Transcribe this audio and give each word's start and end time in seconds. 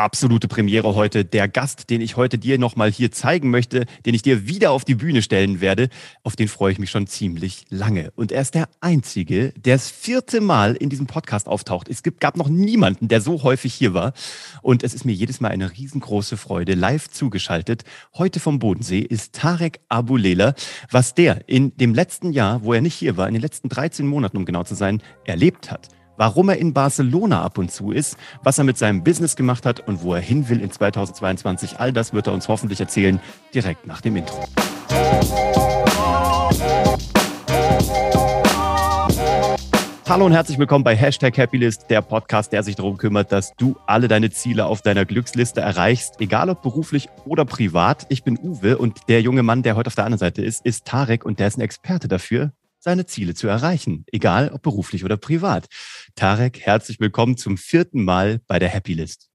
absolute 0.00 0.48
Premiere 0.48 0.94
heute. 0.94 1.24
Der 1.24 1.46
Gast, 1.48 1.90
den 1.90 2.00
ich 2.00 2.16
heute 2.16 2.38
dir 2.38 2.58
nochmal 2.58 2.90
hier 2.90 3.12
zeigen 3.12 3.50
möchte, 3.50 3.86
den 4.06 4.14
ich 4.14 4.22
dir 4.22 4.46
wieder 4.46 4.70
auf 4.70 4.84
die 4.84 4.94
Bühne 4.94 5.22
stellen 5.22 5.60
werde, 5.60 5.88
auf 6.22 6.36
den 6.36 6.48
freue 6.48 6.72
ich 6.72 6.78
mich 6.78 6.90
schon 6.90 7.06
ziemlich 7.06 7.64
lange. 7.68 8.10
Und 8.16 8.32
er 8.32 8.42
ist 8.42 8.54
der 8.54 8.68
Einzige, 8.80 9.52
der 9.56 9.76
das 9.76 9.90
vierte 9.90 10.40
Mal 10.40 10.74
in 10.74 10.88
diesem 10.88 11.06
Podcast 11.06 11.46
auftaucht. 11.48 11.88
Es 11.88 12.02
gibt, 12.02 12.20
gab 12.20 12.36
noch 12.36 12.48
niemanden, 12.48 13.08
der 13.08 13.20
so 13.20 13.42
häufig 13.42 13.74
hier 13.74 13.94
war. 13.94 14.12
Und 14.62 14.82
es 14.82 14.94
ist 14.94 15.04
mir 15.04 15.12
jedes 15.12 15.40
Mal 15.40 15.48
eine 15.48 15.70
riesengroße 15.70 16.36
Freude, 16.36 16.74
live 16.74 17.08
zugeschaltet. 17.08 17.84
Heute 18.16 18.40
vom 18.40 18.58
Bodensee 18.58 19.00
ist 19.00 19.34
Tarek 19.34 19.80
Abulela. 19.88 20.54
Was 20.90 21.14
der 21.14 21.48
in 21.48 21.76
dem 21.76 21.94
letzten 21.94 22.32
Jahr, 22.32 22.64
wo 22.64 22.72
er 22.72 22.80
nicht 22.80 22.94
hier 22.94 23.16
war, 23.16 23.28
in 23.28 23.34
den 23.34 23.42
letzten 23.42 23.68
13 23.68 24.06
Monaten, 24.06 24.36
um 24.36 24.44
genau 24.44 24.64
zu 24.64 24.74
sein, 24.74 25.02
erlebt 25.24 25.70
hat 25.70 25.88
warum 26.20 26.50
er 26.50 26.58
in 26.58 26.74
Barcelona 26.74 27.40
ab 27.40 27.56
und 27.56 27.72
zu 27.72 27.92
ist, 27.92 28.18
was 28.42 28.58
er 28.58 28.64
mit 28.64 28.76
seinem 28.76 29.02
Business 29.02 29.36
gemacht 29.36 29.64
hat 29.64 29.80
und 29.88 30.02
wo 30.02 30.12
er 30.12 30.20
hin 30.20 30.50
will 30.50 30.60
in 30.60 30.70
2022. 30.70 31.80
All 31.80 31.94
das 31.94 32.12
wird 32.12 32.26
er 32.26 32.34
uns 32.34 32.46
hoffentlich 32.46 32.78
erzählen, 32.78 33.20
direkt 33.54 33.86
nach 33.86 34.02
dem 34.02 34.16
Intro. 34.16 34.38
Hallo 40.06 40.26
und 40.26 40.32
herzlich 40.32 40.58
willkommen 40.58 40.84
bei 40.84 40.94
Hashtag 40.94 41.38
Happylist, 41.38 41.88
der 41.88 42.02
Podcast, 42.02 42.52
der 42.52 42.64
sich 42.64 42.76
darum 42.76 42.98
kümmert, 42.98 43.32
dass 43.32 43.54
du 43.56 43.76
alle 43.86 44.06
deine 44.06 44.28
Ziele 44.28 44.66
auf 44.66 44.82
deiner 44.82 45.06
Glücksliste 45.06 45.62
erreichst, 45.62 46.20
egal 46.20 46.50
ob 46.50 46.60
beruflich 46.60 47.08
oder 47.24 47.46
privat. 47.46 48.04
Ich 48.10 48.24
bin 48.24 48.38
Uwe 48.38 48.76
und 48.76 49.08
der 49.08 49.22
junge 49.22 49.42
Mann, 49.42 49.62
der 49.62 49.74
heute 49.74 49.86
auf 49.86 49.94
der 49.94 50.04
anderen 50.04 50.18
Seite 50.18 50.42
ist, 50.42 50.66
ist 50.66 50.84
Tarek 50.84 51.24
und 51.24 51.38
der 51.38 51.46
ist 51.46 51.56
ein 51.56 51.62
Experte 51.62 52.08
dafür, 52.08 52.52
seine 52.80 53.04
Ziele 53.04 53.34
zu 53.34 53.46
erreichen, 53.46 54.04
egal 54.10 54.50
ob 54.52 54.62
beruflich 54.62 55.04
oder 55.04 55.18
privat. 55.18 55.66
Tarek, 56.14 56.60
herzlich 56.60 56.98
willkommen 56.98 57.36
zum 57.36 57.58
vierten 57.58 58.04
Mal 58.04 58.40
bei 58.46 58.58
der 58.58 58.70
Happy 58.70 58.94
List. 58.94 59.28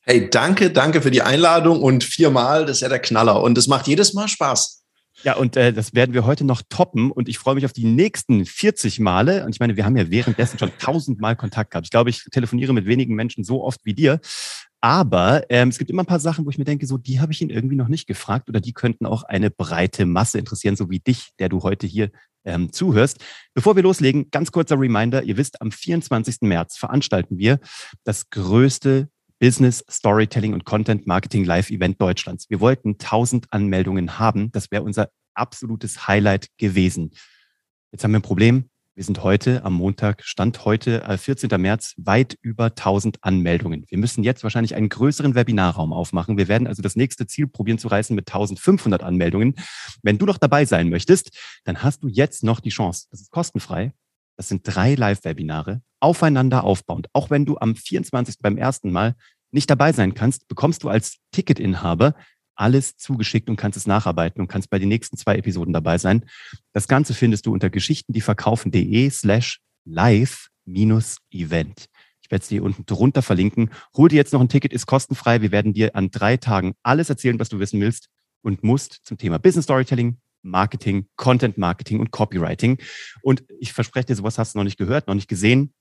Hey, 0.00 0.28
danke, 0.28 0.72
danke 0.72 1.00
für 1.00 1.12
die 1.12 1.22
Einladung 1.22 1.80
und 1.80 2.02
viermal, 2.02 2.66
das 2.66 2.78
ist 2.78 2.80
ja 2.80 2.88
der 2.88 2.98
Knaller 2.98 3.40
und 3.40 3.56
es 3.56 3.68
macht 3.68 3.86
jedes 3.86 4.14
Mal 4.14 4.26
Spaß. 4.26 4.80
Ja, 5.22 5.36
und 5.36 5.56
äh, 5.56 5.72
das 5.72 5.94
werden 5.94 6.14
wir 6.14 6.26
heute 6.26 6.44
noch 6.44 6.62
toppen 6.68 7.12
und 7.12 7.28
ich 7.28 7.38
freue 7.38 7.54
mich 7.54 7.64
auf 7.64 7.72
die 7.72 7.84
nächsten 7.84 8.44
40 8.44 8.98
Male. 8.98 9.44
Und 9.44 9.54
ich 9.54 9.60
meine, 9.60 9.76
wir 9.76 9.84
haben 9.84 9.96
ja 9.96 10.10
währenddessen 10.10 10.58
schon 10.58 10.72
tausendmal 10.78 11.36
Kontakt 11.36 11.70
gehabt. 11.70 11.86
Ich 11.86 11.92
glaube, 11.92 12.10
ich 12.10 12.24
telefoniere 12.32 12.72
mit 12.72 12.86
wenigen 12.86 13.14
Menschen 13.14 13.44
so 13.44 13.62
oft 13.62 13.84
wie 13.84 13.94
dir. 13.94 14.18
Aber 14.80 15.44
ähm, 15.48 15.68
es 15.68 15.78
gibt 15.78 15.90
immer 15.90 16.02
ein 16.02 16.06
paar 16.06 16.18
Sachen, 16.18 16.44
wo 16.44 16.50
ich 16.50 16.58
mir 16.58 16.64
denke, 16.64 16.86
so 16.86 16.98
die 16.98 17.20
habe 17.20 17.30
ich 17.30 17.40
ihn 17.40 17.50
irgendwie 17.50 17.76
noch 17.76 17.86
nicht 17.86 18.08
gefragt 18.08 18.48
oder 18.48 18.60
die 18.60 18.72
könnten 18.72 19.06
auch 19.06 19.22
eine 19.22 19.50
breite 19.50 20.06
Masse 20.06 20.40
interessieren, 20.40 20.74
so 20.74 20.90
wie 20.90 20.98
dich, 20.98 21.30
der 21.38 21.48
du 21.48 21.62
heute 21.62 21.86
hier 21.86 22.10
ähm, 22.44 22.72
zuhörst. 22.72 23.18
Bevor 23.54 23.76
wir 23.76 23.82
loslegen, 23.82 24.30
ganz 24.30 24.52
kurzer 24.52 24.78
Reminder. 24.78 25.22
Ihr 25.22 25.36
wisst, 25.36 25.60
am 25.60 25.70
24. 25.70 26.42
März 26.42 26.76
veranstalten 26.76 27.38
wir 27.38 27.58
das 28.04 28.30
größte 28.30 29.08
Business, 29.38 29.84
Storytelling 29.90 30.54
und 30.54 30.64
Content 30.64 31.06
Marketing 31.06 31.44
Live 31.44 31.70
Event 31.70 32.00
Deutschlands. 32.00 32.48
Wir 32.48 32.60
wollten 32.60 32.90
1000 32.92 33.52
Anmeldungen 33.52 34.18
haben. 34.18 34.52
Das 34.52 34.70
wäre 34.70 34.84
unser 34.84 35.08
absolutes 35.34 36.06
Highlight 36.06 36.48
gewesen. 36.58 37.10
Jetzt 37.90 38.04
haben 38.04 38.12
wir 38.12 38.20
ein 38.20 38.22
Problem. 38.22 38.70
Wir 38.94 39.04
sind 39.04 39.22
heute 39.22 39.64
am 39.64 39.72
Montag, 39.72 40.22
Stand 40.22 40.66
heute, 40.66 41.02
14. 41.16 41.50
Äh, 41.50 41.56
März, 41.56 41.94
weit 41.96 42.36
über 42.42 42.66
1000 42.66 43.24
Anmeldungen. 43.24 43.86
Wir 43.88 43.96
müssen 43.96 44.22
jetzt 44.22 44.42
wahrscheinlich 44.42 44.74
einen 44.74 44.90
größeren 44.90 45.34
Webinarraum 45.34 45.94
aufmachen. 45.94 46.36
Wir 46.36 46.46
werden 46.46 46.66
also 46.66 46.82
das 46.82 46.94
nächste 46.94 47.26
Ziel 47.26 47.46
probieren 47.46 47.78
zu 47.78 47.88
reißen 47.88 48.14
mit 48.14 48.28
1500 48.28 49.02
Anmeldungen. 49.02 49.54
Wenn 50.02 50.18
du 50.18 50.26
noch 50.26 50.36
dabei 50.36 50.66
sein 50.66 50.90
möchtest, 50.90 51.30
dann 51.64 51.82
hast 51.82 52.02
du 52.02 52.08
jetzt 52.08 52.44
noch 52.44 52.60
die 52.60 52.68
Chance. 52.68 53.06
Das 53.10 53.22
ist 53.22 53.30
kostenfrei. 53.30 53.94
Das 54.36 54.48
sind 54.48 54.60
drei 54.64 54.94
Live-Webinare, 54.94 55.80
aufeinander 56.00 56.62
aufbauend. 56.62 57.06
Auch 57.14 57.30
wenn 57.30 57.46
du 57.46 57.56
am 57.56 57.74
24. 57.74 58.40
beim 58.40 58.58
ersten 58.58 58.92
Mal 58.92 59.14
nicht 59.52 59.70
dabei 59.70 59.92
sein 59.92 60.12
kannst, 60.12 60.48
bekommst 60.48 60.82
du 60.82 60.90
als 60.90 61.16
Ticketinhaber 61.30 62.14
alles 62.54 62.96
zugeschickt 62.96 63.48
und 63.48 63.56
kannst 63.56 63.76
es 63.76 63.86
nacharbeiten 63.86 64.40
und 64.40 64.48
kannst 64.48 64.70
bei 64.70 64.78
den 64.78 64.88
nächsten 64.88 65.16
zwei 65.16 65.36
Episoden 65.36 65.72
dabei 65.72 65.98
sein. 65.98 66.24
Das 66.72 66.88
Ganze 66.88 67.14
findest 67.14 67.46
du 67.46 67.52
unter 67.52 67.70
geschichtendieverkaufen.de 67.70 69.10
slash 69.10 69.60
live 69.84 70.48
minus 70.64 71.18
Event. 71.30 71.86
Ich 72.22 72.30
werde 72.30 72.42
es 72.42 72.48
dir 72.48 72.62
unten 72.62 72.86
drunter 72.86 73.22
verlinken. 73.22 73.70
Hol 73.96 74.08
dir 74.08 74.16
jetzt 74.16 74.32
noch 74.32 74.40
ein 74.40 74.48
Ticket, 74.48 74.72
ist 74.72 74.86
kostenfrei. 74.86 75.42
Wir 75.42 75.52
werden 75.52 75.72
dir 75.72 75.94
an 75.96 76.10
drei 76.10 76.36
Tagen 76.36 76.74
alles 76.82 77.10
erzählen, 77.10 77.38
was 77.38 77.48
du 77.48 77.58
wissen 77.58 77.80
willst 77.80 78.08
und 78.42 78.62
musst 78.62 79.00
zum 79.04 79.18
Thema 79.18 79.38
Business 79.38 79.64
Storytelling, 79.64 80.18
Marketing, 80.42 81.06
Content 81.16 81.58
Marketing 81.58 82.00
und 82.00 82.10
Copywriting. 82.10 82.78
Und 83.22 83.44
ich 83.60 83.72
verspreche 83.72 84.06
dir, 84.06 84.16
sowas 84.16 84.38
hast 84.38 84.54
du 84.54 84.58
noch 84.58 84.64
nicht 84.64 84.78
gehört, 84.78 85.06
noch 85.06 85.14
nicht 85.14 85.28
gesehen. 85.28 85.72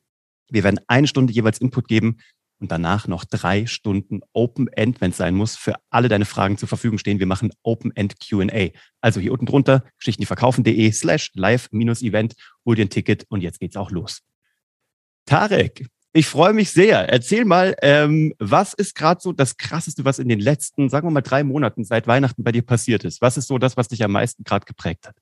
Wir 0.49 0.63
werden 0.63 0.79
eine 0.87 1.07
Stunde 1.07 1.33
jeweils 1.33 1.59
Input 1.59 1.87
geben 1.87 2.17
und 2.61 2.71
danach 2.71 3.07
noch 3.07 3.25
drei 3.25 3.65
Stunden 3.65 4.21
Open 4.33 4.67
End, 4.67 5.01
wenn 5.01 5.11
es 5.11 5.17
sein 5.17 5.35
muss, 5.35 5.55
für 5.57 5.75
alle 5.89 6.07
deine 6.07 6.25
Fragen 6.25 6.57
zur 6.57 6.67
Verfügung 6.67 6.99
stehen. 6.99 7.19
Wir 7.19 7.25
machen 7.25 7.51
Open 7.63 7.95
End 7.95 8.15
Q&A. 8.19 8.69
Also 9.01 9.19
hier 9.19 9.31
unten 9.31 9.47
drunter, 9.47 9.83
geschichtendieverkaufen.de 9.97 10.91
slash 10.91 11.31
live-event, 11.33 12.35
hol 12.65 12.75
dir 12.75 12.85
ein 12.85 12.89
Ticket 12.89 13.25
und 13.29 13.41
jetzt 13.41 13.59
geht's 13.59 13.75
auch 13.75 13.89
los. 13.89 14.21
Tarek, 15.25 15.87
ich 16.13 16.27
freue 16.27 16.53
mich 16.53 16.71
sehr. 16.71 17.09
Erzähl 17.09 17.45
mal, 17.45 17.75
ähm, 17.81 18.33
was 18.37 18.73
ist 18.73 18.95
gerade 18.95 19.21
so 19.21 19.31
das 19.31 19.57
Krasseste, 19.57 20.05
was 20.05 20.19
in 20.19 20.29
den 20.29 20.39
letzten, 20.39 20.89
sagen 20.89 21.07
wir 21.07 21.11
mal, 21.11 21.21
drei 21.21 21.43
Monaten 21.43 21.83
seit 21.83 22.05
Weihnachten 22.05 22.43
bei 22.43 22.51
dir 22.51 22.63
passiert 22.63 23.05
ist? 23.05 23.21
Was 23.21 23.37
ist 23.37 23.47
so 23.47 23.57
das, 23.57 23.77
was 23.77 23.87
dich 23.87 24.03
am 24.03 24.11
meisten 24.11 24.43
gerade 24.43 24.65
geprägt 24.65 25.07
hat? 25.07 25.15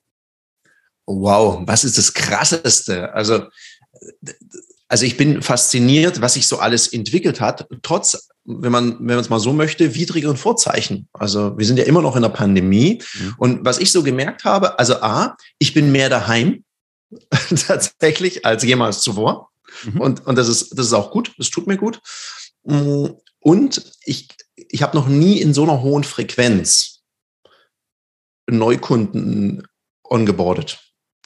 Wow, 1.06 1.62
was 1.66 1.84
ist 1.84 1.98
das 1.98 2.14
Krasseste? 2.14 3.14
Also 3.14 3.48
also 4.90 5.06
ich 5.06 5.18
bin 5.18 5.44
fasziniert, 5.44 6.20
was 6.20 6.34
sich 6.34 6.48
so 6.48 6.58
alles 6.58 6.88
entwickelt 6.88 7.40
hat, 7.40 7.68
trotz, 7.84 8.30
wenn 8.44 8.72
man, 8.72 8.98
wenn 8.98 9.06
man 9.06 9.20
es 9.20 9.30
mal 9.30 9.40
so 9.40 9.54
möchte, 9.54 9.94
widrigeren 9.94 10.36
Vorzeichen. 10.36 11.08
Also 11.14 11.56
wir 11.58 11.66
sind 11.66 11.78
ja 11.78 11.86
immer 11.86 12.02
noch 12.02 12.16
in 12.16 12.24
der 12.24 12.30
Pandemie. 12.30 13.02
Mhm. 13.14 13.36
Und 13.38 13.66
was 13.66 13.78
ich 13.78 13.92
so 13.92 14.02
gemerkt 14.02 14.46
habe, 14.46 14.80
also 14.80 14.96
A, 14.96 15.38
ich 15.60 15.76
bin 15.76 15.92
mehr 15.92 16.10
daheim 16.10 16.64
tatsächlich 17.68 18.46
als 18.48 18.64
jemals 18.64 19.02
zuvor. 19.02 19.52
Mhm. 19.84 20.02
Und, 20.02 20.26
und 20.26 20.36
das, 20.36 20.48
ist, 20.48 20.72
das 20.78 20.88
ist 20.88 20.94
auch 20.94 21.12
gut, 21.12 21.34
das 21.38 21.52
tut 21.52 21.68
mir 21.68 21.78
gut. 21.78 22.02
Und 22.64 23.94
ich, 24.06 24.28
ich 24.56 24.82
habe 24.82 24.98
noch 24.98 25.08
nie 25.08 25.40
in 25.40 25.54
so 25.54 25.64
einer 25.64 25.84
hohen 25.84 26.04
Frequenz 26.04 27.02
Neukunden 28.50 29.68
ongeboardet. 30.04 30.80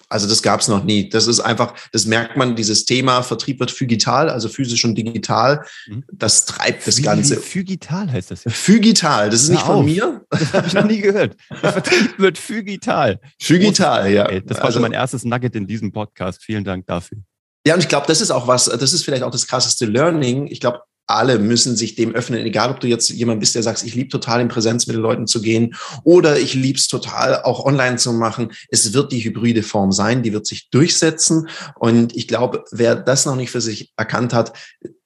Also 0.10 0.28
das 0.28 0.44
gab 0.44 0.62
es 0.62 0.68
noch 0.68 0.84
nie. 0.84 1.10
Das 1.10 1.28
ist 1.28 1.40
einfach, 1.40 1.74
das 1.92 2.06
merkt 2.06 2.38
man, 2.38 2.56
dieses 2.56 2.86
Thema 2.86 3.24
Vertrieb 3.24 3.60
wird 3.60 3.72
phygital, 3.72 4.30
also 4.30 4.50
physisch 4.50 4.86
und 4.86 4.96
digital. 4.96 5.66
Mhm. 5.88 6.04
Das 6.12 6.46
treibt 6.46 6.86
das 6.86 7.02
Ganze. 7.02 7.38
Phygital 7.38 8.12
heißt 8.12 8.32
das 8.32 8.44
ja. 8.44 8.52
Phygital, 8.52 9.30
das 9.30 9.44
ist 9.44 9.50
Hör 9.50 9.56
nicht 9.56 9.66
von 9.66 9.86
mir. 9.86 10.26
Das 10.30 10.54
habe 10.54 10.68
ich 10.68 10.74
noch 10.74 10.86
nie 10.86 11.02
gehört. 11.02 11.36
Der 11.50 11.74
Vertrieb 11.74 12.20
wird 12.20 12.38
phygital. 12.38 13.20
Phygital, 13.42 14.12
ja. 14.12 14.40
Das 14.42 14.58
war 14.58 14.66
also, 14.66 14.76
schon 14.76 14.82
mein 14.84 14.94
erstes 14.94 15.24
Nugget 15.26 15.56
in 15.56 15.68
diesem 15.68 15.92
Podcast. 15.92 16.44
Vielen 16.44 16.64
Dank 16.64 16.86
dafür. 16.86 17.20
Ja, 17.66 17.76
und 17.76 17.80
ich 17.80 17.88
glaube, 17.88 18.08
das 18.08 18.20
ist 18.20 18.32
auch 18.32 18.48
was, 18.48 18.66
das 18.66 18.94
ist 18.94 19.04
vielleicht 19.06 19.24
auch 19.24 19.32
das 19.32 19.48
krasseste 19.48 19.86
Learning. 19.86 20.48
Ich 20.48 20.60
glaube, 20.60 20.82
alle 21.08 21.40
müssen 21.40 21.76
sich 21.76 21.96
dem 21.96 22.14
öffnen, 22.14 22.46
egal 22.46 22.72
ob 22.72 22.80
du 22.80 22.88
jetzt 22.88 23.10
jemand 23.10 23.40
bist, 23.40 23.56
der 23.56 23.64
sagt, 23.64 23.84
ich 23.84 23.96
liebe 23.96 24.10
total 24.10 24.42
in 24.42 24.48
Präsenz 24.48 24.88
mit 24.88 24.96
den 24.96 25.02
Leuten 25.02 25.28
zu 25.28 25.42
gehen 25.42 25.76
oder 26.04 26.40
ich 26.40 26.54
liebe 26.54 26.78
es 26.78 26.88
total 26.88 27.44
auch 27.44 27.66
online 27.66 27.98
zu 27.98 28.14
machen. 28.14 28.52
Es 28.70 28.94
wird 28.94 29.12
die 29.12 29.20
hybride 29.20 29.64
Form 29.64 29.92
sein, 29.92 30.24
die 30.24 30.34
wird 30.34 30.48
sich 30.48 30.70
durchsetzen. 30.70 31.50
Und 31.76 32.16
ich 32.16 32.28
glaube, 32.28 32.64
wer 32.72 32.96
das 32.96 33.26
noch 33.26 33.36
nicht 33.36 33.52
für 33.52 33.62
sich 33.62 33.92
erkannt 33.98 34.34
hat, 34.34 34.54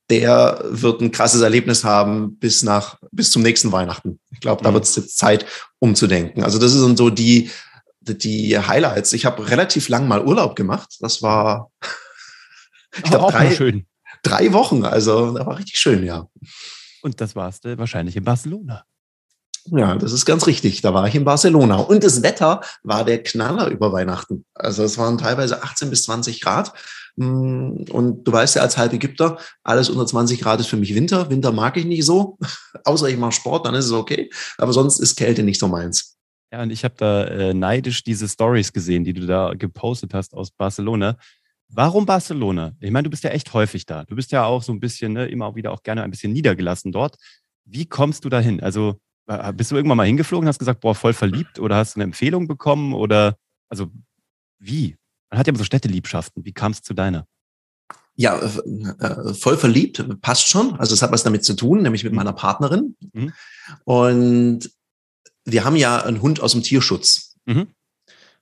der 0.10 0.64
wird 0.70 1.02
ein 1.02 1.12
krasses 1.12 1.42
Erlebnis 1.42 1.84
haben 1.84 2.38
bis 2.38 2.64
nach, 2.64 2.98
bis 3.12 3.32
zum 3.32 3.42
nächsten 3.42 3.72
Weihnachten. 3.72 4.20
Ich 4.32 4.40
glaube, 4.40 4.64
da 4.64 4.70
mhm. 4.70 4.76
wird 4.76 4.86
es 4.86 4.96
jetzt 4.96 5.18
Zeit, 5.18 5.46
umzudenken. 5.80 6.44
Also 6.44 6.60
das 6.60 6.72
sind 6.72 6.98
so 6.98 7.10
die, 7.10 7.50
die 8.02 8.58
Highlights. 8.58 9.14
Ich 9.14 9.26
habe 9.26 9.50
relativ 9.50 9.90
lang 9.90 10.08
mal 10.08 10.24
Urlaub 10.26 10.56
gemacht. 10.56 10.96
Das 11.02 11.22
war, 11.22 11.72
ich 12.96 13.04
glaube, 13.04 13.32
drei, 13.32 13.54
schön 13.54 13.86
drei 14.24 14.54
Wochen. 14.54 14.86
Also, 14.86 15.32
das 15.32 15.46
war 15.46 15.58
richtig 15.58 15.78
schön, 15.78 16.04
ja. 16.04 16.28
Und 17.02 17.22
das 17.22 17.36
warst 17.36 17.66
du 17.66 17.78
wahrscheinlich 17.78 18.16
in 18.16 18.24
Barcelona. 18.24 18.84
Ja, 19.72 19.96
das 19.96 20.14
ist 20.14 20.26
ganz 20.26 20.48
richtig. 20.48 20.82
Da 20.82 20.94
war 20.94 21.08
ich 21.08 21.16
in 21.16 21.26
Barcelona. 21.26 21.78
Und 21.78 22.04
das 22.04 22.24
Wetter 22.24 22.62
war 22.84 23.04
der 23.04 23.22
Knaller 23.22 23.68
über 23.68 23.92
Weihnachten. 23.92 24.46
Also 24.54 24.84
es 24.84 24.98
waren 24.98 25.18
teilweise 25.18 25.62
18 25.62 25.90
bis 25.90 26.04
20 26.04 26.42
Grad. 26.42 26.74
Mm, 27.18 27.84
und 27.92 28.24
du 28.24 28.32
weißt 28.32 28.56
ja 28.56 28.62
als 28.62 28.78
Halbägypter, 28.78 29.38
alles 29.64 29.90
unter 29.90 30.06
20 30.06 30.40
Grad 30.40 30.60
ist 30.60 30.68
für 30.68 30.78
mich 30.78 30.96
Winter. 30.96 31.30
Winter 31.30 31.52
mag 31.52 31.76
ich 31.78 31.86
nicht 31.86 32.06
so. 32.06 32.38
Außer 32.86 33.10
ich 33.10 33.18
mache 33.18 33.34
Sport, 33.34 33.66
dann 33.66 33.76
ist 33.76 33.86
es 33.86 33.92
okay. 33.92 34.30
Aber 34.58 34.72
sonst 34.72 35.00
ist 35.00 35.16
Kälte 35.16 35.44
nicht 35.44 35.60
so 35.60 35.68
meins. 35.68 36.18
Ja, 36.52 36.62
und 36.62 36.70
ich 36.70 36.86
habe 36.86 36.96
da 36.98 37.26
äh, 37.26 37.54
neidisch 37.54 38.04
diese 38.04 38.30
Stories 38.30 38.72
gesehen, 38.72 39.04
die 39.04 39.14
du 39.14 39.26
da 39.26 39.54
gepostet 39.54 40.14
hast 40.14 40.34
aus 40.34 40.52
Barcelona. 40.52 41.18
Warum 41.70 42.06
Barcelona? 42.06 42.74
Ich 42.80 42.92
meine, 42.92 43.04
du 43.04 43.10
bist 43.10 43.24
ja 43.24 43.32
echt 43.32 43.54
häufig 43.54 43.86
da. 43.86 44.06
Du 44.06 44.16
bist 44.16 44.32
ja 44.32 44.46
auch 44.46 44.64
so 44.64 44.72
ein 44.72 44.80
bisschen, 44.80 45.14
ne, 45.14 45.28
immer 45.28 45.56
wieder 45.56 45.72
auch 45.72 45.84
gerne 45.84 46.04
ein 46.04 46.12
bisschen 46.12 46.32
niedergelassen 46.32 46.92
dort. 46.92 47.18
Wie 47.66 47.86
kommst 47.86 48.24
du 48.24 48.30
dahin? 48.30 48.62
Also 48.62 49.00
äh, 49.28 49.52
bist 49.54 49.72
du 49.72 49.76
irgendwann 49.76 49.98
mal 49.98 50.08
hingeflogen, 50.08 50.48
hast 50.48 50.60
gesagt, 50.60 50.80
boah, 50.80 50.96
voll 50.96 51.14
verliebt 51.14 51.60
oder 51.60 51.76
hast 51.76 51.96
du 51.96 51.98
eine 51.98 52.06
Empfehlung 52.06 52.48
bekommen 52.48 52.94
oder 52.94 53.38
also 53.70 53.92
wie? 54.60 54.96
Man 55.30 55.40
hat 55.40 55.48
ja 55.48 55.52
immer 55.52 55.60
so 55.60 55.66
Städteliebschaften. 55.66 56.46
Wie 56.46 56.54
kam 56.54 56.72
es 56.72 56.82
zu 56.82 56.94
deiner? 56.94 57.28
Ja, 58.16 58.40
äh, 58.40 59.34
voll 59.34 59.58
verliebt, 59.58 60.22
passt 60.22 60.48
schon. 60.48 60.80
Also 60.80 60.94
es 60.96 61.02
hat 61.02 61.12
was 61.12 61.24
damit 61.24 61.44
zu 61.44 61.54
tun, 61.54 61.84
nämlich 61.84 62.04
mit 62.04 62.14
mhm. 62.14 62.18
meiner 62.18 62.34
Partnerin. 62.34 62.96
Mhm. 63.14 63.34
Und 63.84 64.72
wir 65.46 65.64
haben 65.66 65.76
ja 65.76 66.04
einen 66.04 66.22
Hund 66.22 66.40
aus 66.40 66.54
dem 66.54 66.64
Tierschutz. 66.64 67.36
Mhm. 67.46 67.68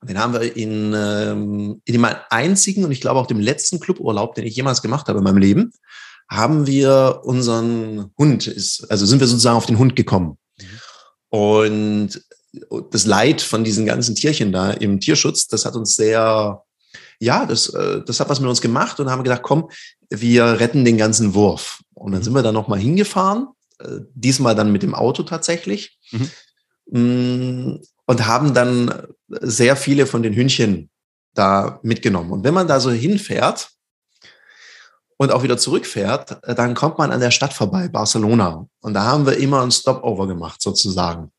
Den 0.04 0.20
haben 0.20 0.34
wir 0.34 0.56
in, 0.56 0.94
ähm, 0.96 1.82
in 1.86 1.94
dem 1.94 2.08
einzigen 2.30 2.86
und 2.86 2.92
ich 2.92 3.02
glaube 3.02 3.20
auch 3.20 3.28
dem 3.28 3.40
letzten 3.40 3.80
Cluburlaub, 3.80 4.36
den 4.36 4.46
ich 4.46 4.56
jemals 4.56 4.82
gemacht 4.82 5.08
habe 5.08 5.20
in 5.20 5.24
meinem 5.24 5.38
Leben, 5.38 5.72
haben 6.30 6.68
wir 6.68 7.22
unseren 7.24 8.12
Hund, 8.18 8.48
ist, 8.48 8.90
also 8.90 9.06
sind 9.06 9.20
wir 9.20 9.28
sozusagen 9.28 9.58
auf 9.58 9.66
den 9.66 9.80
Hund 9.80 9.96
gekommen. 9.96 10.38
Mhm. 10.60 10.66
Und 11.30 12.26
das 12.92 13.06
Leid 13.06 13.42
von 13.42 13.64
diesen 13.64 13.86
ganzen 13.86 14.16
Tierchen 14.16 14.52
da 14.52 14.72
im 14.72 15.00
Tierschutz, 15.00 15.48
das 15.48 15.66
hat 15.66 15.76
uns 15.76 15.96
sehr, 15.96 16.64
ja, 17.20 17.46
das, 17.46 17.70
äh, 17.70 18.02
das 18.06 18.20
hat 18.20 18.30
was 18.30 18.40
mit 18.40 18.50
uns 18.50 18.62
gemacht 18.62 19.00
und 19.00 19.10
haben 19.10 19.24
gedacht, 19.24 19.44
komm, 19.44 19.70
wir 20.10 20.60
retten 20.60 20.86
den 20.86 20.98
ganzen 20.98 21.34
Wurf. 21.34 21.82
Und 21.94 22.12
dann 22.12 22.22
mhm. 22.22 22.26
sind 22.26 22.34
wir 22.34 22.44
da 22.44 22.52
nochmal 22.52 22.80
hingefahren, 22.80 23.48
äh, 23.80 24.00
diesmal 24.14 24.56
dann 24.56 24.72
mit 24.72 24.84
dem 24.84 24.96
Auto 24.96 25.24
tatsächlich. 25.24 25.98
Mhm. 26.12 27.82
Und 28.08 28.28
haben 28.28 28.54
dann 28.54 29.08
sehr 29.28 29.76
viele 29.76 30.06
von 30.06 30.22
den 30.22 30.36
Hündchen 30.36 30.90
da 31.34 31.80
mitgenommen. 31.84 32.32
Und 32.32 32.44
wenn 32.44 32.54
man 32.54 32.68
da 32.68 32.80
so 32.80 32.92
hinfährt 32.92 33.70
und 35.18 35.32
auch 35.32 35.44
wieder 35.44 35.58
zurückfährt, 35.58 36.44
äh, 36.44 36.56
dann 36.56 36.74
kommt 36.74 36.98
man 36.98 37.12
an 37.12 37.20
der 37.20 37.32
Stadt 37.32 37.54
vorbei, 37.54 37.88
Barcelona. 37.88 38.68
Und 38.82 38.94
da 38.94 39.04
haben 39.04 39.26
wir 39.26 39.38
immer 39.38 39.62
ein 39.62 39.72
Stopover 39.72 40.28
gemacht, 40.28 40.62
sozusagen. 40.62 41.32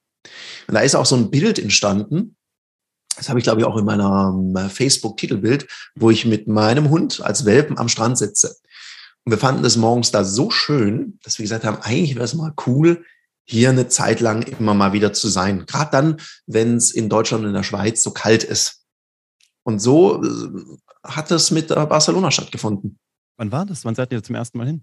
Und 0.66 0.74
da 0.74 0.80
ist 0.80 0.94
auch 0.94 1.06
so 1.06 1.16
ein 1.16 1.30
Bild 1.30 1.58
entstanden. 1.58 2.36
Das 3.16 3.28
habe 3.28 3.38
ich, 3.38 3.44
glaube 3.44 3.60
ich, 3.60 3.66
auch 3.66 3.76
in 3.76 3.84
meiner 3.84 4.34
ähm, 4.34 4.70
Facebook-Titelbild, 4.70 5.66
wo 5.94 6.10
ich 6.10 6.26
mit 6.26 6.48
meinem 6.48 6.90
Hund 6.90 7.20
als 7.22 7.44
Welpen 7.44 7.78
am 7.78 7.88
Strand 7.88 8.18
sitze. 8.18 8.56
Und 9.24 9.32
wir 9.32 9.38
fanden 9.38 9.62
das 9.62 9.76
morgens 9.76 10.10
da 10.10 10.24
so 10.24 10.50
schön, 10.50 11.18
dass 11.22 11.38
wir 11.38 11.44
gesagt 11.44 11.64
haben, 11.64 11.78
eigentlich 11.80 12.14
wäre 12.14 12.24
es 12.24 12.34
mal 12.34 12.52
cool, 12.66 13.04
hier 13.46 13.70
eine 13.70 13.88
Zeit 13.88 14.20
lang 14.20 14.42
immer 14.42 14.74
mal 14.74 14.92
wieder 14.92 15.12
zu 15.12 15.28
sein. 15.28 15.66
Gerade 15.66 15.90
dann, 15.92 16.20
wenn 16.46 16.76
es 16.76 16.90
in 16.90 17.08
Deutschland 17.08 17.44
und 17.44 17.50
in 17.50 17.54
der 17.54 17.62
Schweiz 17.62 18.02
so 18.02 18.10
kalt 18.10 18.44
ist. 18.44 18.84
Und 19.62 19.78
so 19.80 20.22
äh, 20.22 20.48
hat 21.04 21.30
es 21.30 21.50
mit 21.50 21.68
Barcelona 21.68 22.30
stattgefunden. 22.30 22.98
Wann 23.36 23.52
war 23.52 23.66
das? 23.66 23.84
Wann 23.84 23.94
seid 23.94 24.12
ihr 24.12 24.22
zum 24.22 24.34
ersten 24.34 24.58
Mal 24.58 24.66
hin? 24.66 24.82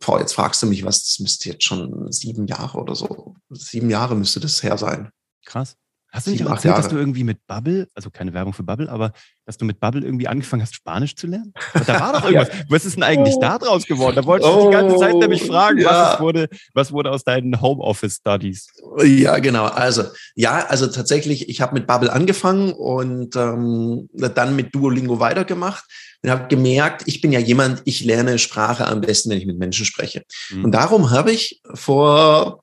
Boah, 0.00 0.20
jetzt 0.20 0.34
fragst 0.34 0.62
du 0.62 0.66
mich 0.66 0.84
was, 0.84 1.02
das 1.04 1.18
müsste 1.18 1.48
jetzt 1.48 1.64
schon 1.64 2.12
sieben 2.12 2.46
Jahre 2.46 2.78
oder 2.78 2.94
so. 2.94 3.36
Sieben 3.50 3.88
Jahre 3.88 4.14
müsste 4.14 4.38
das 4.38 4.62
her 4.62 4.76
sein. 4.76 5.10
Krass. 5.46 5.76
Hast 6.10 6.26
du 6.26 6.30
nicht 6.30 6.46
auch 6.46 6.52
erzählt, 6.52 6.78
dass 6.78 6.88
du 6.88 6.96
irgendwie 6.96 7.22
mit 7.22 7.46
Bubble, 7.46 7.86
also 7.94 8.10
keine 8.10 8.32
Werbung 8.32 8.54
für 8.54 8.62
Bubble, 8.62 8.88
aber 8.88 9.12
dass 9.44 9.58
du 9.58 9.66
mit 9.66 9.78
Bubble 9.78 10.02
irgendwie 10.02 10.26
angefangen 10.26 10.62
hast, 10.62 10.74
Spanisch 10.74 11.14
zu 11.14 11.26
lernen? 11.26 11.52
Da 11.86 12.00
war 12.00 12.12
doch 12.14 12.24
irgendwas. 12.30 12.48
ja. 12.48 12.64
Was 12.68 12.86
ist 12.86 12.96
denn 12.96 13.02
eigentlich 13.02 13.34
oh. 13.36 13.40
da 13.40 13.58
draus 13.58 13.84
geworden? 13.84 14.16
Da 14.16 14.24
wollte 14.24 14.46
ich 14.46 14.52
oh, 14.52 14.70
die 14.70 14.72
ganze 14.72 14.96
Zeit 14.96 15.14
oh, 15.14 15.18
nämlich 15.18 15.42
fragen, 15.42 15.80
ja. 15.80 16.12
was, 16.12 16.20
wurde, 16.20 16.48
was 16.72 16.92
wurde 16.92 17.10
aus 17.10 17.24
deinen 17.24 17.60
Homeoffice-Studies? 17.60 18.68
Ja, 19.04 19.38
genau. 19.38 19.66
Also, 19.66 20.04
ja, 20.34 20.64
also 20.66 20.86
tatsächlich, 20.86 21.50
ich 21.50 21.60
habe 21.60 21.74
mit 21.74 21.86
Bubble 21.86 22.10
angefangen 22.10 22.72
und 22.72 23.36
ähm, 23.36 24.08
dann 24.14 24.56
mit 24.56 24.74
Duolingo 24.74 25.20
weitergemacht 25.20 25.84
und 26.22 26.30
habe 26.30 26.48
gemerkt, 26.48 27.02
ich 27.04 27.20
bin 27.20 27.32
ja 27.32 27.38
jemand, 27.38 27.82
ich 27.84 28.02
lerne 28.02 28.38
Sprache 28.38 28.86
am 28.86 29.02
besten, 29.02 29.30
wenn 29.30 29.38
ich 29.38 29.46
mit 29.46 29.58
Menschen 29.58 29.84
spreche. 29.84 30.22
Mhm. 30.50 30.64
Und 30.64 30.72
darum 30.72 31.10
habe 31.10 31.32
ich 31.32 31.60
vor 31.74 32.62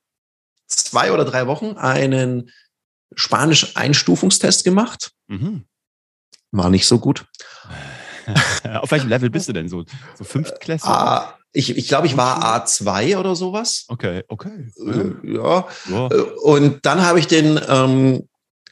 zwei 0.67 1.11
oder 1.11 1.25
drei 1.25 1.47
Wochen 1.47 1.77
einen 1.77 2.49
Spanisch-Einstufungstest 3.13 4.63
gemacht. 4.63 5.11
Mhm. 5.27 5.65
War 6.51 6.69
nicht 6.69 6.87
so 6.87 6.99
gut. 6.99 7.25
Auf 8.81 8.91
welchem 8.91 9.09
Level 9.09 9.29
bist 9.29 9.47
du 9.49 9.53
denn 9.53 9.69
so? 9.69 9.85
So 10.17 10.23
Fünftklässler? 10.23 10.89
Ah, 10.89 11.37
ich, 11.51 11.77
ich 11.77 11.87
glaube, 11.87 12.07
ich 12.07 12.17
war 12.17 12.43
A2 12.43 13.17
oder 13.17 13.35
sowas. 13.35 13.85
Okay, 13.87 14.23
okay. 14.27 14.71
Äh, 14.77 15.33
ja. 15.33 15.67
ja. 15.89 16.07
Äh, 16.07 16.21
und 16.43 16.85
dann 16.85 17.01
habe 17.01 17.19
ich 17.19 17.27
den, 17.27 17.59
ähm, 17.67 18.27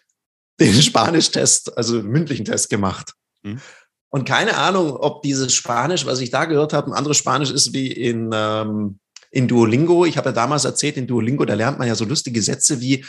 den 0.59 0.81
Spanisch-Test, 0.81 1.77
also 1.77 2.01
mündlichen 2.01 2.45
Test 2.45 2.69
gemacht. 2.69 3.13
Mhm. 3.44 3.62
Und 4.09 4.25
keine 4.25 4.57
Ahnung, 4.57 4.91
ob 4.91 5.24
dieses 5.24 5.56
Spanisch, 5.56 6.06
was 6.06 6.19
ich 6.19 6.29
da 6.29 6.45
gehört 6.45 6.74
habe, 6.74 6.91
ein 6.91 6.94
anderes 6.94 7.18
Spanisch 7.18 7.50
ist 7.50 7.74
wie 7.74 7.91
in, 7.91 8.29
ähm, 8.31 9.00
in 9.31 9.47
Duolingo. 9.47 10.06
Ich 10.06 10.18
habe 10.18 10.29
ja 10.29 10.33
damals 10.33 10.65
erzählt, 10.65 10.97
in 10.97 11.07
Duolingo, 11.07 11.45
da 11.45 11.56
lernt 11.56 11.79
man 11.79 11.88
ja 11.88 11.95
so 11.95 12.06
lustige 12.06 12.41
Sätze 12.41 12.79
wie 12.79 13.03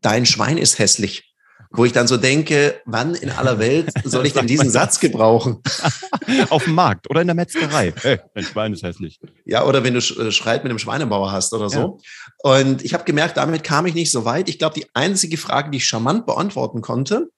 dein 0.00 0.26
Schwein 0.26 0.58
ist 0.58 0.78
hässlich. 0.78 1.24
Wo 1.70 1.84
ich 1.84 1.92
dann 1.92 2.06
so 2.06 2.16
denke, 2.16 2.80
wann 2.86 3.14
in 3.14 3.28
aller 3.28 3.58
Welt 3.58 3.90
soll 4.04 4.26
ich 4.26 4.32
denn 4.32 4.46
diesen 4.46 4.70
Satz 4.70 5.00
gebrauchen? 5.00 5.62
Auf 6.48 6.64
dem 6.64 6.74
Markt 6.74 7.10
oder 7.10 7.20
in 7.20 7.26
der 7.26 7.36
Metzgerei. 7.36 7.92
Hey, 8.02 8.20
dein 8.34 8.44
Schwein 8.44 8.72
ist 8.72 8.82
hässlich. 8.82 9.20
Ja, 9.44 9.64
oder 9.66 9.84
wenn 9.84 9.92
du 9.92 9.98
äh, 9.98 10.32
Schreit 10.32 10.64
mit 10.64 10.70
einem 10.70 10.78
Schweinebauer 10.78 11.30
hast 11.30 11.52
oder 11.52 11.68
so. 11.68 12.00
Ja. 12.42 12.52
Und 12.56 12.82
ich 12.84 12.94
habe 12.94 13.04
gemerkt, 13.04 13.36
damit 13.36 13.64
kam 13.64 13.84
ich 13.84 13.94
nicht 13.94 14.10
so 14.10 14.24
weit. 14.24 14.48
Ich 14.48 14.58
glaube, 14.58 14.80
die 14.80 14.86
einzige 14.94 15.36
Frage, 15.36 15.70
die 15.70 15.76
ich 15.76 15.84
charmant 15.84 16.24
beantworten 16.24 16.80
konnte, 16.80 17.28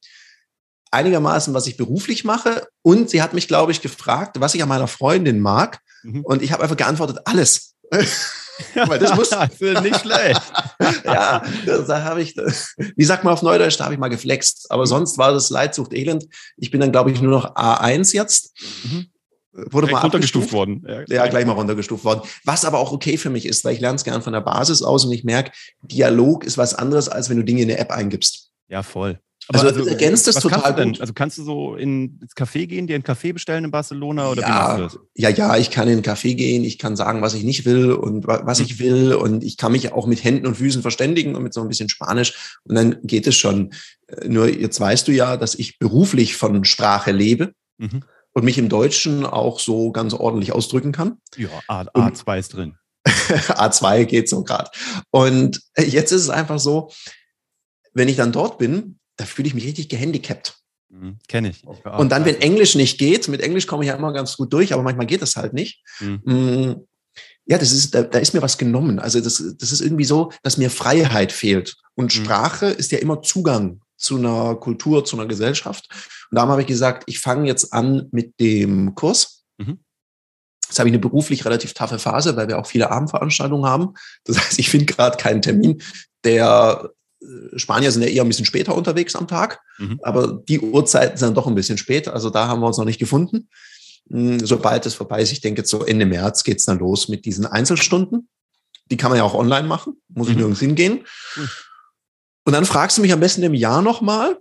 einigermaßen, 0.92 1.52
was 1.52 1.66
ich 1.66 1.76
beruflich 1.76 2.24
mache. 2.24 2.68
Und 2.82 3.10
sie 3.10 3.22
hat 3.22 3.32
mich, 3.32 3.48
glaube 3.48 3.72
ich, 3.72 3.80
gefragt, 3.80 4.40
was 4.40 4.54
ich 4.54 4.62
an 4.62 4.68
meiner 4.68 4.88
Freundin 4.88 5.40
mag. 5.40 5.80
Mhm. 6.04 6.24
Und 6.24 6.42
ich 6.42 6.52
habe 6.52 6.62
einfach 6.62 6.76
geantwortet, 6.76 7.18
alles. 7.24 7.74
Weil 8.86 8.98
das 8.98 9.14
muss 9.14 9.30
nicht 9.82 10.00
schlecht. 10.00 10.42
ja, 11.04 11.42
da 11.66 12.04
habe 12.04 12.22
ich, 12.22 12.36
wie 12.36 13.04
sagt 13.04 13.24
man 13.24 13.32
auf 13.32 13.42
Neudeutsch, 13.42 13.78
da 13.78 13.84
habe 13.84 13.94
ich 13.94 14.00
mal 14.00 14.08
geflext. 14.08 14.70
Aber 14.70 14.86
sonst 14.86 15.18
war 15.18 15.32
das 15.32 15.50
Leidsucht 15.50 15.92
Elend. 15.92 16.26
Ich 16.56 16.70
bin 16.70 16.80
dann, 16.80 16.92
glaube 16.92 17.10
ich, 17.10 17.20
nur 17.20 17.32
noch 17.32 17.54
A1 17.56 18.14
jetzt. 18.14 18.52
Mhm. 18.84 19.06
Wurde 19.52 19.90
mal 19.90 20.00
runtergestuft 20.00 20.52
worden. 20.52 20.86
Ja, 20.86 21.02
ja, 21.08 21.26
gleich 21.26 21.44
mal 21.44 21.54
runtergestuft 21.54 22.04
worden. 22.04 22.22
Was 22.44 22.64
aber 22.64 22.78
auch 22.78 22.92
okay 22.92 23.16
für 23.16 23.30
mich 23.30 23.46
ist, 23.46 23.64
weil 23.64 23.74
ich 23.74 23.80
lerne 23.80 23.96
es 23.96 24.04
gern 24.04 24.22
von 24.22 24.32
der 24.32 24.40
Basis 24.40 24.82
aus 24.82 25.04
und 25.04 25.12
ich 25.12 25.24
merke, 25.24 25.50
Dialog 25.82 26.44
ist 26.44 26.56
was 26.56 26.74
anderes, 26.74 27.08
als 27.08 27.30
wenn 27.30 27.36
du 27.36 27.44
Dinge 27.44 27.62
in 27.62 27.70
eine 27.70 27.78
App 27.78 27.90
eingibst. 27.90 28.50
Ja, 28.68 28.84
voll. 28.84 29.20
Also, 29.52 29.66
also 29.66 29.86
ergänzt 29.86 30.26
das 30.26 30.36
total 30.36 30.74
gut. 30.74 31.00
Also 31.00 31.12
kannst 31.12 31.38
du 31.38 31.42
so 31.42 31.74
in, 31.74 32.18
ins 32.20 32.36
Café 32.36 32.66
gehen, 32.66 32.86
dir 32.86 32.94
einen 32.94 33.02
Kaffee 33.02 33.32
bestellen 33.32 33.64
in 33.64 33.70
Barcelona 33.70 34.30
oder 34.30 34.42
ja, 34.42 34.48
wie 34.48 34.52
machst 34.52 34.94
du 34.94 34.98
das? 34.98 35.06
Ja, 35.16 35.28
ja, 35.30 35.56
ich 35.56 35.70
kann 35.70 35.88
in 35.88 35.94
einen 35.94 36.02
Café 36.02 36.34
gehen, 36.34 36.64
ich 36.64 36.78
kann 36.78 36.96
sagen, 36.96 37.20
was 37.22 37.34
ich 37.34 37.42
nicht 37.42 37.64
will 37.64 37.92
und 37.92 38.26
was 38.26 38.58
hm. 38.58 38.66
ich 38.66 38.78
will 38.78 39.14
und 39.14 39.42
ich 39.42 39.56
kann 39.56 39.72
mich 39.72 39.92
auch 39.92 40.06
mit 40.06 40.22
Händen 40.22 40.46
und 40.46 40.56
Füßen 40.56 40.82
verständigen 40.82 41.34
und 41.34 41.42
mit 41.42 41.52
so 41.52 41.62
ein 41.62 41.68
bisschen 41.68 41.88
Spanisch 41.88 42.58
und 42.64 42.74
dann 42.74 42.98
geht 43.02 43.26
es 43.26 43.36
schon. 43.36 43.72
Äh, 44.06 44.28
nur 44.28 44.48
jetzt 44.48 44.78
weißt 44.78 45.08
du 45.08 45.12
ja, 45.12 45.36
dass 45.36 45.54
ich 45.54 45.78
beruflich 45.78 46.36
von 46.36 46.64
Sprache 46.64 47.12
lebe. 47.12 47.52
Mhm. 47.78 48.02
Und 48.32 48.44
mich 48.44 48.58
im 48.58 48.68
Deutschen 48.68 49.26
auch 49.26 49.58
so 49.58 49.90
ganz 49.90 50.14
ordentlich 50.14 50.52
ausdrücken 50.52 50.92
kann. 50.92 51.16
Ja, 51.36 51.48
A, 51.66 51.80
A2 51.80 52.38
ist 52.38 52.54
drin. 52.54 52.76
A2 53.04 54.04
geht 54.04 54.28
so 54.28 54.44
gerade. 54.44 54.70
Und 55.10 55.60
jetzt 55.76 56.12
ist 56.12 56.22
es 56.22 56.30
einfach 56.30 56.60
so, 56.60 56.92
wenn 57.92 58.06
ich 58.06 58.14
dann 58.14 58.30
dort 58.30 58.58
bin, 58.58 58.99
da 59.20 59.26
fühle 59.26 59.48
ich 59.48 59.54
mich 59.54 59.66
richtig 59.66 59.90
gehandicapt. 59.90 60.56
Mhm, 60.88 61.18
Kenne 61.28 61.50
ich. 61.50 61.62
ich 61.62 61.84
und 61.84 62.10
dann, 62.10 62.24
wenn 62.24 62.40
Englisch 62.40 62.74
nicht 62.74 62.98
geht, 62.98 63.28
mit 63.28 63.42
Englisch 63.42 63.66
komme 63.66 63.84
ich 63.84 63.88
ja 63.88 63.94
immer 63.94 64.14
ganz 64.14 64.36
gut 64.38 64.50
durch, 64.52 64.72
aber 64.72 64.82
manchmal 64.82 65.06
geht 65.06 65.20
das 65.20 65.36
halt 65.36 65.52
nicht. 65.52 65.82
Mhm. 66.00 66.20
Mm, 66.24 66.86
ja, 67.44 67.58
das 67.58 67.70
ist, 67.70 67.94
da, 67.94 68.02
da, 68.02 68.18
ist 68.18 68.32
mir 68.32 68.40
was 68.40 68.56
genommen. 68.56 68.98
Also 68.98 69.20
das, 69.20 69.44
das 69.58 69.72
ist 69.72 69.82
irgendwie 69.82 70.04
so, 70.04 70.32
dass 70.42 70.56
mir 70.56 70.70
Freiheit 70.70 71.32
fehlt. 71.32 71.76
Und 71.94 72.16
mhm. 72.16 72.24
Sprache 72.24 72.66
ist 72.66 72.92
ja 72.92 72.98
immer 72.98 73.20
Zugang 73.20 73.82
zu 73.98 74.16
einer 74.16 74.54
Kultur, 74.54 75.04
zu 75.04 75.16
einer 75.16 75.28
Gesellschaft. 75.28 75.86
Und 76.30 76.36
darum 76.36 76.50
habe 76.50 76.62
ich 76.62 76.68
gesagt, 76.68 77.04
ich 77.06 77.20
fange 77.20 77.46
jetzt 77.46 77.74
an 77.74 78.08
mit 78.10 78.40
dem 78.40 78.94
Kurs. 78.94 79.44
Mhm. 79.58 79.80
Jetzt 80.66 80.78
habe 80.78 80.88
ich 80.88 80.94
eine 80.94 81.00
beruflich 81.00 81.44
relativ 81.44 81.74
taffe 81.74 81.98
Phase, 81.98 82.36
weil 82.36 82.48
wir 82.48 82.58
auch 82.58 82.66
viele 82.66 82.90
Abendveranstaltungen 82.90 83.68
haben. 83.68 83.94
Das 84.24 84.38
heißt, 84.38 84.58
ich 84.58 84.70
finde 84.70 84.86
gerade 84.86 85.18
keinen 85.18 85.42
Termin, 85.42 85.82
der 86.24 86.90
Spanier 87.56 87.92
sind 87.92 88.02
ja 88.02 88.08
eher 88.08 88.22
ein 88.22 88.28
bisschen 88.28 88.46
später 88.46 88.74
unterwegs 88.74 89.14
am 89.14 89.28
Tag, 89.28 89.60
mhm. 89.78 90.00
aber 90.02 90.42
die 90.48 90.60
Uhrzeiten 90.60 91.18
sind 91.18 91.36
doch 91.36 91.46
ein 91.46 91.54
bisschen 91.54 91.78
später. 91.78 92.14
Also 92.14 92.30
da 92.30 92.48
haben 92.48 92.60
wir 92.60 92.66
uns 92.66 92.78
noch 92.78 92.84
nicht 92.84 92.98
gefunden. 92.98 93.48
Hm, 94.10 94.44
sobald 94.44 94.86
es 94.86 94.94
vorbei 94.94 95.22
ist, 95.22 95.32
ich 95.32 95.40
denke, 95.40 95.64
so 95.64 95.84
Ende 95.84 96.06
März 96.06 96.44
geht 96.44 96.58
es 96.58 96.64
dann 96.64 96.78
los 96.78 97.08
mit 97.08 97.24
diesen 97.24 97.46
Einzelstunden. 97.46 98.28
Die 98.90 98.96
kann 98.96 99.10
man 99.10 99.18
ja 99.18 99.24
auch 99.24 99.34
online 99.34 99.68
machen, 99.68 100.00
muss 100.08 100.28
ich 100.28 100.34
mhm. 100.34 100.40
nirgends 100.40 100.60
hingehen. 100.60 101.06
Und 102.44 102.52
dann 102.52 102.64
fragst 102.64 102.98
du 102.98 103.02
mich 103.02 103.12
am 103.12 103.20
besten 103.20 103.42
im 103.42 103.54
Jahr 103.54 103.82
nochmal, 103.82 104.36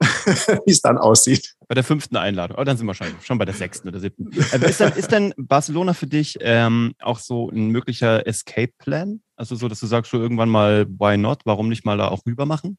wie 0.66 0.70
es 0.70 0.80
dann 0.80 0.98
aussieht. 0.98 1.54
Bei 1.66 1.74
der 1.74 1.84
fünften 1.84 2.16
Einladung. 2.16 2.58
Oh, 2.58 2.64
dann 2.64 2.76
sind 2.76 2.86
wir 2.86 2.94
schon, 2.94 3.06
schon 3.22 3.38
bei 3.38 3.46
der 3.46 3.54
sechsten 3.54 3.88
oder 3.88 4.00
siebten. 4.00 4.30
Äh, 4.32 4.68
ist, 4.68 4.80
denn, 4.80 4.92
ist 4.92 5.12
denn 5.12 5.34
Barcelona 5.38 5.94
für 5.94 6.06
dich 6.06 6.36
ähm, 6.40 6.94
auch 7.00 7.18
so 7.18 7.48
ein 7.48 7.68
möglicher 7.68 8.26
Escape-Plan? 8.26 9.22
Also 9.36 9.56
so, 9.56 9.68
dass 9.68 9.80
du 9.80 9.86
sagst, 9.86 10.10
so 10.10 10.18
irgendwann 10.18 10.48
mal, 10.48 10.86
why 10.86 11.16
not? 11.16 11.40
Warum 11.44 11.68
nicht 11.68 11.84
mal 11.84 11.98
da 11.98 12.08
auch 12.08 12.24
rüber 12.26 12.46
machen? 12.46 12.78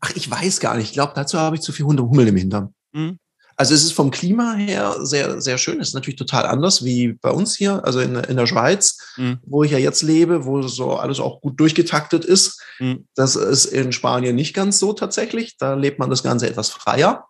Ach, 0.00 0.12
ich 0.14 0.30
weiß 0.30 0.60
gar 0.60 0.76
nicht. 0.76 0.88
Ich 0.88 0.92
glaube, 0.92 1.12
dazu 1.14 1.38
habe 1.38 1.56
ich 1.56 1.62
zu 1.62 1.72
viel 1.72 1.86
Hunde 1.86 2.02
Hummel 2.02 2.28
im 2.28 2.36
Hintern. 2.36 2.74
Mhm. 2.92 3.18
Also 3.56 3.74
es 3.74 3.84
ist 3.84 3.92
vom 3.92 4.10
Klima 4.10 4.54
her 4.54 4.96
sehr, 5.00 5.40
sehr 5.42 5.58
schön. 5.58 5.80
Es 5.80 5.88
ist 5.88 5.94
natürlich 5.94 6.18
total 6.18 6.46
anders 6.46 6.82
wie 6.82 7.12
bei 7.12 7.30
uns 7.30 7.54
hier, 7.54 7.84
also 7.84 8.00
in, 8.00 8.14
in 8.14 8.36
der 8.36 8.46
Schweiz, 8.46 8.96
mhm. 9.18 9.38
wo 9.44 9.62
ich 9.62 9.70
ja 9.70 9.76
jetzt 9.76 10.00
lebe, 10.00 10.46
wo 10.46 10.62
so 10.62 10.94
alles 10.94 11.20
auch 11.20 11.42
gut 11.42 11.60
durchgetaktet 11.60 12.24
ist. 12.24 12.62
Mhm. 12.78 13.06
Das 13.14 13.36
ist 13.36 13.66
in 13.66 13.92
Spanien 13.92 14.34
nicht 14.34 14.54
ganz 14.54 14.78
so 14.78 14.94
tatsächlich. 14.94 15.58
Da 15.58 15.74
lebt 15.74 15.98
man 15.98 16.08
das 16.08 16.22
Ganze 16.22 16.48
etwas 16.48 16.70
freier. 16.70 17.28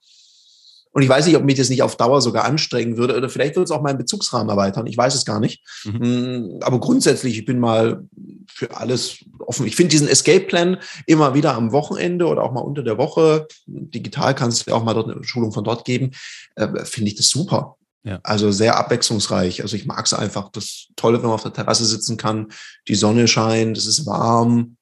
Und 0.93 1.03
ich 1.03 1.09
weiß 1.09 1.27
nicht, 1.27 1.37
ob 1.37 1.45
mich 1.45 1.57
das 1.57 1.69
nicht 1.69 1.83
auf 1.83 1.97
Dauer 1.97 2.21
sogar 2.21 2.45
anstrengen 2.45 2.97
würde 2.97 3.17
oder 3.17 3.29
vielleicht 3.29 3.55
würde 3.55 3.65
es 3.65 3.71
auch 3.71 3.83
meinen 3.83 3.99
Bezugsrahmen 3.99 4.49
erweitern. 4.49 4.87
Ich 4.87 4.97
weiß 4.97 5.15
es 5.15 5.25
gar 5.25 5.39
nicht. 5.39 5.63
Mhm. 5.85 6.01
Hm, 6.01 6.59
aber 6.63 6.81
grundsätzlich, 6.81 7.39
ich 7.39 7.45
bin 7.45 7.61
mal 7.61 8.05
für 8.49 8.77
alles 8.77 9.19
offen. 9.39 9.67
Ich 9.67 9.77
finde 9.77 9.91
diesen 9.91 10.09
Escape-Plan 10.09 10.79
immer 11.07 11.35
wieder 11.35 11.55
am 11.55 11.73
Wochenende 11.73 12.27
oder 12.27 12.43
auch 12.43 12.53
mal 12.53 12.61
unter 12.61 12.83
der 12.83 12.99
Woche, 12.99 13.47
digital 13.67 14.35
kannst 14.35 14.67
du 14.67 14.75
auch 14.75 14.83
mal 14.83 14.95
dort 14.95 15.11
eine 15.11 15.23
Schulung 15.23 15.53
von 15.53 15.65
dort 15.65 15.85
geben, 15.85 16.11
äh, 16.57 16.85
finde 16.85 17.11
ich 17.11 17.17
das 17.17 17.29
super. 17.29 17.77
Ja. 18.03 18.19
Also 18.23 18.51
sehr 18.51 18.77
abwechslungsreich. 18.77 19.63
Also 19.63 19.77
ich 19.77 19.87
mag 19.87 20.07
es 20.07 20.15
einfach. 20.15 20.51
Das 20.51 20.87
Tolle, 20.97 21.19
wenn 21.19 21.27
man 21.27 21.35
auf 21.35 21.43
der 21.43 21.53
Terrasse 21.53 21.85
sitzen 21.85 22.17
kann, 22.17 22.49
die 22.89 22.95
Sonne 22.95 23.29
scheint, 23.29 23.77
es 23.77 23.87
ist 23.87 24.07
warm. 24.07 24.77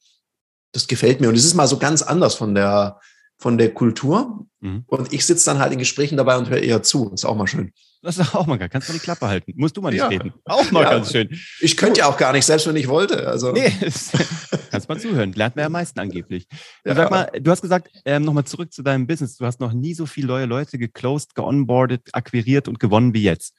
Das 0.72 0.86
gefällt 0.86 1.20
mir. 1.20 1.28
Und 1.28 1.34
es 1.34 1.44
ist 1.44 1.54
mal 1.54 1.66
so 1.66 1.78
ganz 1.78 2.02
anders 2.02 2.36
von 2.36 2.54
der, 2.54 3.00
von 3.38 3.56
der 3.56 3.72
Kultur. 3.72 4.46
Mhm. 4.60 4.84
Und 4.86 5.12
ich 5.12 5.24
sitze 5.24 5.46
dann 5.46 5.58
halt 5.58 5.72
in 5.72 5.78
Gesprächen 5.78 6.16
dabei 6.16 6.36
und 6.36 6.50
höre 6.50 6.58
eher 6.58 6.82
zu. 6.82 7.10
Ist 7.12 7.24
auch 7.24 7.36
mal 7.36 7.46
schön. 7.46 7.72
Das 8.02 8.18
ist 8.18 8.34
auch 8.34 8.46
mal 8.46 8.58
geil. 8.58 8.68
Kannst 8.68 8.88
du 8.88 8.92
die 8.92 8.98
Klappe 8.98 9.26
halten. 9.26 9.54
Musst 9.56 9.76
du 9.76 9.80
mal 9.80 9.90
nicht 9.90 10.00
ja. 10.00 10.06
reden. 10.08 10.32
Auch 10.44 10.70
mal 10.70 10.82
ja. 10.82 10.90
ganz 10.90 11.10
schön. 11.10 11.28
Ich 11.60 11.76
könnte 11.76 12.00
ja 12.00 12.06
auch 12.06 12.16
gar 12.16 12.32
nicht, 12.32 12.44
selbst 12.44 12.66
wenn 12.66 12.76
ich 12.76 12.88
wollte. 12.88 13.26
Also. 13.26 13.52
Nee, 13.52 13.72
kannst 14.70 14.88
mal 14.88 15.00
zuhören. 15.00 15.32
Lernt 15.32 15.56
man 15.56 15.62
ja 15.62 15.66
am 15.66 15.72
meisten 15.72 15.98
angeblich. 15.98 16.46
Ja. 16.84 16.94
Sag 16.94 17.10
mal, 17.10 17.30
du 17.40 17.50
hast 17.50 17.60
gesagt, 17.60 17.90
ähm, 18.04 18.24
nochmal 18.24 18.44
zurück 18.44 18.72
zu 18.72 18.82
deinem 18.82 19.06
Business. 19.06 19.36
Du 19.36 19.46
hast 19.46 19.60
noch 19.60 19.72
nie 19.72 19.94
so 19.94 20.06
viele 20.06 20.28
neue 20.28 20.46
Leute 20.46 20.78
geclosed, 20.78 21.34
geonboardet, 21.34 22.08
akquiriert 22.12 22.68
und 22.68 22.78
gewonnen 22.78 23.14
wie 23.14 23.22
jetzt. 23.22 23.54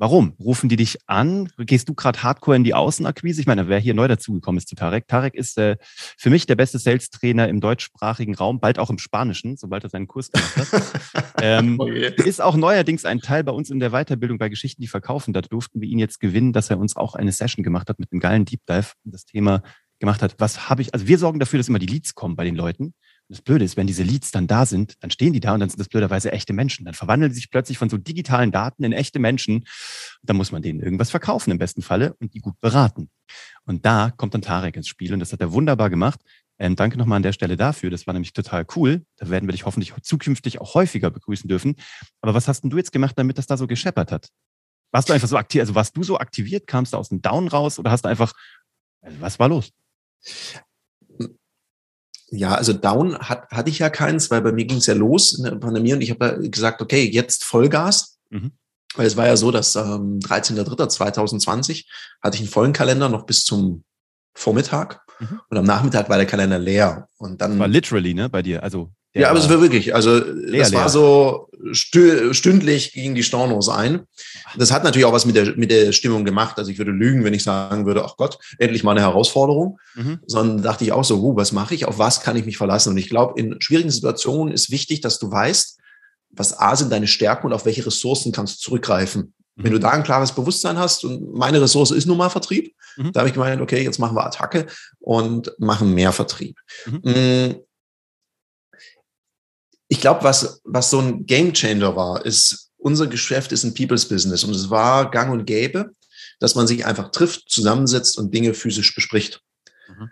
Warum? 0.00 0.34
Rufen 0.38 0.68
die 0.68 0.76
dich 0.76 0.98
an? 1.08 1.48
Gehst 1.58 1.88
du 1.88 1.94
gerade 1.94 2.22
hardcore 2.22 2.56
in 2.56 2.62
die 2.62 2.72
Außenakquise? 2.72 3.40
Ich 3.40 3.48
meine, 3.48 3.66
wer 3.66 3.80
hier 3.80 3.94
neu 3.94 4.06
dazugekommen 4.06 4.58
ist 4.58 4.68
zu 4.68 4.76
Tarek. 4.76 5.08
Tarek 5.08 5.34
ist 5.34 5.58
äh, 5.58 5.76
für 6.16 6.30
mich 6.30 6.46
der 6.46 6.54
beste 6.54 6.78
Sales-Trainer 6.78 7.48
im 7.48 7.60
deutschsprachigen 7.60 8.36
Raum, 8.36 8.60
bald 8.60 8.78
auch 8.78 8.90
im 8.90 8.98
Spanischen, 8.98 9.56
sobald 9.56 9.82
er 9.82 9.90
seinen 9.90 10.06
Kurs 10.06 10.30
gemacht 10.30 10.56
hat. 10.56 11.34
ähm, 11.42 11.80
oh 11.80 11.88
ist 11.88 12.40
auch 12.40 12.54
neuerdings 12.54 13.04
ein 13.04 13.18
Teil 13.18 13.42
bei 13.42 13.50
uns 13.50 13.70
in 13.70 13.80
der 13.80 13.90
Weiterbildung 13.90 14.38
bei 14.38 14.48
Geschichten, 14.48 14.80
die 14.82 14.86
verkaufen. 14.88 15.34
Da 15.34 15.40
durften 15.40 15.80
wir 15.80 15.88
ihn 15.88 15.98
jetzt 15.98 16.20
gewinnen, 16.20 16.52
dass 16.52 16.70
er 16.70 16.78
uns 16.78 16.94
auch 16.94 17.16
eine 17.16 17.32
Session 17.32 17.64
gemacht 17.64 17.88
hat 17.88 17.98
mit 17.98 18.12
einem 18.12 18.20
geilen 18.20 18.44
Deep 18.44 18.64
Dive 18.66 18.92
und 19.04 19.12
das 19.12 19.24
Thema 19.24 19.62
gemacht 19.98 20.22
hat. 20.22 20.36
Was 20.38 20.68
habe 20.68 20.82
ich, 20.82 20.94
also 20.94 21.08
wir 21.08 21.18
sorgen 21.18 21.40
dafür, 21.40 21.58
dass 21.58 21.68
immer 21.68 21.80
die 21.80 21.86
Leads 21.86 22.14
kommen 22.14 22.36
bei 22.36 22.44
den 22.44 22.54
Leuten 22.54 22.94
das 23.28 23.42
Blöde 23.42 23.64
ist, 23.64 23.76
wenn 23.76 23.86
diese 23.86 24.02
Leads 24.02 24.30
dann 24.30 24.46
da 24.46 24.64
sind, 24.64 24.94
dann 25.00 25.10
stehen 25.10 25.34
die 25.34 25.40
da 25.40 25.52
und 25.54 25.60
dann 25.60 25.68
sind 25.68 25.78
das 25.78 25.88
blöderweise 25.88 26.32
echte 26.32 26.54
Menschen. 26.54 26.86
Dann 26.86 26.94
verwandeln 26.94 27.30
sie 27.30 27.40
sich 27.40 27.50
plötzlich 27.50 27.76
von 27.76 27.90
so 27.90 27.98
digitalen 27.98 28.50
Daten 28.50 28.84
in 28.84 28.92
echte 28.92 29.18
Menschen. 29.18 29.66
Da 30.22 30.32
muss 30.32 30.50
man 30.50 30.62
denen 30.62 30.80
irgendwas 30.80 31.10
verkaufen 31.10 31.50
im 31.50 31.58
besten 31.58 31.82
Falle 31.82 32.14
und 32.20 32.32
die 32.34 32.40
gut 32.40 32.58
beraten. 32.60 33.10
Und 33.64 33.84
da 33.84 34.10
kommt 34.16 34.32
dann 34.32 34.42
Tarek 34.42 34.76
ins 34.76 34.88
Spiel 34.88 35.12
und 35.12 35.20
das 35.20 35.32
hat 35.32 35.40
er 35.40 35.52
wunderbar 35.52 35.90
gemacht. 35.90 36.20
Ähm, 36.58 36.74
danke 36.74 36.96
nochmal 36.96 37.16
an 37.16 37.22
der 37.22 37.32
Stelle 37.32 37.56
dafür. 37.56 37.90
Das 37.90 38.06
war 38.06 38.14
nämlich 38.14 38.32
total 38.32 38.66
cool. 38.74 39.04
Da 39.16 39.28
werden 39.28 39.46
wir 39.46 39.52
dich 39.52 39.66
hoffentlich 39.66 39.92
zukünftig 40.02 40.60
auch 40.60 40.74
häufiger 40.74 41.10
begrüßen 41.10 41.48
dürfen. 41.48 41.76
Aber 42.20 42.34
was 42.34 42.48
hast 42.48 42.62
denn 42.62 42.70
du 42.70 42.78
jetzt 42.78 42.92
gemacht, 42.92 43.18
damit 43.18 43.38
das 43.38 43.46
da 43.46 43.56
so 43.56 43.66
gescheppert 43.66 44.10
hat? 44.10 44.28
Warst 44.90 45.08
du 45.08 45.12
einfach 45.12 45.28
so 45.28 45.36
aktiv, 45.36 45.60
also 45.60 45.74
warst 45.74 45.96
du 45.96 46.02
so 46.02 46.18
aktiviert, 46.18 46.66
kamst 46.66 46.94
du 46.94 46.96
aus 46.96 47.10
dem 47.10 47.20
Down 47.20 47.48
raus 47.48 47.78
oder 47.78 47.90
hast 47.90 48.06
du 48.06 48.08
einfach, 48.08 48.32
also 49.02 49.20
was 49.20 49.38
war 49.38 49.48
los? 49.48 49.70
Ja, 52.30 52.54
also 52.54 52.72
Down 52.72 53.18
hat, 53.18 53.48
hatte 53.50 53.70
ich 53.70 53.78
ja 53.78 53.90
keins, 53.90 54.30
weil 54.30 54.42
bei 54.42 54.52
mir 54.52 54.66
ging 54.66 54.78
es 54.78 54.86
ja 54.86 54.94
los 54.94 55.32
in 55.32 55.44
der 55.44 55.52
Pandemie 55.52 55.94
und 55.94 56.02
ich 56.02 56.10
habe 56.10 56.48
gesagt, 56.50 56.82
okay, 56.82 57.08
jetzt 57.08 57.44
Vollgas. 57.44 58.18
Mhm. 58.30 58.52
Weil 58.94 59.06
es 59.06 59.16
war 59.16 59.26
ja 59.26 59.36
so, 59.36 59.50
dass 59.50 59.76
ähm, 59.76 60.18
13.03.2020 60.20 61.84
hatte 62.22 62.36
ich 62.36 62.40
einen 62.40 62.50
vollen 62.50 62.72
Kalender 62.72 63.08
noch 63.08 63.26
bis 63.26 63.44
zum 63.44 63.84
Vormittag 64.34 65.00
mhm. 65.20 65.40
und 65.48 65.58
am 65.58 65.64
Nachmittag 65.64 66.08
war 66.08 66.16
der 66.16 66.26
Kalender 66.26 66.58
leer. 66.58 67.08
Und 67.16 67.40
dann 67.40 67.52
das 67.52 67.60
war 67.60 67.68
literally, 67.68 68.14
ne, 68.14 68.28
bei 68.28 68.42
dir. 68.42 68.62
Also 68.62 68.90
ja, 69.14 69.30
aber 69.30 69.38
es 69.38 69.48
war 69.48 69.60
wirklich, 69.60 69.94
also 69.94 70.18
leer, 70.18 70.60
das 70.60 70.72
war 70.72 70.82
leer. 70.82 70.88
so 70.88 71.48
stündlich 71.72 72.92
gegen 72.92 73.14
die 73.14 73.22
Stornos 73.22 73.68
ein. 73.68 74.02
Das 74.56 74.70
hat 74.70 74.84
natürlich 74.84 75.06
auch 75.06 75.12
was 75.12 75.26
mit 75.26 75.34
der, 75.34 75.56
mit 75.56 75.70
der 75.70 75.92
Stimmung 75.92 76.24
gemacht. 76.24 76.58
Also 76.58 76.70
ich 76.70 76.78
würde 76.78 76.92
lügen, 76.92 77.24
wenn 77.24 77.34
ich 77.34 77.42
sagen 77.42 77.86
würde, 77.86 78.04
ach 78.04 78.16
Gott, 78.16 78.38
endlich 78.58 78.84
mal 78.84 78.92
eine 78.92 79.00
Herausforderung. 79.00 79.78
Mhm. 79.94 80.20
Sondern 80.26 80.62
dachte 80.62 80.84
ich 80.84 80.92
auch 80.92 81.04
so, 81.04 81.20
uh, 81.20 81.36
was 81.36 81.52
mache 81.52 81.74
ich, 81.74 81.86
auf 81.86 81.98
was 81.98 82.20
kann 82.20 82.36
ich 82.36 82.44
mich 82.44 82.56
verlassen? 82.56 82.90
Und 82.90 82.98
ich 82.98 83.08
glaube, 83.08 83.40
in 83.40 83.56
schwierigen 83.60 83.90
Situationen 83.90 84.52
ist 84.52 84.70
wichtig, 84.70 85.00
dass 85.00 85.18
du 85.18 85.30
weißt, 85.30 85.78
was 86.30 86.58
A 86.58 86.76
sind 86.76 86.92
deine 86.92 87.06
Stärken 87.06 87.46
und 87.46 87.52
auf 87.52 87.64
welche 87.64 87.86
Ressourcen 87.86 88.32
kannst 88.32 88.58
du 88.58 88.60
zurückgreifen. 88.60 89.34
Mhm. 89.56 89.64
Wenn 89.64 89.72
du 89.72 89.80
da 89.80 89.90
ein 89.90 90.04
klares 90.04 90.32
Bewusstsein 90.32 90.78
hast 90.78 91.04
und 91.04 91.34
meine 91.34 91.60
Ressource 91.60 91.90
ist 91.90 92.06
nun 92.06 92.18
mal 92.18 92.30
Vertrieb, 92.30 92.74
mhm. 92.96 93.12
da 93.12 93.20
habe 93.20 93.28
ich 93.28 93.34
gemeint, 93.34 93.60
okay, 93.60 93.82
jetzt 93.82 93.98
machen 93.98 94.16
wir 94.16 94.24
Attacke 94.24 94.66
und 95.00 95.52
machen 95.58 95.94
mehr 95.94 96.12
Vertrieb. 96.12 96.58
Mhm. 96.86 97.56
Ich 99.88 100.00
glaube, 100.00 100.22
was, 100.22 100.60
was 100.64 100.90
so 100.90 101.00
ein 101.00 101.26
Game 101.26 101.52
Changer 101.52 101.96
war, 101.96 102.24
ist, 102.24 102.70
unser 102.76 103.06
Geschäft 103.06 103.52
ist 103.52 103.64
ein 103.64 103.74
People's 103.74 104.06
Business 104.06 104.44
und 104.44 104.54
es 104.54 104.70
war 104.70 105.10
gang 105.10 105.32
und 105.32 105.46
gäbe, 105.46 105.92
dass 106.38 106.54
man 106.54 106.66
sich 106.66 106.86
einfach 106.86 107.10
trifft, 107.10 107.50
zusammensetzt 107.50 108.18
und 108.18 108.32
Dinge 108.32 108.54
physisch 108.54 108.94
bespricht. 108.94 109.42
Mhm. 109.88 110.10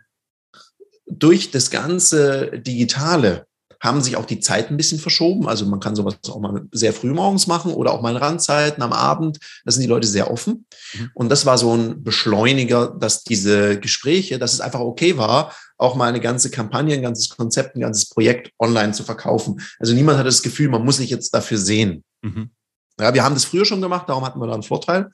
Durch 1.06 1.50
das 1.50 1.70
ganze 1.70 2.58
Digitale 2.58 3.45
haben 3.80 4.00
sich 4.00 4.16
auch 4.16 4.24
die 4.24 4.40
Zeiten 4.40 4.74
ein 4.74 4.76
bisschen 4.76 4.98
verschoben. 4.98 5.48
Also 5.48 5.66
man 5.66 5.80
kann 5.80 5.96
sowas 5.96 6.16
auch 6.28 6.40
mal 6.40 6.66
sehr 6.72 6.92
früh 6.92 7.12
morgens 7.12 7.46
machen 7.46 7.72
oder 7.72 7.92
auch 7.92 8.00
mal 8.00 8.10
in 8.10 8.16
Randzeiten 8.16 8.82
am 8.82 8.92
Abend. 8.92 9.38
Da 9.64 9.72
sind 9.72 9.82
die 9.82 9.88
Leute 9.88 10.06
sehr 10.06 10.30
offen. 10.30 10.66
Mhm. 10.94 11.10
Und 11.14 11.28
das 11.28 11.46
war 11.46 11.58
so 11.58 11.74
ein 11.74 12.02
Beschleuniger, 12.02 12.88
dass 12.98 13.22
diese 13.22 13.78
Gespräche, 13.78 14.38
dass 14.38 14.54
es 14.54 14.60
einfach 14.60 14.80
okay 14.80 15.16
war, 15.16 15.54
auch 15.78 15.94
mal 15.94 16.08
eine 16.08 16.20
ganze 16.20 16.50
Kampagne, 16.50 16.94
ein 16.94 17.02
ganzes 17.02 17.28
Konzept, 17.28 17.76
ein 17.76 17.80
ganzes 17.80 18.08
Projekt 18.08 18.50
online 18.58 18.92
zu 18.92 19.02
verkaufen. 19.02 19.60
Also 19.78 19.94
niemand 19.94 20.18
hat 20.18 20.26
das 20.26 20.42
Gefühl, 20.42 20.68
man 20.68 20.84
muss 20.84 20.96
sich 20.96 21.10
jetzt 21.10 21.34
dafür 21.34 21.58
sehen. 21.58 22.02
Mhm. 22.22 22.50
Ja, 22.98 23.12
wir 23.12 23.24
haben 23.24 23.34
das 23.34 23.44
früher 23.44 23.66
schon 23.66 23.82
gemacht, 23.82 24.08
darum 24.08 24.24
hatten 24.24 24.40
wir 24.40 24.46
da 24.46 24.54
einen 24.54 24.62
Vorteil. 24.62 25.10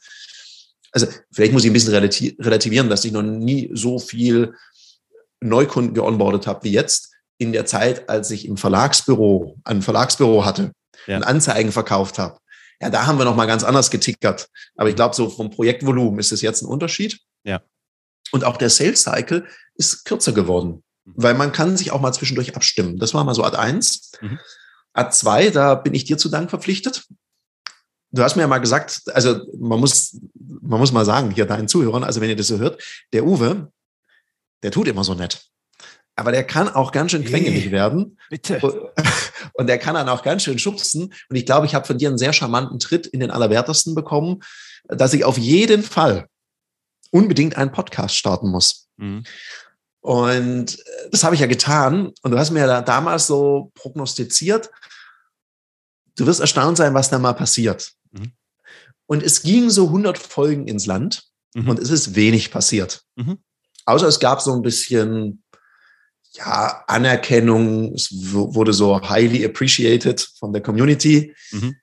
Also 0.93 1.09
vielleicht 1.33 1.53
muss 1.53 1.65
ich 1.65 1.71
ein 1.71 1.73
bisschen 1.73 1.95
relativieren, 1.95 2.89
dass 2.89 3.05
ich 3.05 3.13
noch 3.13 3.23
nie 3.23 3.71
so 3.73 3.99
viel 3.99 4.55
Neukunden 5.41 5.95
geonboardet 5.95 6.47
habe 6.47 6.63
wie 6.65 6.71
jetzt 6.71 7.12
in 7.43 7.53
der 7.53 7.67
Zeit, 7.67 8.09
als 8.09 8.31
ich 8.31 8.47
im 8.47 8.57
Verlagsbüro, 8.57 9.59
ein 9.65 9.83
Verlagsbüro 9.83 10.45
hatte 10.45 10.73
ja. 11.07 11.17
und 11.17 11.25
Anzeigen 11.25 11.73
verkauft 11.73 12.19
habe. 12.19 12.39
Ja, 12.81 12.91
da 12.91 13.07
haben 13.07 13.19
wir 13.19 13.25
noch 13.25 13.37
mal 13.37 13.47
ganz 13.47 13.65
anders 13.65 13.91
getickert. 13.91 14.49
Aber 14.77 14.89
ich 14.89 14.97
glaube, 14.97 15.15
so 15.15 15.29
vom 15.29 15.51
Projektvolumen 15.51 16.19
ist 16.19 16.33
es 16.33 16.41
jetzt 16.41 16.63
ein 16.63 16.67
Unterschied. 16.67 17.21
Ja. 17.45 17.61
Und 18.33 18.45
auch 18.45 18.57
der 18.57 18.71
Sales 18.71 19.03
Cycle 19.03 19.47
ist 19.75 20.05
kürzer 20.05 20.33
geworden, 20.33 20.83
mhm. 21.05 21.13
weil 21.17 21.35
man 21.35 21.53
kann 21.53 21.77
sich 21.77 21.91
auch 21.93 22.01
mal 22.01 22.13
zwischendurch 22.13 22.57
abstimmen. 22.57 22.99
Das 22.99 23.15
war 23.15 23.25
mal 23.25 23.35
so 23.35 23.45
Art 23.45 23.57
1. 23.57 24.13
Mhm. 24.21 24.39
Art 24.95 25.15
2, 25.15 25.51
da 25.51 25.75
bin 25.75 25.95
ich 25.95 26.05
dir 26.05 26.19
zu 26.19 26.29
Dank 26.29 26.51
verpflichtet. 26.51 27.05
Du 28.11 28.23
hast 28.23 28.37
mir 28.37 28.43
ja 28.43 28.49
mal 28.49 28.59
gesagt, 28.59 29.03
also 29.15 29.41
man 29.59 29.81
muss, 29.81 30.21
man 30.35 30.79
muss 30.79 30.93
mal 30.93 31.05
sagen, 31.05 31.31
hier 31.31 31.47
deinen 31.47 31.69
Zuhörern, 31.69 32.05
also 32.05 32.21
wenn 32.21 32.29
ihr 32.29 32.37
das 32.37 32.49
so 32.49 32.59
hört, 32.59 32.83
der 33.13 33.25
Uwe, 33.25 33.73
der 34.63 34.71
tut 34.71 34.87
immer 34.87 35.03
so 35.03 35.15
nett 35.15 35.52
aber 36.17 36.33
der 36.33 36.45
kann 36.45 36.69
auch 36.69 36.93
ganz 36.93 37.13
schön 37.13 37.25
quengelig 37.25 37.65
hey, 37.65 37.73
werden. 37.73 38.19
Bitte. 38.29 38.61
Und 39.55 39.67
der 39.67 39.79
kann 39.79 39.95
dann 39.95 40.09
auch 40.09 40.23
ganz 40.23 40.43
schön 40.43 40.59
schubsen. 40.59 41.15
Und 41.29 41.37
ich 41.37 41.47
glaube, 41.47 41.67
ich 41.67 41.75
habe 41.75 41.87
von 41.87 41.99
dir 41.99 42.09
einen 42.09 42.19
sehr 42.19 42.33
charmanten 42.33 42.79
Tritt 42.79 43.07
in 43.07 43.21
den 43.21 43.31
Allerwertesten 43.31 43.95
bekommen, 43.95 44.43
dass 44.85 45.15
ich 45.15 45.25
auf 45.25 45.39
jeden 45.39 45.83
Fall 45.83 46.27
unbedingt 47.11 47.57
einen 47.57 47.73
Podcast 47.73 48.17
starten 48.17 48.51
muss. 48.51 48.89
Mhm. 48.97 49.25
Und 50.01 50.79
äh, 50.79 51.11
das 51.11 51.25
habe 51.25 51.35
ich 51.35 51.41
ja 51.41 51.47
getan. 51.47 52.13
Und 52.23 52.31
du 52.31 52.39
hast 52.39 52.51
mir 52.51 52.67
ja 52.67 52.83
damals 52.83 53.27
so 53.27 53.71
prognostiziert, 53.75 54.71
du 56.17 56.27
wirst 56.27 56.41
erstaunt 56.41 56.77
sein, 56.77 56.95
was 56.95 57.09
da 57.09 57.19
mal 57.19 57.33
passiert. 57.33 57.93
Mhm. 58.11 58.33
Und 59.07 59.23
es 59.23 59.43
ging 59.43 59.71
so 59.71 59.87
100 59.87 60.19
Folgen 60.19 60.67
ins 60.67 60.87
Land 60.87 61.25
mhm. 61.55 61.69
und 61.69 61.79
es 61.79 61.91
ist 61.91 62.15
wenig 62.15 62.51
passiert. 62.51 63.03
Mhm. 63.17 63.39
Außer 63.87 64.07
es 64.07 64.21
gab 64.21 64.41
so 64.41 64.53
ein 64.53 64.63
bisschen 64.63 65.43
ja, 66.35 66.85
Anerkennung, 66.87 67.93
es 67.95 68.11
wurde 68.13 68.73
so 68.73 69.01
highly 69.01 69.45
appreciated 69.45 70.21
von 70.39 70.53
der 70.53 70.63
Community. 70.63 71.35
Mhm. 71.51 71.77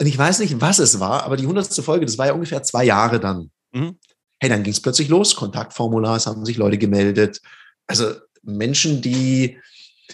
Und 0.00 0.06
ich 0.06 0.16
weiß 0.16 0.40
nicht, 0.40 0.60
was 0.60 0.78
es 0.78 0.98
war, 0.98 1.24
aber 1.24 1.36
die 1.36 1.46
hundertste 1.46 1.82
Folge, 1.82 2.06
das 2.06 2.18
war 2.18 2.26
ja 2.26 2.32
ungefähr 2.32 2.62
zwei 2.62 2.84
Jahre 2.84 3.20
dann. 3.20 3.50
Mhm. 3.72 3.98
Hey, 4.40 4.48
dann 4.48 4.62
ging 4.62 4.72
es 4.72 4.80
plötzlich 4.80 5.08
los. 5.08 5.36
Kontaktformular, 5.36 6.16
es 6.16 6.26
haben 6.26 6.44
sich 6.44 6.56
Leute 6.56 6.78
gemeldet. 6.78 7.40
Also 7.86 8.14
Menschen, 8.42 9.02
die, 9.02 9.58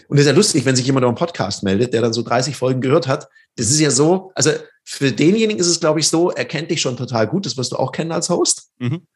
und 0.08 0.18
es 0.18 0.22
ist 0.22 0.30
ja 0.30 0.36
lustig, 0.36 0.64
wenn 0.64 0.76
sich 0.76 0.86
jemand 0.86 1.04
auf 1.04 1.10
einen 1.10 1.16
Podcast 1.16 1.62
meldet, 1.62 1.94
der 1.94 2.02
dann 2.02 2.12
so 2.12 2.22
30 2.22 2.56
Folgen 2.56 2.80
gehört 2.80 3.06
hat. 3.06 3.28
Das 3.56 3.70
ist 3.70 3.80
ja 3.80 3.90
so, 3.90 4.32
also 4.34 4.50
für 4.84 5.12
denjenigen 5.12 5.58
ist 5.58 5.66
es, 5.66 5.80
glaube 5.80 6.00
ich, 6.00 6.08
so, 6.08 6.30
er 6.30 6.44
kennt 6.44 6.70
dich 6.70 6.80
schon 6.80 6.96
total 6.96 7.26
gut, 7.26 7.46
das 7.46 7.56
wirst 7.56 7.72
du 7.72 7.76
auch 7.76 7.92
kennen 7.92 8.12
als 8.12 8.28
Host. 8.28 8.70
Mhm. 8.78 9.06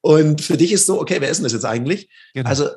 Und 0.00 0.40
für 0.40 0.56
dich 0.56 0.72
ist 0.72 0.86
so, 0.86 1.00
okay, 1.00 1.16
wer 1.20 1.30
ist 1.30 1.38
denn 1.38 1.44
das 1.44 1.52
jetzt 1.52 1.64
eigentlich? 1.64 2.10
Genau. 2.34 2.48
Also 2.48 2.68